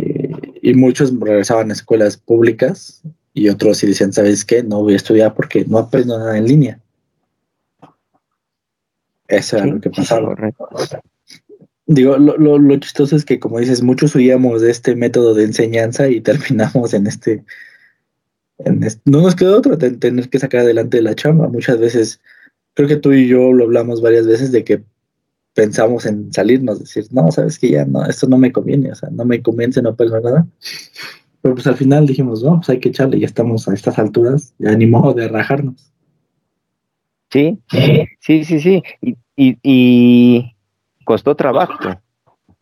y 0.61 0.73
muchos 0.73 1.17
regresaban 1.19 1.69
a 1.69 1.73
escuelas 1.73 2.17
públicas 2.17 3.01
y 3.33 3.49
otros 3.49 3.77
sí 3.77 3.87
decían, 3.87 4.13
¿sabes 4.13 4.45
qué? 4.45 4.63
No 4.63 4.81
voy 4.81 4.93
a 4.93 4.97
estudiar 4.97 5.33
porque 5.33 5.65
no 5.65 5.77
aprendo 5.77 6.17
nada 6.17 6.37
en 6.37 6.47
línea. 6.47 6.79
Eso 9.27 9.57
era 9.57 9.65
Sí, 9.65 9.71
lo 9.71 9.81
que 9.81 9.89
pasaba. 9.89 10.35
Digo, 11.87 12.17
lo, 12.17 12.37
lo, 12.37 12.57
lo 12.57 12.77
chistoso 12.77 13.15
es 13.15 13.25
que, 13.25 13.39
como 13.39 13.59
dices, 13.59 13.83
muchos 13.83 14.15
huíamos 14.15 14.61
de 14.61 14.71
este 14.71 14.95
método 14.95 15.33
de 15.33 15.43
enseñanza 15.43 16.07
y 16.07 16.21
terminamos 16.21 16.93
en 16.93 17.07
este, 17.07 17.43
no 19.05 19.21
nos 19.21 19.35
quedó 19.35 19.57
otra, 19.57 19.77
ten- 19.77 19.99
tener 19.99 20.29
que 20.29 20.39
sacar 20.39 20.61
adelante 20.61 21.01
la 21.01 21.15
chamba. 21.15 21.47
Muchas 21.49 21.79
veces, 21.79 22.21
creo 22.73 22.87
que 22.87 22.95
tú 22.97 23.13
y 23.13 23.27
yo 23.27 23.51
lo 23.51 23.65
hablamos 23.65 24.01
varias 24.01 24.25
veces 24.27 24.51
de 24.51 24.63
que 24.63 24.83
pensamos 25.53 26.05
en 26.05 26.31
salirnos, 26.33 26.79
decir, 26.79 27.05
no, 27.11 27.31
sabes 27.31 27.57
que 27.59 27.71
ya 27.71 27.85
no, 27.85 28.05
esto 28.05 28.27
no 28.27 28.37
me 28.37 28.51
conviene, 28.51 28.91
o 28.91 28.95
sea, 28.95 29.09
no 29.09 29.23
me 29.25 29.41
convence, 29.41 29.81
no 29.81 29.95
pasa 29.95 30.19
nada. 30.19 30.47
Pero 31.41 31.55
pues 31.55 31.67
al 31.67 31.77
final 31.77 32.07
dijimos, 32.07 32.43
no, 32.43 32.57
pues 32.57 32.69
hay 32.69 32.79
que 32.79 32.89
echarle, 32.89 33.19
ya 33.19 33.25
estamos 33.25 33.67
a 33.67 33.73
estas 33.73 33.97
alturas, 33.99 34.53
ya 34.57 34.75
ni 34.75 34.85
modo 34.85 35.13
de 35.13 35.27
rajarnos. 35.27 35.91
Sí, 37.29 37.59
sí, 38.19 38.43
sí, 38.45 38.59
sí, 38.59 38.83
y, 39.01 39.17
y, 39.35 39.57
y 39.63 40.55
costó 41.05 41.35
trabajo. 41.35 41.73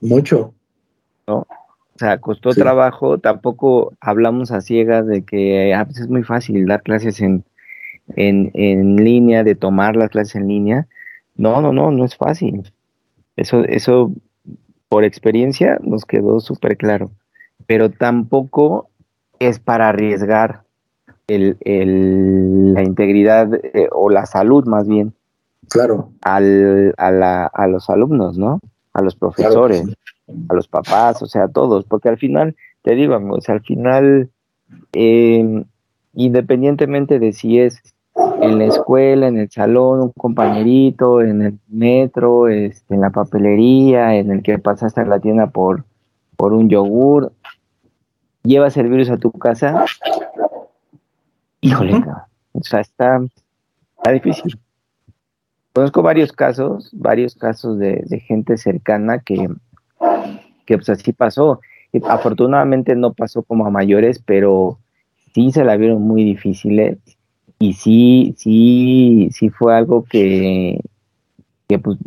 Mucho. 0.02 0.54
O 1.96 2.00
sea, 2.00 2.18
costó 2.20 2.52
Sí. 2.54 2.60
trabajo, 2.62 3.20
tampoco 3.20 3.94
hablamos 4.02 4.52
a 4.52 4.62
ciegas 4.62 5.06
de 5.06 5.24
que 5.24 5.74
a 5.74 5.84
veces 5.84 6.04
es 6.04 6.10
muy 6.10 6.24
fácil 6.24 6.66
dar 6.66 6.82
clases 6.82 7.22
en, 7.22 7.44
en, 8.16 8.50
en 8.56 8.96
línea, 8.98 9.44
de 9.44 9.56
tomar 9.56 9.96
las 9.96 10.10
clases 10.10 10.36
en 10.36 10.48
línea. 10.48 10.88
No, 11.36 11.62
no, 11.62 11.72
no, 11.72 11.92
no 11.92 12.04
es 12.06 12.16
fácil. 12.16 12.72
Eso, 13.36 13.64
eso 13.66 14.12
por 14.90 15.04
experiencia 15.04 15.78
nos 15.82 16.06
quedó 16.06 16.40
súper 16.40 16.78
claro. 16.78 17.12
pero 17.66 17.90
tampoco 17.90 18.90
es 19.40 19.60
para 19.60 19.90
arriesgar 19.90 20.64
el, 21.28 21.58
el- 21.62 22.74
la 22.74 22.84
integridad 22.84 23.54
eh, 23.54 23.88
o 23.92 24.10
la 24.10 24.26
salud 24.26 24.66
más 24.66 24.88
bien 24.88 25.14
Claro. 25.70 26.12
al, 26.22 26.94
a, 26.98 27.12
la- 27.12 27.46
a 27.46 27.68
los 27.68 27.90
alumnos, 27.90 28.38
¿no? 28.38 28.60
A 28.94 29.02
los 29.02 29.16
profesores, 29.16 29.86
a 30.28 30.54
los 30.54 30.68
papás, 30.68 31.22
o 31.22 31.26
sea, 31.26 31.44
a 31.44 31.48
todos, 31.48 31.86
porque 31.86 32.10
al 32.10 32.18
final, 32.18 32.56
te 32.82 32.96
digo, 32.96 33.18
o 33.32 33.42
sea, 33.42 33.56
al 33.56 33.62
final, 33.62 34.30
eh, 34.94 35.64
independientemente 36.14 37.20
de 37.20 37.34
si 37.34 37.60
es 37.60 37.82
en 38.16 38.60
la 38.60 38.66
escuela, 38.66 39.28
en 39.28 39.38
el 39.38 39.50
salón, 39.50 40.02
un 40.02 40.12
compañerito, 40.12 41.22
en 41.22 41.42
el 41.42 41.60
metro, 41.68 42.48
este, 42.48 42.96
en 42.96 43.02
la 43.02 43.10
papelería, 43.10 44.16
en 44.16 44.32
el 44.32 44.44
que 44.44 44.60
pasaste 44.60 45.02
a 45.02 45.06
la 45.06 45.20
tienda 45.20 45.48
por, 45.48 45.86
por 46.38 46.54
un 46.54 46.70
yogur, 46.70 47.32
llevas 48.44 48.78
el 48.78 48.90
virus 48.90 49.10
a 49.10 49.18
tu 49.18 49.32
casa, 49.32 49.86
híjole, 51.62 52.04
o 52.52 52.64
sea, 52.64 52.82
está, 52.82 53.22
está 53.98 54.12
difícil. 54.12 54.60
Conozco 55.74 56.04
varios 56.04 56.32
casos, 56.32 56.92
varios 56.94 57.36
casos 57.36 57.80
de, 57.80 58.04
de 58.06 58.20
gente 58.20 58.58
cercana 58.58 59.20
que, 59.20 59.50
que 60.66 60.78
pues 60.78 60.90
así 60.90 61.14
pasó. 61.14 61.62
Y 61.92 62.02
afortunadamente 62.08 62.96
no 62.96 63.14
pasó 63.14 63.44
como 63.44 63.66
a 63.66 63.70
mayores, 63.70 64.20
pero 64.20 64.80
sí 65.34 65.52
se 65.52 65.64
la 65.64 65.78
vieron 65.78 66.02
muy 66.02 66.24
difíciles 66.24 66.98
y 67.60 67.74
sí, 67.74 68.34
sí, 68.38 69.30
sí 69.32 69.50
fue 69.50 69.76
algo 69.76 70.04
que, 70.04 70.80
que 71.68 71.80
pues 71.80 71.98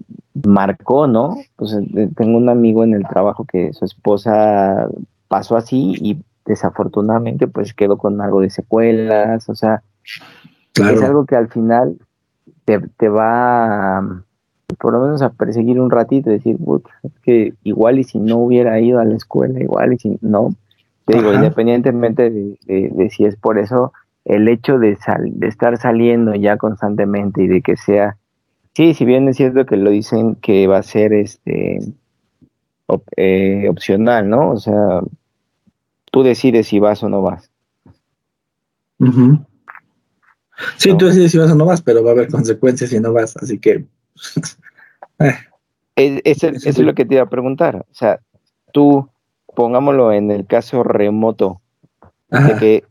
marcó, 0.45 1.07
¿no? 1.07 1.37
Pues 1.57 1.73
eh, 1.73 2.11
tengo 2.17 2.37
un 2.37 2.49
amigo 2.49 2.85
en 2.85 2.95
el 2.95 3.07
trabajo 3.07 3.45
que 3.45 3.73
su 3.73 3.85
esposa 3.85 4.89
pasó 5.29 5.57
así 5.57 5.95
y 6.01 6.19
desafortunadamente 6.45 7.47
pues 7.47 7.73
quedó 7.75 7.97
con 7.97 8.21
algo 8.21 8.41
de 8.41 8.51
secuelas, 8.51 9.49
o 9.49 9.55
sea, 9.55 9.83
Claro. 10.73 10.95
es 10.95 11.03
algo 11.03 11.25
que 11.25 11.37
al 11.37 11.49
final 11.49 11.97
te, 12.67 12.79
te 12.81 13.09
va 13.09 13.99
a, 13.99 14.23
por 14.79 14.93
lo 14.93 15.01
menos 15.01 15.23
a 15.23 15.31
perseguir 15.31 15.81
un 15.81 15.91
ratito, 15.91 16.31
decir, 16.31 16.57
"Puta, 16.59 16.91
es 17.03 17.13
que 17.23 17.55
igual 17.65 17.99
y 17.99 18.05
si 18.05 18.19
no 18.19 18.39
hubiera 18.39 18.79
ido 18.81 18.99
a 19.01 19.05
la 19.05 19.15
escuela, 19.17 19.61
igual 19.61 19.93
y 19.95 19.99
si 19.99 20.19
no, 20.21 20.55
te 21.07 21.17
digo, 21.19 21.31
independientemente 21.35 22.31
de, 22.31 22.59
de- 22.67 22.91
de 22.93 23.11
si 23.11 23.25
es 23.25 23.37
por 23.37 23.59
eso, 23.59 23.93
el 24.25 24.49
hecho 24.49 24.79
de, 24.79 24.97
sal- 24.97 25.31
de 25.39 25.47
estar 25.49 25.77
saliendo 25.79 26.35
ya 26.35 26.57
constantemente 26.57 27.43
y 27.45 27.47
de 27.47 27.63
que 27.63 27.77
sea, 27.77 28.17
sí, 28.75 28.93
si 28.95 29.05
bien 29.05 29.29
es 29.29 29.37
cierto 29.37 29.67
que 29.67 29.77
lo 29.77 29.91
dicen 29.91 30.35
que 30.37 30.67
va 30.67 30.79
a 30.79 30.83
ser 30.83 31.13
este 31.13 31.79
op- 32.87 33.07
eh, 33.17 33.69
opcional, 33.71 34.29
¿no? 34.29 34.51
O 34.51 34.57
sea, 34.59 35.01
tú 36.11 36.23
decides 36.23 36.67
si 36.67 36.79
vas 36.81 37.03
o 37.03 37.09
no 37.09 37.23
vas. 37.23 37.51
Ujú. 38.99 39.39
Sí, 40.79 40.91
No. 40.91 40.97
tú 40.97 41.07
decides 41.07 41.31
si 41.33 41.39
vas 41.39 41.51
o 41.51 41.55
no 41.55 41.67
vas, 41.67 41.83
pero 41.83 42.03
va 42.03 42.11
a 42.11 42.13
haber 42.15 42.29
consecuencias 42.29 42.91
si 42.91 42.99
no 42.99 43.13
vas, 43.13 43.37
así 43.37 43.59
que. 43.59 43.85
eh, 45.19 45.35
Es- 45.97 46.21
Eso, 46.25 46.49
es 46.49 46.79
lo 46.79 46.95
que 46.95 47.05
te 47.05 47.15
iba 47.15 47.23
a 47.25 47.31
preguntar. 47.31 47.87
O 47.91 47.95
sea, 47.95 48.21
tú, 48.73 49.09
pongámoslo 49.55 50.13
en 50.13 50.31
el 50.31 50.47
caso 50.47 50.83
remoto, 50.83 51.61
de 52.29 52.57
que 52.59 52.85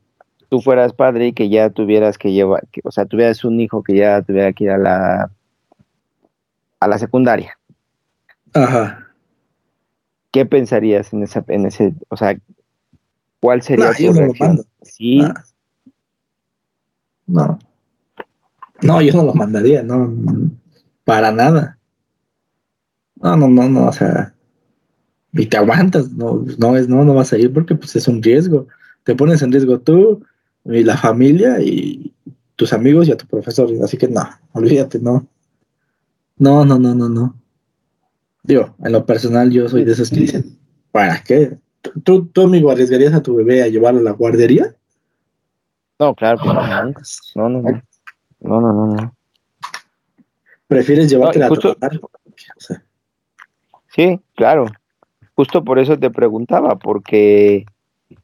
tú 0.50 0.62
fueras 0.62 0.94
padre 0.94 1.28
y 1.28 1.34
que 1.34 1.50
ya 1.50 1.70
tuvieras 1.70 2.18
que 2.18 2.32
llevar, 2.32 2.66
que- 2.72 2.82
o 2.84 2.92
sea, 2.92 3.06
tuvieras 3.06 3.44
un 3.46 3.60
hijo 3.60 3.84
que 3.84 3.96
ya 3.98 4.22
tuviera 4.22 4.54
que 4.54 4.64
ir 4.64 4.72
a 4.72 4.78
la, 4.78 5.32
a 6.80 6.88
la 6.88 6.98
secundaria. 6.98 7.58
ajá. 8.54 9.02
¿Qué 10.32 10.46
pensarías 10.46 11.14
en 11.14 11.24
esa, 11.24 11.46
en 11.48 11.66
ese, 11.66 11.94
o 12.10 12.18
sea, 12.18 12.38
cuál 13.40 13.62
sería 13.62 13.86
Nah, 13.86 13.94
tu 13.96 14.04
yo 14.04 14.10
no 14.10 14.14
lo 14.16 14.20
reacción? 14.26 14.48
mando. 14.50 14.64
Sí, 14.82 15.22
Ah. 15.22 15.44
No. 17.28 17.60
No, 18.82 19.02
yo 19.02 19.14
no 19.14 19.24
lo 19.24 19.34
mandaría, 19.34 19.82
no. 19.82 20.14
Para 21.06 21.32
nada. 21.32 21.78
No, 23.22 23.36
no, 23.38 23.48
no, 23.48 23.70
no, 23.70 23.88
o 23.88 23.94
sea. 23.94 24.34
Y 25.34 25.46
te 25.48 25.58
aguantas, 25.58 26.12
no, 26.12 26.46
no 26.58 26.78
es, 26.78 26.88
no, 26.88 27.04
no 27.04 27.14
vas 27.14 27.34
a 27.34 27.38
ir 27.38 27.52
porque 27.54 27.76
pues 27.76 27.96
es 27.96 28.08
un 28.08 28.22
riesgo. 28.24 28.68
Te 29.04 29.16
pones 29.16 29.42
en 29.42 29.52
riesgo 29.52 29.80
tú 29.80 30.26
y 30.66 30.84
la 30.84 30.98
familia 30.98 31.60
y 31.62 32.14
tus 32.56 32.72
amigos 32.74 33.08
y 33.08 33.12
a 33.12 33.18
tu 33.18 33.28
profesor. 33.28 33.70
Así 33.84 33.98
que 33.98 34.08
no, 34.08 34.28
olvídate, 34.54 35.00
no. 35.00 35.28
No, 36.38 36.66
no, 36.66 36.80
no, 36.80 36.96
no, 36.96 37.10
no. 37.10 37.36
Digo, 38.44 38.76
en 38.84 38.92
lo 38.92 39.06
personal 39.06 39.50
yo 39.52 39.68
soy 39.68 39.84
de 39.84 39.92
esos 39.94 40.10
que 40.10 40.20
dicen, 40.22 40.58
¿para 40.92 41.22
qué? 41.24 41.58
¿Tú, 42.04 42.28
tú 42.28 42.42
amigo, 42.44 42.72
arriesgarías 42.72 43.14
a 43.14 43.22
tu 43.22 43.36
bebé 43.36 43.64
a 43.64 43.68
llevarlo 43.68 44.00
a 44.00 44.04
la 44.04 44.12
guardería? 44.12 44.76
no, 46.00 46.14
claro, 46.14 46.38
pues, 46.44 46.54
no, 47.36 47.50
no, 47.50 47.62
no, 47.62 47.72
no, 47.72 47.82
no, 48.42 48.62
no, 48.62 48.74
no, 48.74 48.96
no. 48.96 49.16
¿Prefieres 50.68 51.10
llevártela 51.10 51.48
No, 51.48 51.56
justo- 51.56 51.72
a 51.72 51.76
trabajar? 51.76 52.02
O 52.04 52.60
sea, 52.60 52.84
Sí, 53.96 54.20
claro. 54.36 54.66
Justo 55.36 55.64
por 55.64 55.80
eso 55.80 55.98
te 55.98 56.10
preguntaba, 56.10 56.76
porque 56.76 57.66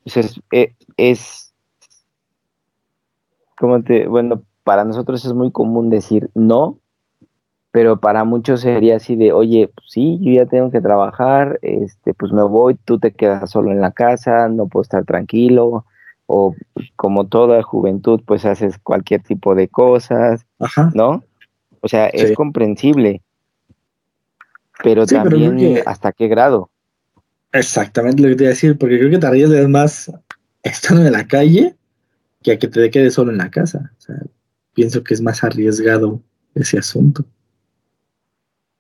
pues, 0.04 0.18
es, 0.18 0.42
e- 0.52 0.76
es, 0.98 1.54
como 3.58 3.82
te, 3.82 4.08
bueno, 4.08 4.44
para 4.64 4.84
nosotros 4.84 5.24
es 5.26 5.34
muy 5.34 5.52
común 5.52 5.90
decir 5.90 6.30
no, 6.36 6.78
pero 7.72 8.00
para 8.00 8.26
muchos 8.26 8.62
sería 8.62 8.98
así 8.98 9.16
de, 9.16 9.32
oye, 9.32 9.70
pues 9.74 9.88
sí, 9.92 10.20
yo 10.22 10.34
ya 10.34 10.46
tengo 10.46 10.72
que 10.72 10.82
trabajar, 10.82 11.58
este, 11.62 12.14
pues 12.14 12.34
me 12.34 12.44
voy, 12.44 12.76
tú 12.76 13.00
te 13.00 13.12
quedas 13.14 13.50
solo 13.50 13.72
en 13.72 13.80
la 13.80 13.92
casa, 13.92 14.50
no 14.50 14.68
puedo 14.68 14.82
estar 14.82 15.06
tranquilo, 15.06 15.86
o 16.28 16.54
como 16.98 17.28
toda 17.28 17.62
juventud, 17.64 18.22
pues 18.26 18.46
haces 18.46 18.78
cualquier 18.78 19.24
tipo 19.24 19.56
de 19.56 19.70
cosas, 19.70 20.46
Ajá. 20.60 20.92
¿no? 20.94 21.24
O 21.82 21.88
sea, 21.88 22.10
Sí. 22.12 22.18
es 22.18 22.32
comprensible, 22.34 23.22
pero 24.84 25.06
Sí, 25.08 25.16
pero 25.16 25.30
creo 25.38 25.50
también 25.50 25.76
que- 25.76 25.84
hasta 25.86 26.12
qué 26.12 26.28
grado. 26.28 26.70
Exactamente 27.54 28.22
lo 28.22 28.30
que 28.30 28.36
te 28.36 28.44
iba 28.44 28.50
a 28.50 28.54
decir, 28.54 28.78
porque 28.78 28.98
creo 28.98 29.10
que 29.12 29.18
te 29.18 29.28
arriesgas 29.28 29.68
más 29.68 30.12
estando 30.64 31.06
en 31.06 31.12
la 31.12 31.28
calle 31.28 31.76
que 32.44 32.54
a 32.54 32.60
que 32.60 32.68
te 32.68 32.90
quedes 32.90 33.14
solo 33.14 33.32
en 33.32 33.38
la 33.38 33.50
casa. 33.52 33.92
O 33.98 34.02
sea, 34.02 34.16
pienso 34.74 35.04
que 35.04 35.14
es 35.14 35.22
más 35.22 35.44
arriesgado 35.44 36.22
ese 36.56 36.78
asunto. 36.80 37.26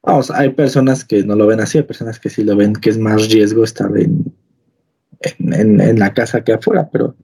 Vamos, 0.03 0.31
hay 0.31 0.49
personas 0.49 1.05
que 1.05 1.23
no 1.23 1.35
lo 1.35 1.45
ven 1.47 1.59
así, 1.59 1.77
hay 1.77 1.83
personas 1.83 2.19
que 2.19 2.29
sí 2.29 2.43
lo 2.43 2.55
ven 2.55 2.73
que 2.73 2.89
es 2.89 2.97
más 2.97 3.29
riesgo 3.29 3.63
estar 3.63 3.95
en, 3.97 4.33
en, 5.19 5.53
en- 5.53 5.81
en 5.81 5.99
la 5.99 6.13
casa 6.13 6.43
que 6.43 6.53
afuera, 6.53 6.89
pero 6.91 7.15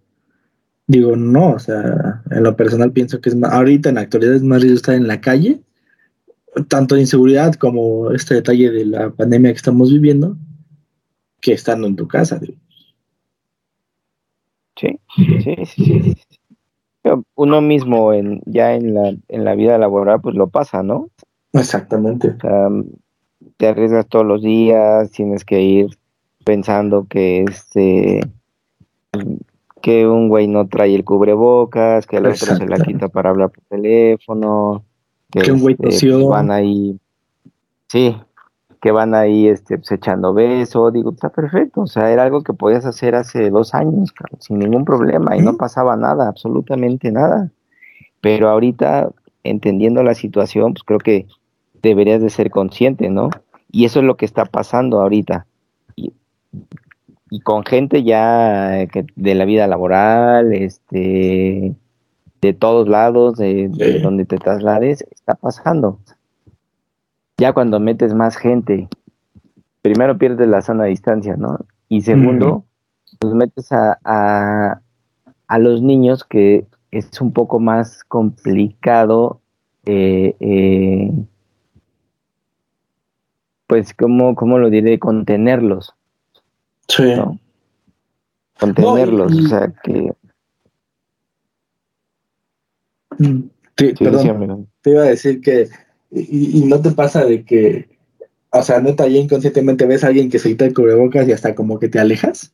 digo, 0.86 1.16
no, 1.16 1.54
o 1.54 1.60
sea, 1.60 2.22
en 2.30 2.44
lo 2.44 2.56
personal 2.56 2.92
pienso 2.92 3.20
que 3.20 3.30
es 3.30 3.36
más, 3.36 3.52
ahorita 3.52 3.90
en 3.90 3.96
la 3.96 4.02
actualidad 4.02 4.36
es 4.36 4.44
más 4.44 4.62
riesgo 4.62 4.76
estar 4.78 4.96
en 4.96 5.08
la 5.08 5.20
calle, 5.22 5.62
tanto 6.66 6.96
de 6.96 7.02
inseguridad 7.02 7.56
como 7.56 8.12
este 8.12 8.36
detalle 8.36 8.72
de 8.72 8.86
la 8.86 9.10
pandemia 9.10 9.52
que 9.52 9.58
estamos 9.58 9.92
viviendo, 9.92 10.38
que 11.42 11.54
estando 11.54 11.88
en 11.88 11.96
tu 11.96 12.08
casa. 12.08 12.40
Sí, 14.76 15.00
sí, 15.16 15.42
sí, 15.42 15.66
sí, 15.66 16.16
Uno 17.36 17.62
mismo 17.62 18.14
en, 18.14 18.42
ya 18.46 18.76
en 18.76 18.94
la, 18.94 19.16
en 19.28 19.46
la 19.46 19.56
vida 19.56 19.78
laboral 19.78 20.22
pues 20.22 20.36
lo 20.36 20.48
pasa, 20.48 20.84
¿no? 20.84 21.10
Exactamente. 21.54 22.30
O 22.30 22.40
sea, 22.40 22.70
te 23.58 23.68
arriesgas 23.68 24.08
todos 24.08 24.26
los 24.26 24.42
días, 24.42 25.12
tienes 25.12 25.44
que 25.44 25.62
ir 25.62 25.88
pensando 26.44 27.08
que 27.10 27.42
este 27.42 28.22
que 29.82 30.08
un 30.08 30.28
güey 30.28 30.48
no 30.48 30.68
trae 30.68 30.96
el 30.96 31.06
cubrebocas, 31.06 32.08
que 32.08 32.18
el 32.18 32.26
otro 32.26 32.56
se 32.56 32.68
la 32.68 32.78
quita 32.80 33.08
para 33.08 33.30
hablar 33.30 33.52
por 33.52 33.64
teléfono, 33.66 34.84
Que 35.32 35.52
un 35.52 35.60
güey 35.60 35.76
tosió. 35.76 36.30
van 36.30 36.52
ahí, 36.52 36.98
sí, 37.88 38.16
que 38.82 38.92
van 38.92 39.14
ahí 39.14 39.48
este, 39.48 39.78
pues, 39.78 39.92
echando 39.92 40.34
beso, 40.34 40.92
digo, 40.92 41.12
está 41.12 41.30
perfecto, 41.30 41.82
o 41.82 41.88
sea, 41.88 42.12
era 42.12 42.24
algo 42.24 42.44
que 42.44 42.54
podías 42.54 42.86
hacer 42.86 43.16
hace 43.16 43.50
dos 43.50 43.74
años, 43.74 44.12
cabrón, 44.12 44.42
sin 44.42 44.60
ningún 44.60 44.86
problema, 44.86 45.36
y 45.36 45.42
no 45.42 45.58
pasaba 45.58 45.96
nada, 45.98 46.28
absolutamente 46.28 47.12
nada. 47.12 47.52
Pero 48.22 48.50
ahorita, 48.50 49.10
entendiendo 49.44 50.04
la 50.04 50.16
situación, 50.16 50.74
pues 50.74 50.84
creo 50.84 51.00
que 51.00 51.28
deberías 51.82 52.22
de 52.22 52.30
ser 52.30 52.50
consciente, 52.50 53.10
¿no? 53.10 53.30
Y 53.72 53.86
eso 53.86 54.00
es 54.00 54.06
lo 54.06 54.16
que 54.16 54.26
está 54.26 54.46
pasando 54.46 55.02
ahorita. 55.02 55.46
Y, 55.96 56.14
y 57.30 57.42
con 57.42 57.66
gente 57.66 58.04
ya 58.04 58.88
que 58.88 59.06
de 59.16 59.36
la 59.36 59.46
vida 59.46 59.68
laboral, 59.68 60.54
este, 60.54 61.76
de 62.42 62.54
todos 62.54 62.88
lados, 62.88 63.38
de, 63.38 63.70
donde 64.02 64.26
te 64.26 64.38
traslades, 64.38 65.06
está 65.12 65.36
pasando. 65.36 66.00
Ya 67.38 67.54
cuando 67.54 67.80
metes 67.80 68.14
más 68.14 68.36
gente, 68.38 68.88
primero 69.82 70.18
pierdes 70.18 70.48
la 70.48 70.62
sana 70.62 70.86
distancia, 70.86 71.36
¿no? 71.36 71.60
Y 71.90 72.02
segundo, 72.02 72.66
pues 73.20 73.34
metes 73.34 73.72
a, 73.72 74.00
a, 74.04 74.82
a 75.48 75.60
los 75.60 75.82
niños 75.82 76.24
que 76.24 76.66
es 76.92 77.22
un 77.22 77.32
poco 77.34 77.60
más 77.60 78.04
complicado, 78.04 79.40
eh, 79.86 80.36
eh, 80.40 81.12
pues, 83.68 83.94
¿cómo, 83.94 84.36
¿cómo 84.36 84.58
lo 84.60 84.70
diré? 84.70 84.98
Contenerlos, 85.00 85.94
Sí. 86.88 87.14
¿no? 87.16 87.38
contenerlos, 88.60 89.34
y- 89.34 89.46
o 89.46 89.50
sea 89.50 89.72
que... 89.84 90.14
Mm, 93.07 93.07
sí, 93.18 93.94
perdón, 94.00 94.68
te 94.82 94.92
iba 94.92 95.02
a 95.04 95.06
decir 95.06 95.42
que, 95.42 95.70
y, 96.12 96.60
y 96.60 96.66
no 96.66 96.82
te 96.82 96.92
pasa 96.92 97.26
de 97.26 97.44
que, 97.44 97.90
o 98.52 98.62
sea, 98.62 98.80
neta, 98.80 99.08
ya 99.08 99.20
inconscientemente 99.20 99.86
ves 99.86 100.04
a 100.04 100.08
alguien 100.08 100.30
que 100.30 100.40
se 100.40 100.50
quita 100.50 100.66
el 100.66 100.74
cubrebocas 100.74 101.28
y 101.28 101.32
hasta 101.32 101.56
como 101.56 101.80
que 101.80 101.90
te 101.90 102.00
alejas, 102.00 102.54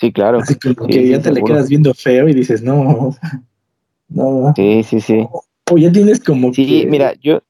Sí, 0.00 0.12
claro. 0.12 0.38
así 0.40 0.56
como 0.56 0.88
Sí, 0.88 0.92
que 0.94 1.02
sí, 1.04 1.08
ya 1.10 1.22
te 1.22 1.32
le 1.32 1.42
quedas 1.44 1.68
viendo 1.68 1.94
feo 1.94 2.28
y 2.28 2.34
dices, 2.34 2.62
no, 2.62 3.14
no, 4.08 4.52
Sí, 4.56 4.82
sí, 4.82 5.00
sí. 5.00 5.26
o 5.70 5.78
ya 5.78 5.90
tienes 5.92 6.20
como 6.22 6.52
Sí, 6.52 6.66
que, 6.66 6.86
mira, 6.86 7.14
yo, 7.22 7.40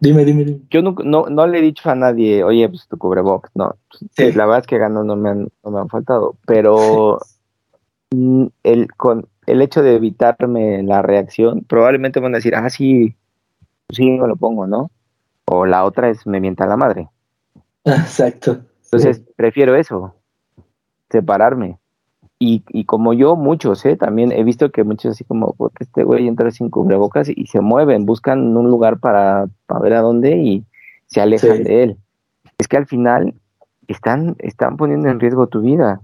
dime, 0.00 0.24
dime, 0.24 0.44
dime. 0.44 0.60
yo 0.70 0.82
nunca- 0.82 1.02
no, 1.04 1.26
no 1.26 1.46
le 1.46 1.58
he 1.58 1.62
dicho 1.62 1.90
a 1.90 1.94
nadie, 1.96 2.44
oye, 2.44 2.68
pues 2.68 2.86
tu 2.88 2.96
cubrebocas, 2.96 3.50
no. 3.54 3.74
Sí. 4.16 4.32
La 4.32 4.46
verdad 4.46 4.60
es 4.60 4.66
que 4.68 4.78
ganas 4.78 5.04
no 5.04 5.16
me 5.16 5.30
han, 5.30 5.48
no 5.64 5.70
me 5.70 5.80
han 5.80 5.88
faltado, 5.88 6.36
pero 6.46 7.18
el, 8.62 8.88
con 8.96 9.26
el 9.46 9.62
hecho 9.62 9.82
de 9.82 9.94
evitarme 9.96 10.82
la 10.82 11.02
reacción, 11.02 11.62
probablemente 11.66 12.20
van 12.20 12.34
a 12.34 12.38
decir, 12.38 12.54
ah, 12.54 12.68
sí, 12.70 13.16
sí, 13.90 14.10
me 14.10 14.26
lo 14.28 14.36
pongo, 14.36 14.66
¿no? 14.66 14.90
O 15.46 15.66
la 15.66 15.84
otra 15.84 16.08
es, 16.10 16.26
me 16.26 16.40
mienta 16.40 16.66
la 16.66 16.76
madre. 16.76 17.08
Exacto. 17.84 18.60
Entonces, 18.84 19.22
prefiero 19.36 19.74
eso, 19.76 20.14
separarme. 21.10 21.78
Y, 22.38 22.62
y 22.68 22.84
como 22.84 23.14
yo, 23.14 23.34
muchos, 23.34 23.84
¿eh? 23.86 23.96
También 23.96 24.30
he 24.30 24.44
visto 24.44 24.70
que 24.70 24.84
muchos 24.84 25.12
así 25.12 25.24
como, 25.24 25.54
"Puta, 25.54 25.78
este 25.80 26.04
güey 26.04 26.28
entra 26.28 26.50
sin 26.50 26.68
cubrebocas 26.68 27.30
y 27.34 27.46
se 27.46 27.60
mueven, 27.60 28.04
buscan 28.04 28.54
un 28.56 28.68
lugar 28.70 28.98
para, 28.98 29.46
para 29.66 29.80
ver 29.80 29.94
a 29.94 30.00
dónde 30.02 30.36
y 30.36 30.64
se 31.06 31.20
alejan 31.22 31.58
Sí. 31.58 31.62
de 31.64 31.82
él. 31.82 31.96
Es 32.58 32.68
que 32.68 32.76
al 32.76 32.86
final 32.86 33.34
están, 33.88 34.36
están 34.38 34.76
poniendo 34.76 35.08
en 35.08 35.18
riesgo 35.18 35.46
tu 35.46 35.62
vida. 35.62 36.02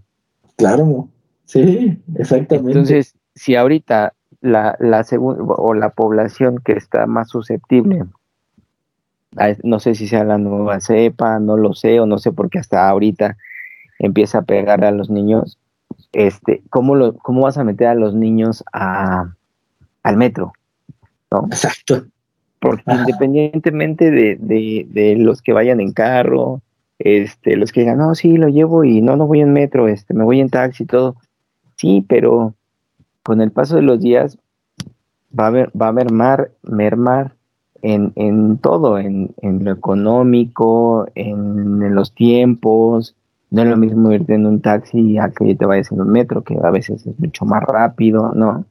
Claro, 0.57 1.09
sí, 1.45 1.99
exactamente. 2.17 2.71
Entonces, 2.71 3.15
si 3.35 3.57
ahorita 3.57 4.15
la, 4.41 4.77
la 4.81 5.05
o 5.21 5.75
la 5.75 5.91
población 5.91 6.59
que 6.65 6.73
está 6.73 7.07
más 7.07 7.29
susceptible, 7.29 8.05
a- 9.37 9.57
no 9.63 9.81
sé 9.81 9.95
si 9.95 10.09
sea 10.09 10.25
la 10.25 10.39
nueva 10.39 10.81
cepa, 10.81 11.39
no 11.39 11.57
lo 11.57 11.75
sé, 11.75 12.01
o 12.01 12.07
no 12.07 12.19
sé 12.19 12.33
por 12.33 12.51
qué 12.51 12.59
hasta 12.59 12.89
ahorita 12.89 13.37
empieza 13.99 14.39
a 14.39 14.43
pegar 14.43 14.85
a 14.85 14.91
los 14.91 15.11
niños, 15.11 15.59
este, 16.13 16.63
¿cómo, 16.71 16.95
lo, 16.97 17.15
cómo 17.17 17.43
vas 17.43 17.57
a 17.59 17.65
meter 17.65 17.87
a 17.89 17.95
los 17.95 18.15
niños 18.15 18.65
a, 18.73 19.33
al 20.03 20.17
metro? 20.17 20.53
¿no? 21.31 21.47
Exacto. 21.47 22.05
Porque 22.59 22.83
Ajá. 22.87 23.01
independientemente 23.01 24.11
de, 24.11 24.37
de, 24.41 24.87
de 24.91 25.17
los 25.17 25.41
que 25.43 25.53
vayan 25.53 25.81
en 25.81 25.93
carro, 25.93 26.61
este, 26.99 27.57
los 27.57 27.73
que 27.73 27.81
digan, 27.81 27.99
no, 27.99 28.15
sí, 28.15 28.37
lo 28.37 28.49
llevo 28.49 28.85
y 28.85 29.01
no, 29.01 29.17
no 29.17 29.27
voy 29.27 29.41
en 29.41 29.53
metro, 29.53 29.89
este, 29.89 30.15
me 30.15 30.25
voy 30.25 30.41
en 30.41 30.51
taxi 30.51 30.85
y 30.85 30.87
todo. 30.87 31.17
Sí, 31.77 32.05
pero 32.09 32.55
con 33.23 33.41
el 33.41 33.51
paso 33.51 33.77
de 33.77 33.83
los 33.83 34.01
días 34.01 34.39
va 35.39 35.45
a 35.45 35.47
haber, 35.49 35.71
va 35.81 35.89
a 35.89 35.93
mermar, 35.93 36.51
mermar 36.63 37.35
en, 37.83 38.13
en 38.17 38.59
todo, 38.59 38.99
en, 38.99 39.35
en 39.43 39.65
lo 39.65 39.73
económico, 39.73 41.07
en, 41.15 41.83
en 41.83 41.95
los 41.95 42.15
tiempos. 42.15 43.15
No 43.51 43.63
es 43.63 43.69
lo 43.69 43.77
mismo 43.77 44.13
irte 44.13 44.35
en 44.35 44.47
un 44.47 44.61
taxi 44.61 45.19
a 45.19 45.31
que 45.31 45.55
te 45.55 45.67
vayas 45.67 45.93
en 45.93 46.01
un 46.01 46.11
metro, 46.11 46.43
que 46.43 46.57
a 46.63 46.71
veces 46.71 47.07
es 47.07 47.19
mucho 47.19 47.45
más 47.45 47.63
rápido, 47.65 48.33
¿no? 48.35 48.65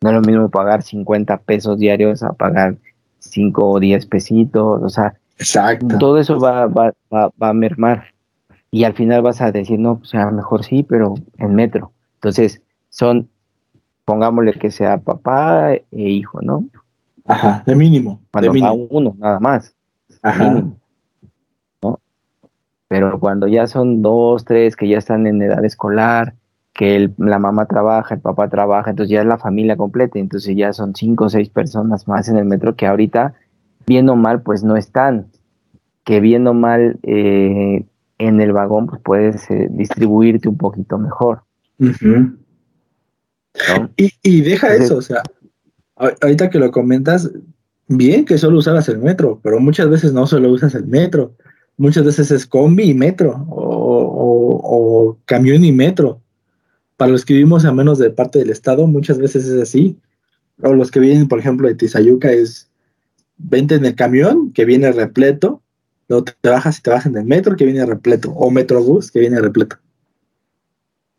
No 0.00 0.08
es 0.08 0.14
lo 0.14 0.20
mismo 0.20 0.48
pagar 0.48 0.82
50 0.82 1.38
pesos 1.38 1.78
diarios 1.78 2.22
a 2.22 2.32
pagar 2.32 2.76
5 3.18 3.70
o 3.70 3.80
10 3.80 4.06
pesitos, 4.06 4.82
o 4.82 4.88
sea, 4.88 5.14
Exacto. 5.38 5.98
todo 5.98 6.18
eso 6.18 6.38
va, 6.38 6.66
va, 6.66 6.92
va, 7.12 7.30
va 7.40 7.48
a 7.48 7.52
mermar. 7.52 8.06
Y 8.70 8.84
al 8.84 8.94
final 8.94 9.22
vas 9.22 9.40
a 9.40 9.52
decir, 9.52 9.78
no, 9.78 9.98
pues 9.98 10.14
a 10.14 10.24
lo 10.24 10.32
mejor 10.32 10.64
sí, 10.64 10.82
pero 10.82 11.14
en 11.38 11.54
metro. 11.54 11.92
Entonces, 12.14 12.62
son, 12.88 13.28
pongámosle 14.04 14.52
que 14.54 14.70
sea 14.70 14.98
papá 14.98 15.74
e 15.74 15.82
hijo, 15.92 16.40
¿no? 16.42 16.64
Ajá, 17.24 17.62
de 17.66 17.74
mínimo. 17.76 18.20
De 18.40 18.48
va 18.48 18.52
mínimo. 18.54 18.74
uno, 18.90 19.14
nada 19.18 19.38
más. 19.40 19.74
Ajá. 20.22 20.44
mínimo, 20.50 20.76
¿no? 21.82 22.00
Pero 22.88 23.18
cuando 23.20 23.46
ya 23.46 23.66
son 23.66 24.02
dos, 24.02 24.44
tres, 24.44 24.76
que 24.76 24.88
ya 24.88 24.98
están 24.98 25.26
en 25.26 25.40
edad 25.40 25.64
escolar, 25.64 26.34
que 26.74 26.96
el- 26.96 27.14
la 27.18 27.38
mamá 27.38 27.66
trabaja, 27.66 28.14
el 28.14 28.20
papá 28.20 28.48
trabaja, 28.48 28.90
entonces 28.90 29.10
ya 29.12 29.20
es 29.20 29.26
la 29.26 29.38
familia 29.38 29.76
completa, 29.76 30.18
entonces 30.18 30.56
ya 30.56 30.72
son 30.72 30.94
cinco 30.94 31.24
o 31.26 31.28
seis 31.28 31.48
personas 31.48 32.08
más 32.08 32.28
en 32.28 32.36
el 32.38 32.44
metro 32.44 32.74
que 32.76 32.86
ahorita, 32.86 33.34
bien 33.86 34.08
o 34.08 34.16
mal, 34.16 34.42
pues 34.42 34.64
no 34.64 34.76
están. 34.76 35.26
Que 36.04 36.20
bien 36.20 36.46
o 36.48 36.54
mal 36.54 36.98
eh, 37.04 37.84
en 38.18 38.40
el 38.40 38.52
vagón, 38.52 38.86
pues 38.88 39.00
puedes 39.02 39.48
eh, 39.50 39.68
distribuirte 39.70 40.48
un 40.48 40.56
poquito 40.56 40.98
mejor, 40.98 41.42
Ujú. 41.78 42.36
¿No? 43.78 43.90
Y, 43.96 44.10
y 44.22 44.40
deja 44.40 44.68
Entonces- 44.74 44.86
eso, 44.86 44.96
o 44.98 45.02
sea, 45.02 45.22
ahorita 46.20 46.50
que 46.50 46.58
lo 46.58 46.70
comentas, 46.70 47.30
bien 47.88 48.24
que 48.24 48.38
solo 48.38 48.58
usabas 48.58 48.88
el 48.88 48.98
metro, 48.98 49.40
pero 49.42 49.60
muchas 49.60 49.88
veces 49.88 50.12
no 50.12 50.26
solo 50.26 50.50
usas 50.50 50.74
el 50.74 50.86
metro, 50.86 51.34
muchas 51.76 52.04
veces 52.04 52.30
es 52.30 52.46
combi 52.46 52.84
y 52.84 52.94
metro, 52.94 53.46
o, 53.48 53.62
o- 53.64 54.60
o 55.10 55.18
camión 55.26 55.64
y 55.64 55.72
metro. 55.72 56.20
Para 56.96 57.10
los 57.12 57.24
que 57.24 57.34
vivimos 57.34 57.64
a 57.64 57.72
menos 57.72 57.98
de 57.98 58.10
parte 58.10 58.38
del 58.38 58.50
estado, 58.50 58.86
muchas 58.86 59.18
veces 59.18 59.46
es 59.46 59.60
así. 59.60 59.98
O 60.62 60.72
los 60.74 60.90
que 60.90 61.00
vienen, 61.00 61.26
por 61.28 61.38
ejemplo, 61.40 61.66
de 61.66 61.74
Tizayuca, 61.74 62.30
es 62.30 62.70
vente 63.38 63.74
en 63.74 63.84
el 63.84 63.94
camión 63.96 64.52
que 64.52 64.64
viene 64.64 64.92
repleto, 64.92 65.62
luego 66.08 66.24
te 66.40 66.48
bajas 66.48 66.78
y 66.78 66.82
te 66.82 66.90
vas 66.90 67.06
en 67.06 67.16
el 67.16 67.24
metro 67.24 67.56
que 67.56 67.64
viene 67.64 67.84
repleto, 67.84 68.30
o 68.30 68.50
metrobús 68.50 69.10
que 69.10 69.18
viene 69.20 69.40
repleto. 69.40 69.76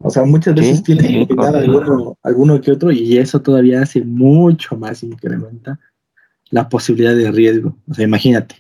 O 0.05 0.09
sea, 0.09 0.23
muchas 0.23 0.53
veces 0.55 0.83
sí, 0.85 0.97
que 0.97 1.27
correcto. 1.35 1.57
alguno, 1.57 2.17
alguno 2.23 2.61
que 2.61 2.71
otro 2.71 2.91
y 2.91 3.17
eso 3.17 3.41
todavía 3.41 3.81
hace 3.81 4.01
mucho 4.01 4.75
más 4.77 5.01
incrementa 5.01 5.79
la 6.49 6.67
posibilidad 6.67 7.15
de 7.15 7.31
riesgo. 7.31 7.75
O 7.89 7.93
sea, 7.93 8.03
imagínate. 8.05 8.55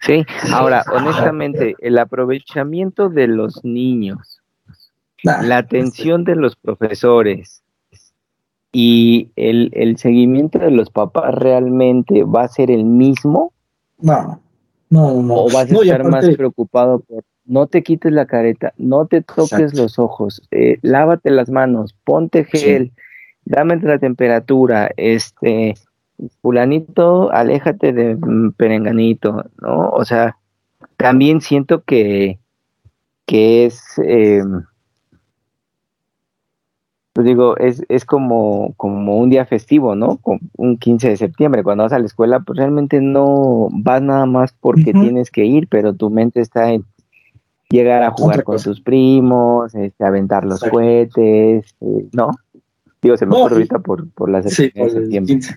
Sí, 0.00 0.24
ahora, 0.52 0.82
honestamente, 0.92 1.76
el 1.78 1.98
aprovechamiento 1.98 3.08
de 3.08 3.28
los 3.28 3.64
niños 3.64 4.40
Nah, 5.22 5.42
la 5.42 5.58
atención 5.58 6.24
de 6.24 6.34
los 6.34 6.56
profesores 6.56 7.62
y 8.72 9.30
el, 9.36 9.70
el 9.74 9.98
seguimiento 9.98 10.58
de 10.58 10.70
los 10.70 10.90
papás 10.90 11.34
realmente 11.34 12.24
va 12.24 12.44
a 12.44 12.48
ser 12.48 12.70
el 12.70 12.84
mismo 12.84 13.52
No, 14.00 14.40
no, 14.88 15.22
no. 15.22 15.34
o 15.34 15.44
vas 15.52 15.70
a 15.70 15.72
No, 15.74 15.82
estar 15.82 16.04
más 16.04 16.26
preocupado 16.30 17.00
por 17.00 17.22
no 17.44 17.66
te 17.66 17.82
quites 17.82 18.12
la 18.12 18.26
careta, 18.26 18.72
no 18.76 19.06
te 19.06 19.22
toques 19.22 19.52
Exacto. 19.52 19.82
los 19.82 19.98
ojos, 19.98 20.42
eh, 20.50 20.78
lávate 20.82 21.30
las 21.30 21.50
manos, 21.50 21.94
ponte 22.04 22.44
gel, 22.44 22.92
dame 23.44 23.76
la 23.76 23.98
temperatura, 23.98 24.90
este, 24.96 25.74
fulanito, 26.42 27.30
aléjate 27.32 27.92
de 27.92 28.16
mm, 28.16 28.52
perenganito, 28.52 29.44
¿no? 29.60 29.90
O 29.90 30.04
sea, 30.04 30.36
también 30.96 31.40
siento 31.40 31.82
que, 31.82 32.38
que 33.26 33.66
es, 33.66 33.82
eh, 34.04 34.42
pues 37.12 37.26
digo, 37.26 37.56
es, 37.56 37.82
es 37.88 38.04
como, 38.04 38.74
como 38.76 39.18
un 39.18 39.30
día 39.30 39.44
festivo, 39.44 39.94
¿no? 39.94 40.18
Como 40.18 40.40
un 40.56 40.78
15 40.78 41.08
de 41.10 41.16
septiembre, 41.16 41.62
cuando 41.62 41.84
vas 41.84 41.92
a 41.92 41.98
la 41.98 42.06
escuela, 42.06 42.40
pues 42.40 42.58
realmente 42.58 43.00
no 43.00 43.68
vas 43.72 44.00
nada 44.00 44.26
más 44.26 44.52
porque 44.52 44.92
tienes 44.92 45.30
que 45.30 45.44
ir, 45.44 45.68
pero 45.68 45.94
tu 45.94 46.10
mente 46.10 46.40
está 46.40 46.72
en 46.72 46.84
llegar 47.70 48.02
a 48.02 48.10
jugar 48.10 48.44
con 48.44 48.60
tus 48.60 48.80
primos, 48.80 49.74
este, 49.74 50.04
aventar 50.04 50.44
los 50.44 50.56
Exacto. 50.56 50.76
cohetes, 50.76 51.74
eh, 51.80 52.08
¿no? 52.12 52.30
Digo, 53.00 53.16
se 53.16 53.26
me 53.26 53.30
No, 53.30 53.38
ocurre 53.38 53.54
ahorita 53.54 53.78
por, 53.78 54.10
por 54.10 54.30
la 54.30 54.42
Sí, 54.42 54.68
por 54.68 54.88
el 54.88 54.92
septiembre. 54.92 55.34
15. 55.34 55.56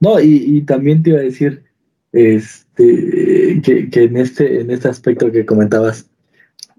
No, 0.00 0.20
y, 0.20 0.44
y 0.46 0.62
también 0.62 1.02
te 1.02 1.10
iba 1.10 1.18
a 1.18 1.22
decir 1.22 1.64
este, 2.12 3.60
que, 3.62 3.90
que 3.90 4.02
en, 4.04 4.16
este, 4.16 4.60
en 4.60 4.70
este 4.70 4.88
aspecto 4.88 5.32
que 5.32 5.46
comentabas, 5.46 6.08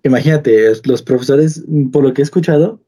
imagínate, 0.04 0.72
los 0.86 1.02
profesores, 1.02 1.64
por 1.92 2.04
lo 2.04 2.14
que 2.14 2.22
he 2.22 2.24
escuchado, 2.24 2.80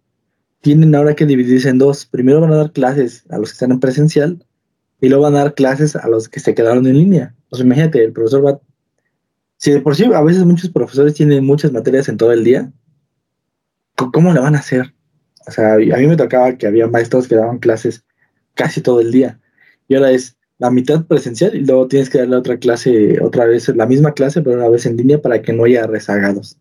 tienen 0.62 0.94
ahora 0.96 1.16
que 1.16 1.26
dividirse 1.26 1.70
en 1.70 1.78
dos. 1.78 2.06
Primero 2.06 2.42
van 2.42 2.54
a 2.54 2.58
dar 2.58 2.72
clases 2.72 3.26
a 3.30 3.38
los 3.38 3.50
que 3.50 3.54
están 3.54 3.72
en 3.72 3.80
presencial 3.80 4.46
y 5.02 5.10
luego 5.10 5.24
van 5.24 5.36
a 5.36 5.40
dar 5.40 5.56
clases 5.56 5.96
a 5.96 6.08
los 6.08 6.30
que 6.30 6.40
se 6.40 6.54
quedaron 6.54 6.86
en 6.88 6.98
línea. 6.98 7.36
O 7.50 7.56
sea, 7.56 7.66
imagínate, 7.66 8.04
el 8.04 8.14
profesor 8.14 8.46
va... 8.46 8.60
Si 9.60 9.72
de 9.72 9.82
por 9.82 9.94
sí 9.96 10.06
a 10.06 10.22
veces 10.22 10.46
muchos 10.46 10.70
profesores 10.70 11.14
tienen 11.16 11.46
muchas 11.46 11.74
materias 11.74 12.08
en 12.08 12.16
todo 12.16 12.32
el 12.32 12.46
día, 12.46 12.72
¿c- 13.98 14.06
¿cómo 14.14 14.32
le 14.34 14.40
van 14.40 14.56
a 14.56 14.60
hacer? 14.60 14.94
O 15.48 15.52
sea, 15.52 15.74
a 15.74 15.78
mí 15.78 16.08
me 16.08 16.16
tocaba 16.16 16.54
que 16.58 16.66
había 16.66 16.88
maestros 16.88 17.28
que 17.28 17.36
daban 17.36 17.60
clases 17.60 18.06
casi 18.54 18.80
todo 18.82 19.02
el 19.02 19.12
día. 19.12 19.38
Y 19.90 19.96
ahora 19.96 20.12
es 20.12 20.38
la 20.60 20.70
mitad 20.72 21.06
presencial 21.06 21.56
y 21.56 21.66
luego 21.66 21.88
tienes 21.88 22.10
que 22.10 22.20
darle 22.20 22.38
otra 22.38 22.58
clase, 22.58 23.22
otra 23.22 23.46
vez, 23.46 23.68
la 23.76 23.86
misma 23.86 24.14
clase, 24.14 24.42
pero 24.42 24.56
una 24.56 24.70
vez 24.70 24.86
en 24.86 24.96
línea 24.96 25.22
para 25.22 25.42
que 25.42 25.52
no 25.52 25.66
haya 25.66 25.86
rezagados. 25.88 26.58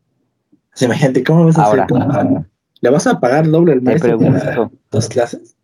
Sea, 0.75 0.87
imagínate, 0.87 1.23
¿cómo 1.23 1.45
vas 1.45 1.59
a 1.59 1.65
Ahora, 1.65 1.85
hacer? 1.85 1.97
¿Cómo- 1.97 2.47
¿Le 2.81 2.91
vas 2.91 3.07
a 3.07 3.21
pagar 3.21 3.49
doble 3.49 3.73
al 3.75 3.79
te 3.79 3.85
maestro 3.85 4.19
por 4.19 4.41
pregunto, 4.41 4.73
dos 4.91 5.09
clases? 5.09 5.57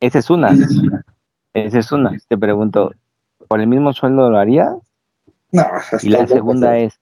esa 0.00 0.18
es 0.18 0.30
una, 0.30 0.52
esa 1.54 1.78
es 1.78 1.92
una, 1.92 2.16
te 2.28 2.36
pregunto, 2.38 2.92
¿por 3.48 3.60
el 3.60 3.66
mismo 3.66 3.92
sueldo 3.92 4.30
lo 4.30 4.38
haría? 4.38 4.74
No, 5.54 5.64
Y 6.02 6.08
la 6.08 6.26
segunda 6.26 6.76
es, 6.78 6.98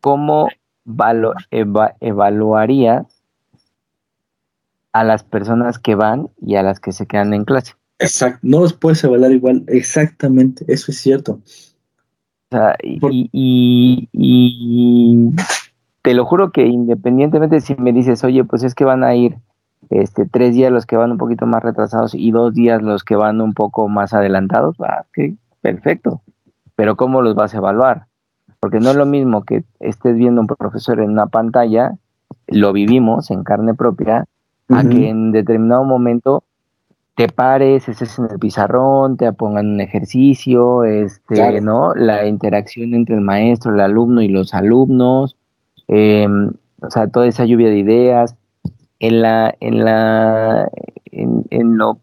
¿cómo 0.00 0.48
valo- 0.84 1.34
eva- 1.50 1.96
evaluarías 1.98 3.06
a 4.92 5.02
las 5.02 5.24
personas 5.24 5.80
que 5.80 5.96
van 5.96 6.28
y 6.40 6.54
a 6.54 6.62
las 6.62 6.78
que 6.78 6.92
se 6.92 7.06
quedan 7.06 7.34
en 7.34 7.44
clase. 7.44 7.72
Exacto, 7.98 8.38
no 8.42 8.60
los 8.60 8.72
puedes 8.72 9.02
evaluar 9.02 9.32
igual, 9.32 9.64
exactamente, 9.66 10.64
eso 10.68 10.92
es 10.92 10.98
cierto. 10.98 11.40
O 12.52 12.56
sea, 12.56 12.76
y, 12.80 13.00
Por- 13.00 13.10
y- 13.12 13.28
y- 13.32 14.08
y 14.12 15.30
te 16.02 16.14
lo 16.14 16.24
juro 16.24 16.52
que 16.52 16.66
independientemente 16.66 17.60
si 17.60 17.74
me 17.74 17.92
dices, 17.92 18.22
oye, 18.22 18.44
pues 18.44 18.62
es 18.62 18.76
que 18.76 18.84
van 18.84 19.02
a 19.02 19.16
ir 19.16 19.36
este, 19.90 20.26
tres 20.26 20.54
días 20.54 20.70
los 20.70 20.86
que 20.86 20.96
van 20.96 21.10
un 21.10 21.18
poquito 21.18 21.46
más 21.46 21.62
retrasados 21.64 22.14
y 22.14 22.30
dos 22.30 22.54
días 22.54 22.80
los 22.80 23.02
que 23.02 23.16
van 23.16 23.40
un 23.40 23.52
poco 23.52 23.88
más 23.88 24.14
adelantados, 24.14 24.76
ah, 24.80 25.04
perfecto. 25.60 26.22
Pero 26.76 26.96
¿cómo 26.96 27.22
los 27.22 27.34
vas 27.34 27.54
a 27.54 27.58
evaluar? 27.58 28.06
Porque 28.60 28.80
no 28.80 28.90
es 28.90 28.96
lo 28.96 29.06
mismo 29.06 29.44
que 29.44 29.64
estés 29.80 30.16
viendo 30.16 30.40
un 30.40 30.46
profesor 30.46 31.00
en 31.00 31.10
una 31.10 31.26
pantalla, 31.26 31.92
lo 32.46 32.72
vivimos 32.72 33.30
en 33.30 33.44
carne 33.44 33.74
propia, 33.74 34.24
a 34.70 34.82
que 34.82 35.08
en 35.10 35.30
determinado 35.32 35.84
momento 35.84 36.44
te 37.16 37.28
pares, 37.28 37.88
estés 37.88 38.18
en 38.18 38.28
el 38.30 38.38
pizarrón, 38.38 39.16
te 39.16 39.32
pongan 39.32 39.74
un 39.74 39.80
ejercicio, 39.80 40.84
este, 40.84 41.34
Claro. 41.34 41.60
¿no? 41.60 41.94
La 41.94 42.26
interacción 42.26 42.94
entre 42.94 43.14
el 43.14 43.20
maestro, 43.20 43.72
el 43.72 43.80
alumno 43.80 44.20
y 44.22 44.28
los 44.28 44.52
alumnos, 44.54 45.36
eh, 45.86 46.26
o 46.80 46.90
sea, 46.90 47.06
toda 47.08 47.26
esa 47.26 47.44
lluvia 47.44 47.68
de 47.68 47.78
ideas. 47.78 48.36
En 49.00 49.20
la, 49.22 49.54
en 49.60 49.84
la, 49.84 50.68
en, 51.12 51.44
en 51.50 51.76
lo 51.76 51.98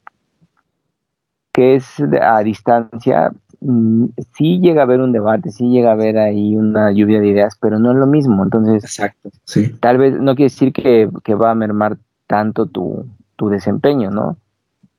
que 1.51 1.76
es 1.76 1.99
a 2.22 2.43
distancia, 2.43 3.32
mm, 3.62 4.05
sí 4.36 4.59
llega 4.59 4.82
a 4.82 4.86
haber 4.86 4.99
un 5.01 5.12
debate, 5.12 5.51
sí 5.51 5.70
llega 5.70 5.89
a 5.89 5.93
haber 5.93 6.18
ahí 6.18 6.55
una 6.55 6.91
lluvia 6.91 7.20
de 7.20 7.28
ideas, 7.28 7.57
pero 7.59 7.80
no 7.80 7.91
es 7.91 7.97
lo 7.97 8.07
mismo. 8.07 8.43
Entonces, 8.43 8.84
Exacto, 8.84 9.30
sí. 9.45 9.74
tal 9.80 9.97
vez 9.97 10.14
no 10.20 10.36
quiere 10.36 10.51
decir 10.51 10.74
que, 10.74 11.09
que 11.24 11.36
va 11.36 11.51
a 11.51 11.55
mermar 11.55 11.97
tanto 12.28 12.66
tu, 12.66 13.05
tu 13.36 13.49
desempeño, 13.49 14.12
¿no? 14.12 14.38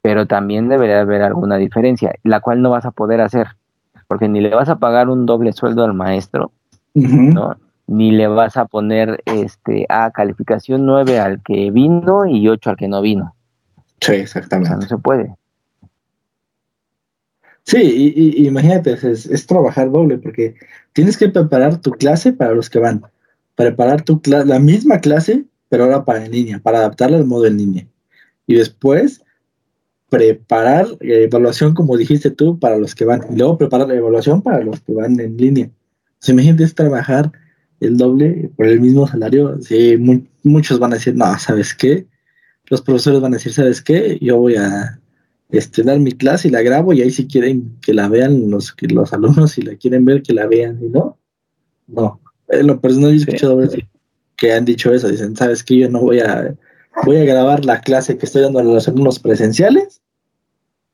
Pero 0.03 0.27
también 0.27 0.69
debería 0.69 1.01
haber 1.01 1.23
alguna 1.23 1.57
diferencia, 1.57 2.15
la 2.25 2.41
cual 2.41 2.61
no 2.61 2.71
vas 2.71 2.85
a 2.85 2.91
poder 2.91 3.21
hacer, 3.21 3.49
porque 4.09 4.29
ni 4.29 4.41
le 4.41 4.55
vas 4.55 4.69
a 4.69 4.77
pagar 4.77 5.09
un 5.09 5.27
doble 5.27 5.53
sueldo 5.53 5.85
al 5.85 5.95
maestro. 5.95 6.51
¿no? 6.95 7.57
Ni 7.87 8.11
le 8.11 8.27
vas 8.27 8.57
a 8.57 8.67
poner 8.67 9.23
este 9.27 9.87
a 9.89 10.11
calificación 10.11 10.85
9 10.87 11.19
al 11.21 11.43
que 11.43 11.71
vino 11.71 12.27
y 12.27 12.49
8 12.49 12.71
al 12.71 12.77
que 12.77 12.89
no 12.89 13.01
vino. 13.01 13.35
Sí, 14.01 14.13
O 14.13 14.15
sea, 14.15 14.17
exactamente. 14.17 14.75
no 14.77 14.83
se 14.83 14.99
puede. 14.99 15.35
Sí, 17.65 17.79
y, 17.81 18.43
y- 18.43 18.47
imagínate, 18.47 18.93
es, 18.93 19.27
es 19.27 19.47
trabajar 19.47 19.91
doble 19.91 20.19
porque 20.19 20.55
tienes 20.93 21.17
que 21.17 21.29
preparar 21.29 21.81
tu 21.81 21.93
clase 21.93 22.33
para 22.33 22.55
los 22.55 22.69
que 22.69 22.79
van, 22.81 23.03
preparar 23.55 24.03
tu 24.03 24.21
la 24.27 24.59
misma 24.59 24.99
clase, 25.01 25.45
pero 25.69 25.85
ahora 25.85 26.05
para 26.05 26.25
en 26.25 26.33
línea, 26.33 26.59
para 26.59 26.79
adaptarla 26.79 27.19
al 27.19 27.25
modo 27.27 27.47
en 27.47 27.57
línea. 27.59 27.87
Y 28.47 28.57
después 28.57 29.23
preparar 30.11 30.87
eh, 31.01 31.25
evaluación, 31.25 31.75
como 31.75 31.97
dijiste 31.97 32.31
tú, 32.31 32.59
para 32.59 32.79
los 32.79 32.95
que 32.95 33.05
van. 33.07 33.23
Y 33.33 33.37
luego 33.39 33.59
preparar 33.59 33.89
la 33.89 33.95
evaluación 33.97 34.43
para 34.43 34.63
los 34.63 34.81
que 34.81 34.95
van 34.95 35.19
en 35.21 35.37
línea. 35.37 35.71
Imagínate 36.29 36.65
es 36.65 36.75
trabajar 36.75 37.33
el 37.81 37.97
doble 37.97 38.51
por 38.57 38.67
el 38.67 38.81
mismo 38.81 39.07
salario. 39.09 39.61
Sí, 39.63 39.97
mu- 39.99 40.25
muchos 40.45 40.79
van 40.79 40.93
a 40.93 40.97
decir, 40.97 41.17
no, 41.17 41.39
¿sabes 41.39 41.75
qué? 41.75 42.07
Los 42.69 42.83
profesores 42.83 43.21
van 43.21 43.35
a 43.35 43.37
decir, 43.39 43.53
¿sabes 43.53 43.83
qué? 43.83 44.19
Yo 44.21 44.39
voy 44.39 44.57
a 44.57 45.01
este, 45.53 45.83
dar 45.83 46.01
mi 46.01 46.13
clase 46.13 46.49
y 46.49 46.51
la 46.51 46.63
grabo 46.63 46.95
y 46.95 47.03
ahí 47.03 47.11
si 47.11 47.27
quieren 47.27 47.77
que 47.83 47.93
la 47.93 48.09
vean 48.09 48.51
los, 48.51 48.73
que 48.73 48.89
los 48.89 49.13
alumnos, 49.13 49.53
si 49.53 49.63
la 49.63 49.77
quieren 49.77 50.05
ver, 50.05 50.23
que 50.23 50.33
la 50.33 50.47
vean. 50.47 50.79
Y 50.83 50.89
no, 50.89 51.19
no. 51.87 52.21
En 52.49 52.67
lo 52.67 52.81
personal 52.81 53.11
yo 53.11 53.17
he 53.17 53.19
escuchado 53.19 53.57
veces 53.59 53.85
que 54.39 54.53
han 54.53 54.65
dicho 54.65 54.93
eso. 54.93 55.09
Dicen, 55.09 55.37
¿sabes 55.37 55.63
qué? 55.63 55.79
Yo 55.79 55.91
no 55.91 56.01
voy 56.01 56.21
a, 56.21 56.57
voy 57.05 57.19
a 57.19 57.25
grabar 57.25 57.67
la 57.67 57.83
clase 57.83 58.17
que 58.17 58.25
estoy 58.25 58.43
dando 58.43 58.61
a 58.61 58.65
los 58.65 58.89
alumnos 58.89 59.19
presenciales 59.19 60.01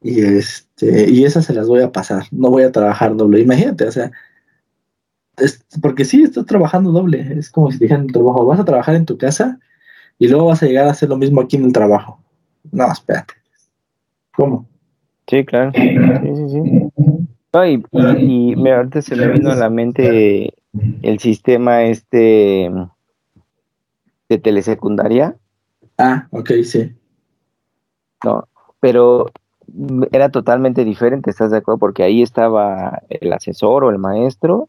y 0.02 0.20
este 0.20 1.10
y 1.10 1.24
esas 1.24 1.46
se 1.46 1.54
las 1.54 1.68
voy 1.68 1.82
a 1.82 1.92
pasar. 1.92 2.24
No 2.32 2.50
voy 2.50 2.64
a 2.64 2.72
trabajar 2.72 3.16
doble. 3.16 3.40
Imagínate, 3.40 3.86
o 3.86 3.92
sea, 3.92 4.10
es, 5.36 5.64
porque 5.80 6.04
sí, 6.04 6.24
estás 6.24 6.46
trabajando 6.46 6.90
doble. 6.90 7.38
Es 7.38 7.48
como 7.50 7.70
si 7.70 7.78
te 7.78 7.84
dijeran 7.84 8.08
tu 8.08 8.14
trabajo, 8.14 8.44
vas 8.44 8.58
a 8.58 8.64
trabajar 8.64 8.96
en 8.96 9.06
tu 9.06 9.16
casa 9.16 9.60
y 10.18 10.26
luego 10.26 10.46
vas 10.46 10.64
a 10.64 10.66
llegar 10.66 10.88
a 10.88 10.90
hacer 10.90 11.08
lo 11.08 11.16
mismo 11.16 11.40
aquí 11.40 11.56
en 11.56 11.64
el 11.66 11.72
trabajo. 11.72 12.20
No, 12.72 12.90
espérate. 12.90 13.37
¿Cómo? 14.38 14.68
Sí, 15.26 15.44
claro. 15.44 15.72
Sí, 15.74 16.36
sí, 16.36 16.48
sí. 16.48 16.60
No, 17.52 17.66
y, 17.66 17.82
y, 18.20 18.68
ahorita 18.68 19.02
se 19.02 19.16
me 19.16 19.26
vino 19.32 19.50
a 19.50 19.56
la 19.56 19.68
mente 19.68 20.54
el 21.02 21.18
sistema 21.18 21.82
este 21.82 22.70
de 24.28 24.38
telesecundaria, 24.38 25.34
Ah, 25.98 26.28
ok, 26.30 26.50
sí. 26.62 26.92
¿no? 28.24 28.46
Pero 28.78 29.32
era 30.12 30.28
totalmente 30.28 30.84
diferente, 30.84 31.30
¿estás 31.30 31.50
de 31.50 31.56
acuerdo? 31.56 31.78
Porque 31.78 32.04
ahí 32.04 32.22
estaba 32.22 33.02
el 33.08 33.32
asesor 33.32 33.82
o 33.82 33.90
el 33.90 33.98
maestro, 33.98 34.68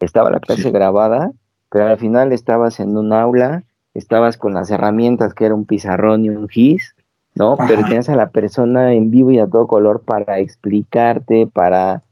estaba 0.00 0.30
la 0.30 0.40
clase 0.40 0.62
Sí. 0.62 0.70
grabada, 0.70 1.32
pero 1.70 1.88
al 1.88 1.98
final 1.98 2.32
estabas 2.32 2.80
en 2.80 2.96
un 2.96 3.12
aula, 3.12 3.64
estabas 3.92 4.38
con 4.38 4.54
las 4.54 4.70
herramientas 4.70 5.34
que 5.34 5.44
era 5.44 5.54
un 5.54 5.66
pizarrón 5.66 6.24
y 6.24 6.30
un 6.30 6.48
GIS, 6.48 6.94
¿no? 7.40 7.56
Pero 7.56 7.80
Ajá. 7.80 7.88
tenías 7.88 8.08
a 8.10 8.16
la 8.16 8.28
persona 8.28 8.92
en 8.92 9.10
vivo 9.10 9.30
y 9.30 9.38
a 9.38 9.46
todo 9.46 9.66
color 9.66 10.02
para 10.02 10.38
explicarte, 10.40 11.46
para 11.46 12.02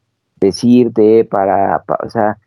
decirte, 0.41 1.27
para, 1.27 1.83
pa- 1.85 1.99
o 2.03 2.09
sea, 2.09 2.39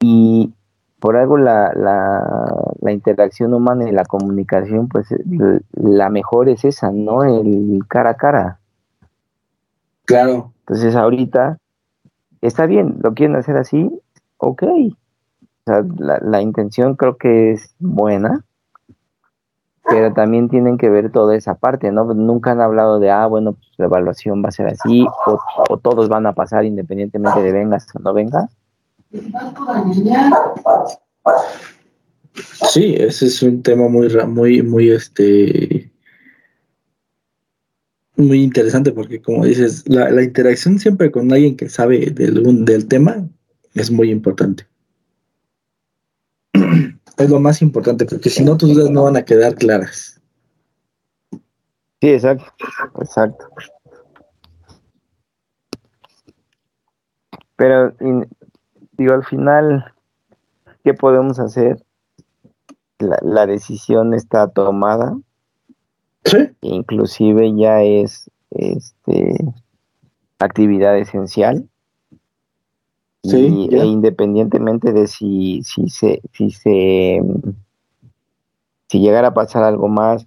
y 0.00 0.52
por 1.00 1.16
algo 1.16 1.36
la, 1.38 1.72
la, 1.74 2.22
la 2.80 2.92
interacción 2.92 3.52
humana 3.52 3.88
y 3.88 3.92
la 3.92 4.04
comunicación, 4.04 4.88
pues 4.88 5.08
la 5.72 6.08
mejor 6.08 6.48
es 6.48 6.64
esa, 6.64 6.92
¿no? 6.92 7.24
El 7.24 7.80
cara 7.88 8.10
a 8.10 8.14
cara. 8.16 8.58
Claro. 10.04 10.52
Entonces 10.60 10.94
ahorita 10.94 11.58
está 12.40 12.66
bien, 12.66 12.98
lo 13.02 13.12
quieren 13.14 13.34
hacer 13.36 13.56
así, 13.56 13.90
ok. 14.38 14.62
O 14.62 14.90
sea, 15.66 15.84
la, 15.98 16.20
la 16.20 16.40
intención 16.42 16.94
creo 16.94 17.16
que 17.16 17.52
es 17.52 17.74
buena, 17.80 18.44
pero 19.84 20.12
también 20.14 20.48
tienen 20.48 20.78
que 20.78 20.88
ver 20.88 21.12
toda 21.12 21.36
esa 21.36 21.56
parte, 21.56 21.92
¿no? 21.92 22.12
Nunca 22.14 22.52
han 22.52 22.60
hablado 22.60 22.98
de, 22.98 23.10
ah, 23.10 23.26
bueno, 23.26 23.52
pues 23.52 23.68
la 23.76 23.86
evaluación 23.86 24.42
va 24.42 24.48
a 24.48 24.52
ser 24.52 24.68
así, 24.68 25.06
o, 25.26 25.78
todos 25.78 26.08
van 26.08 26.26
a 26.26 26.32
pasar 26.32 26.64
independientemente 26.64 27.42
de 27.42 27.52
vengas 27.52 27.86
o 27.94 27.98
no 27.98 28.14
vengas. 28.14 28.50
Sí, 32.70 32.94
ese 32.98 33.26
es 33.26 33.42
un 33.42 33.62
tema 33.62 33.88
muy, 33.88 34.08
muy, 34.26 34.62
muy, 34.62 34.90
este, 34.90 35.90
muy 38.16 38.42
interesante 38.42 38.90
porque 38.92 39.20
como 39.20 39.44
dices, 39.44 39.84
la, 39.86 40.10
la 40.10 40.22
interacción 40.22 40.78
siempre 40.78 41.10
con 41.10 41.30
alguien 41.32 41.56
que 41.56 41.68
sabe 41.68 42.10
del, 42.10 42.64
del 42.64 42.88
tema 42.88 43.28
es 43.74 43.90
muy 43.90 44.10
importante. 44.10 44.66
Es 47.16 47.30
lo 47.30 47.38
más 47.40 47.62
importante 47.62 48.04
porque 48.06 48.28
si 48.30 48.44
no 48.44 48.56
tus 48.56 48.74
dudas 48.74 48.90
no 48.90 49.04
van 49.04 49.16
a 49.16 49.24
quedar 49.24 49.54
claras. 49.54 50.20
Sí, 52.00 52.08
exacto, 52.10 52.52
exacto. 53.00 53.46
Pero 57.56 57.94
in- 58.00 58.28
digo, 58.92 59.14
al 59.14 59.24
final, 59.24 59.92
¿qué 60.82 60.94
podemos 60.94 61.38
hacer? 61.38 61.82
La, 62.98 63.18
la 63.22 63.46
decisión 63.46 64.14
está 64.14 64.48
tomada, 64.48 65.16
Sí, 66.24 66.38
inclusive 66.62 67.54
ya 67.54 67.82
es 67.82 68.30
este 68.50 69.36
actividad 70.38 70.96
esencial. 70.98 71.68
Sí, 73.24 73.68
y, 73.70 73.74
e 73.74 73.84
independientemente 73.86 74.92
de 74.92 75.06
si, 75.06 75.62
si 75.62 75.88
se, 75.88 76.20
si 76.32 76.50
se 76.50 77.22
si 78.88 79.00
llegara 79.00 79.28
a 79.28 79.34
pasar 79.34 79.64
algo 79.64 79.88
más 79.88 80.26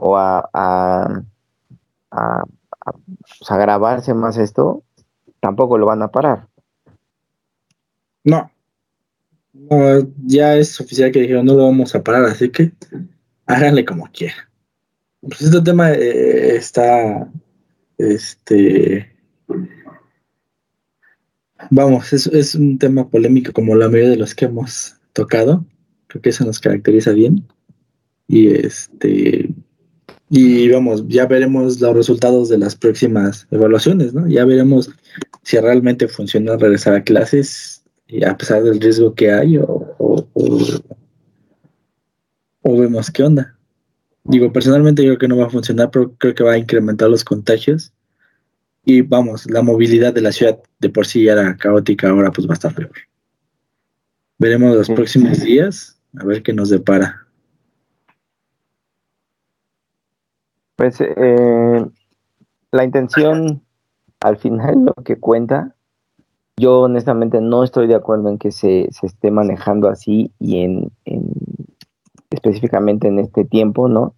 o 0.00 0.16
a, 0.16 0.40
a, 0.52 1.22
a, 2.10 2.42
a, 2.86 2.92
pues, 2.92 3.50
a 3.50 3.56
grabarse 3.56 4.14
más 4.14 4.36
esto, 4.36 4.82
tampoco 5.40 5.78
lo 5.78 5.86
van 5.86 6.02
a 6.02 6.08
parar. 6.08 6.48
no. 8.24 8.50
No, 9.56 9.78
ya 10.26 10.56
es 10.56 10.80
oficial 10.80 11.12
que 11.12 11.20
dijeron 11.20 11.46
no 11.46 11.54
lo 11.54 11.66
vamos 11.66 11.94
a 11.94 12.02
parar, 12.02 12.24
así 12.24 12.50
que 12.50 12.72
háganle 13.46 13.84
como 13.84 14.10
quieran. 14.10 14.48
Pues 15.20 15.42
este 15.42 15.60
tema 15.62 15.92
eh, 15.92 16.56
está, 16.56 17.30
este, 17.96 19.13
vamos, 21.70 22.12
es, 22.12 22.54
un 22.54 22.78
tema 22.78 23.08
polémico 23.08 23.52
como 23.52 23.74
la 23.76 23.88
mayoría 23.88 24.10
de 24.10 24.16
los 24.16 24.34
que 24.34 24.46
hemos 24.46 24.94
tocado. 25.12 25.64
Creo 26.08 26.22
que 26.22 26.30
eso 26.30 26.44
nos 26.44 26.60
caracteriza 26.60 27.12
bien. 27.12 27.46
Y 28.28 28.48
este, 28.48 29.50
y 30.30 30.68
vamos, 30.70 31.04
ya 31.08 31.26
veremos 31.26 31.80
los 31.80 31.94
resultados 31.94 32.48
de 32.48 32.58
las 32.58 32.74
próximas 32.74 33.46
evaluaciones, 33.50 34.14
¿no? 34.14 34.26
Ya 34.28 34.44
veremos 34.44 34.90
si 35.42 35.58
realmente 35.58 36.08
funciona 36.08 36.56
regresar 36.56 36.94
a 36.94 37.02
clases 37.04 37.82
a 38.26 38.36
pesar 38.36 38.62
del 38.62 38.80
riesgo 38.80 39.14
que 39.14 39.32
hay 39.32 39.56
o, 39.58 39.64
o- 39.98 40.28
o- 40.34 40.80
o 42.62 42.78
vemos 42.78 43.10
qué 43.10 43.22
onda. 43.22 43.58
Digo, 44.24 44.52
personalmente 44.52 45.02
yo 45.02 45.10
creo 45.10 45.18
que 45.18 45.28
no 45.28 45.36
va 45.36 45.46
a 45.46 45.50
funcionar, 45.50 45.90
pero 45.90 46.12
creo 46.16 46.34
que 46.34 46.44
va 46.44 46.52
a 46.52 46.58
incrementar 46.58 47.10
los 47.10 47.24
contagios. 47.24 47.92
Y 48.84 49.00
vamos, 49.02 49.48
la 49.50 49.62
movilidad 49.62 50.12
de 50.12 50.20
la 50.20 50.30
ciudad 50.32 50.58
de 50.78 50.90
por 50.90 51.06
sí 51.06 51.24
ya 51.24 51.32
era 51.32 51.56
caótica, 51.56 52.10
ahora 52.10 52.30
pues 52.30 52.46
va 52.46 52.52
a 52.52 52.54
estar 52.54 52.74
peor. 52.74 52.90
Veremos 54.38 54.76
los 54.76 54.86
Sí. 54.88 54.94
próximos 54.94 55.40
días, 55.42 55.98
a 56.18 56.24
ver 56.24 56.42
qué 56.42 56.52
nos 56.52 56.68
depara. 56.68 57.26
Pues 60.76 61.00
eh, 61.00 61.86
la 62.72 62.84
intención 62.84 63.62
al 64.20 64.36
final 64.38 64.84
lo 64.86 64.94
que 65.04 65.16
cuenta, 65.16 65.74
yo 66.56 66.80
honestamente 66.82 67.40
no 67.40 67.62
estoy 67.64 67.86
de 67.86 67.94
acuerdo 67.94 68.28
en 68.28 68.38
que 68.38 68.50
se, 68.52 68.88
se 68.90 69.06
esté 69.06 69.30
manejando 69.30 69.88
así 69.88 70.32
y 70.38 70.62
en, 70.62 70.90
en- 71.04 71.32
específicamente 72.30 73.06
en 73.08 73.18
este 73.20 73.44
tiempo, 73.44 73.88
¿no? 73.88 74.14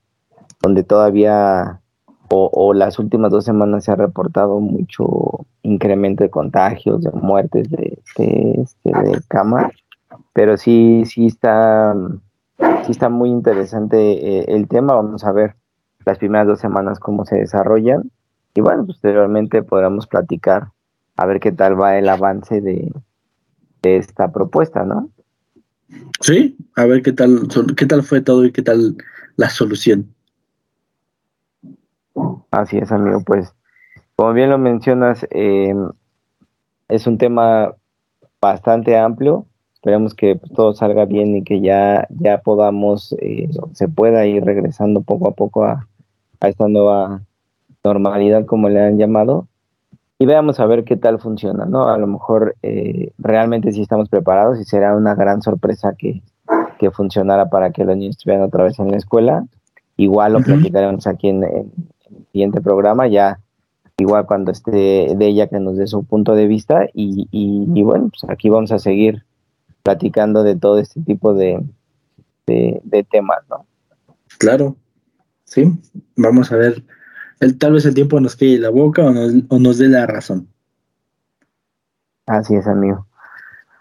Donde 0.63 0.83
todavía 0.83 1.81
o, 2.29 2.75
las 2.75 2.99
últimas 2.99 3.31
dos 3.31 3.45
semanas 3.45 3.85
se 3.85 3.93
ha 3.93 3.97
reportado 3.97 4.61
mucho 4.61 5.47
incremento 5.63 6.25
de 6.25 6.31
contagios, 6.31 7.03
de 7.03 7.11
muertes, 7.13 7.71
de, 7.71 7.99
de, 8.17 8.63
este, 8.63 8.91
de 8.91 9.21
cama, 9.29 9.71
pero 10.33 10.57
sí, 10.57 11.05
sí 11.07 11.27
está, 11.27 11.95
sí 12.85 12.93
está 12.93 13.09
muy 13.09 13.31
interesante 13.31 14.41
eh, 14.41 14.45
el 14.49 14.69
tema, 14.69 14.95
vamos 14.95 15.25
a 15.25 15.33
ver 15.33 15.55
las 16.05 16.19
primeras 16.19 16.47
dos 16.47 16.61
semanas 16.61 16.99
cómo 16.99 17.25
se 17.25 17.37
desarrollan 17.37 18.11
y 18.55 18.61
bueno, 18.61 18.87
posteriormente 18.87 19.63
podremos 19.63 20.07
platicar 20.07 20.69
a 21.17 21.27
ver 21.27 21.41
qué 21.41 21.53
tal 21.53 21.81
va 21.81 21.99
el 21.99 22.09
avance 22.09 22.61
de, 22.61 22.93
de 23.83 23.97
esta 23.97 24.33
propuesta, 24.33 24.85
¿no? 24.85 25.11
Sí, 26.21 26.57
a 26.75 26.85
ver 26.87 27.03
qué 27.03 27.13
tal, 27.13 27.49
qué 27.77 27.87
tal 27.87 28.03
fue 28.03 28.21
todo 28.21 28.45
y 28.45 28.53
qué 28.53 28.63
tal 28.63 28.97
la 29.37 29.51
solución. 29.51 30.16
Así 32.51 32.79
es, 32.79 32.91
amigo, 32.93 33.21
pues 33.25 33.55
como 34.17 34.33
bien 34.33 34.49
lo 34.49 34.59
mencionas, 34.59 35.27
eh, 35.31 35.75
es 36.89 37.07
un 37.07 37.19
tema 37.19 37.75
bastante 38.41 38.97
amplio. 38.97 39.45
Esperemos 39.75 40.15
que 40.15 40.37
pues, 40.37 40.53
todo 40.53 40.73
salga 40.73 41.05
bien 41.05 41.37
y 41.37 41.45
que 41.45 41.61
ya, 41.61 42.09
ya 42.11 42.39
podamos, 42.39 43.15
eh, 43.21 43.49
se 43.73 43.89
pueda 43.89 44.27
ir 44.27 44.45
regresando 44.45 45.03
poco 45.03 45.29
a 45.29 45.33
poco 45.33 45.65
a, 45.65 45.87
a 46.41 46.49
esta 46.49 46.67
nueva 46.67 47.21
normalidad, 47.85 48.47
como 48.47 48.69
le 48.69 48.83
han 48.83 48.99
llamado, 48.99 49.47
y 50.19 50.27
veamos 50.27 50.59
a 50.61 50.67
ver 50.67 50.85
qué 50.85 50.97
tal 50.97 51.21
funciona, 51.21 51.67
¿no? 51.67 51.89
A 51.89 51.99
lo 51.99 52.07
mejor 52.07 52.57
eh, 52.63 53.13
realmente 53.19 53.71
sí 53.71 53.83
estamos 53.83 54.09
preparados 54.09 54.59
y 54.59 54.65
será 54.65 54.97
una 54.97 55.15
gran 55.15 55.43
sorpresa 55.43 55.95
que, 55.97 56.23
que 56.79 56.91
funcionara 56.91 57.51
para 57.51 57.71
que 57.71 57.85
los 57.85 57.97
niños 57.97 58.17
estuvieran 58.17 58.47
otra 58.47 58.65
vez 58.65 58.79
en 58.79 58.91
la 58.91 58.97
escuela. 58.97 59.45
Igual 59.99 60.33
lo 60.33 60.39
Ujú. 60.41 60.49
platicaremos 60.49 61.07
aquí 61.07 61.29
en, 61.29 61.45
en 61.45 61.73
siguiente 62.37 62.61
programa, 62.61 63.09
ya 63.09 63.41
igual 63.97 64.27
cuando 64.27 64.53
esté 64.53 64.71
de 65.17 65.27
ella 65.27 65.47
que 65.47 65.59
nos 65.59 65.79
dé 65.79 65.87
su 65.87 66.05
punto 66.05 66.35
de 66.35 66.47
vista 66.47 66.85
y, 66.93 67.27
y- 67.31 67.67
y 67.75 67.83
bueno, 67.83 68.11
pues 68.11 68.31
aquí 68.31 68.51
vamos 68.51 68.71
a 68.73 68.79
seguir 68.79 69.25
platicando 69.83 70.43
de 70.43 70.55
todo 70.55 70.79
este 70.79 71.01
tipo 71.01 71.33
de, 71.33 71.63
de, 72.47 72.79
de 72.85 73.05
temas, 73.05 73.39
¿no? 73.49 73.65
Claro, 74.39 74.77
sí, 75.45 75.73
vamos 76.15 76.53
a 76.53 76.57
ver. 76.57 76.85
El, 77.41 77.57
tal 77.57 77.73
vez 77.73 77.87
el 77.87 77.95
tiempo 77.95 78.21
nos 78.21 78.37
quede 78.37 78.59
la 78.59 78.69
boca 78.69 79.03
o 79.03 79.11
nos, 79.13 79.33
o 79.49 79.59
nos 79.59 79.79
dé 79.79 79.89
la 79.89 80.07
razón. 80.07 80.47
Así 82.27 82.55
es, 82.55 82.67
amigo. 82.67 83.07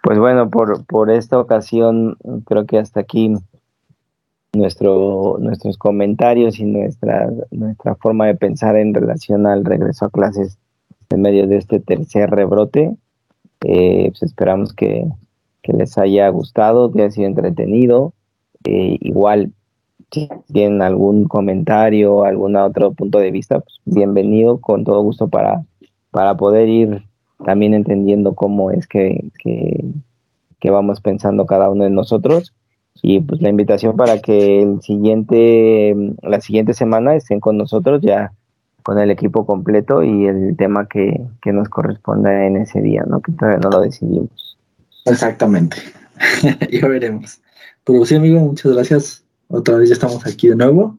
Pues 0.02 0.18
bueno, 0.18 0.50
por, 0.50 0.86
por 0.86 1.10
esta 1.10 1.40
ocasión 1.40 2.18
creo 2.46 2.66
que 2.66 2.78
hasta 2.78 3.02
aquí 3.02 3.36
nuestro, 4.56 5.38
nuestros 5.40 5.78
comentarios 5.78 6.60
y 6.60 6.66
nuestra, 6.66 7.30
nuestra 7.52 7.96
forma 7.96 8.28
de 8.28 8.36
pensar 8.36 8.76
en 8.76 8.94
relación 8.94 9.46
al 9.46 9.66
regreso 9.66 10.06
a 10.06 10.10
clases 10.10 10.58
en 11.10 11.22
medio 11.22 11.48
de 11.48 11.58
este 11.58 11.80
tercer 11.80 12.30
rebrote. 12.30 12.96
Eh, 13.64 14.10
pues 14.10 14.24
esperamos 14.24 14.74
que, 14.74 15.08
les 15.64 15.98
haya 15.98 16.30
gustado, 16.30 16.92
que 16.92 17.02
haya 17.02 17.12
sido 17.12 17.28
entretenido. 17.28 18.14
Eh, 18.66 18.98
igual, 19.02 19.52
si 20.12 20.30
tienen 20.52 20.82
algún 20.82 21.28
comentario, 21.28 22.24
algún 22.24 22.56
otro 22.56 22.94
punto 22.94 23.20
de 23.20 23.32
vista, 23.32 23.60
pues 23.60 23.80
bienvenido, 23.86 24.62
con 24.62 24.84
todo 24.84 25.02
gusto 25.02 25.28
para, 25.28 25.66
para 26.12 26.38
poder 26.38 26.70
ir 26.70 27.04
también 27.44 27.74
entendiendo 27.74 28.36
cómo 28.36 28.72
es 28.72 28.88
que, 28.88 29.32
que, 29.40 29.84
que 30.60 30.70
vamos 30.70 31.02
pensando 31.02 31.46
cada 31.46 31.70
uno 31.70 31.84
de 31.84 31.90
nosotros. 31.90 32.54
Y 33.02 33.20
pues 33.20 33.42
la 33.42 33.50
invitación 33.50 33.96
para 33.96 34.20
que 34.20 34.62
el 34.62 34.82
siguiente, 34.82 35.96
la 36.22 36.42
siguiente 36.42 36.74
semana 36.74 37.16
estén 37.16 37.40
con 37.40 37.58
nosotros 37.58 38.02
ya 38.02 38.32
con 38.84 39.00
el 39.00 39.10
equipo 39.10 39.46
completo 39.46 40.04
y 40.04 40.28
el 40.28 40.56
tema 40.58 40.88
que, 40.88 41.20
que 41.42 41.52
nos 41.52 41.70
corresponda 41.70 42.46
en 42.46 42.58
ese 42.58 42.82
día, 42.82 43.04
¿no? 43.08 43.20
Que 43.20 43.32
todavía 43.32 43.60
no 43.60 43.70
lo 43.70 43.82
decidimos. 43.82 44.58
Exactamente. 45.06 45.78
ya 46.72 46.88
veremos. 46.88 47.42
Pero 47.84 48.06
sí, 48.06 48.16
amigo, 48.16 48.40
muchas 48.40 48.74
gracias. 48.74 49.24
Otra 49.48 49.78
vez 49.78 49.90
ya 49.90 49.94
estamos 49.94 50.26
aquí 50.26 50.50
de 50.50 50.56
nuevo. 50.56 50.98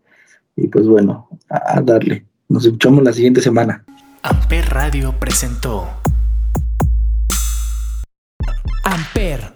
Y 0.57 0.69
pues 0.69 0.87
bueno, 0.87 1.29
a, 1.51 1.81
darle. 1.81 2.25
Nos 2.49 2.65
escuchamos 2.65 3.05
la 3.05 3.13
siguiente 3.13 3.41
semana. 3.41 3.85
Amper 4.23 4.69
Radio 4.71 5.15
presentó 5.19 5.87
Amper, 8.85 9.56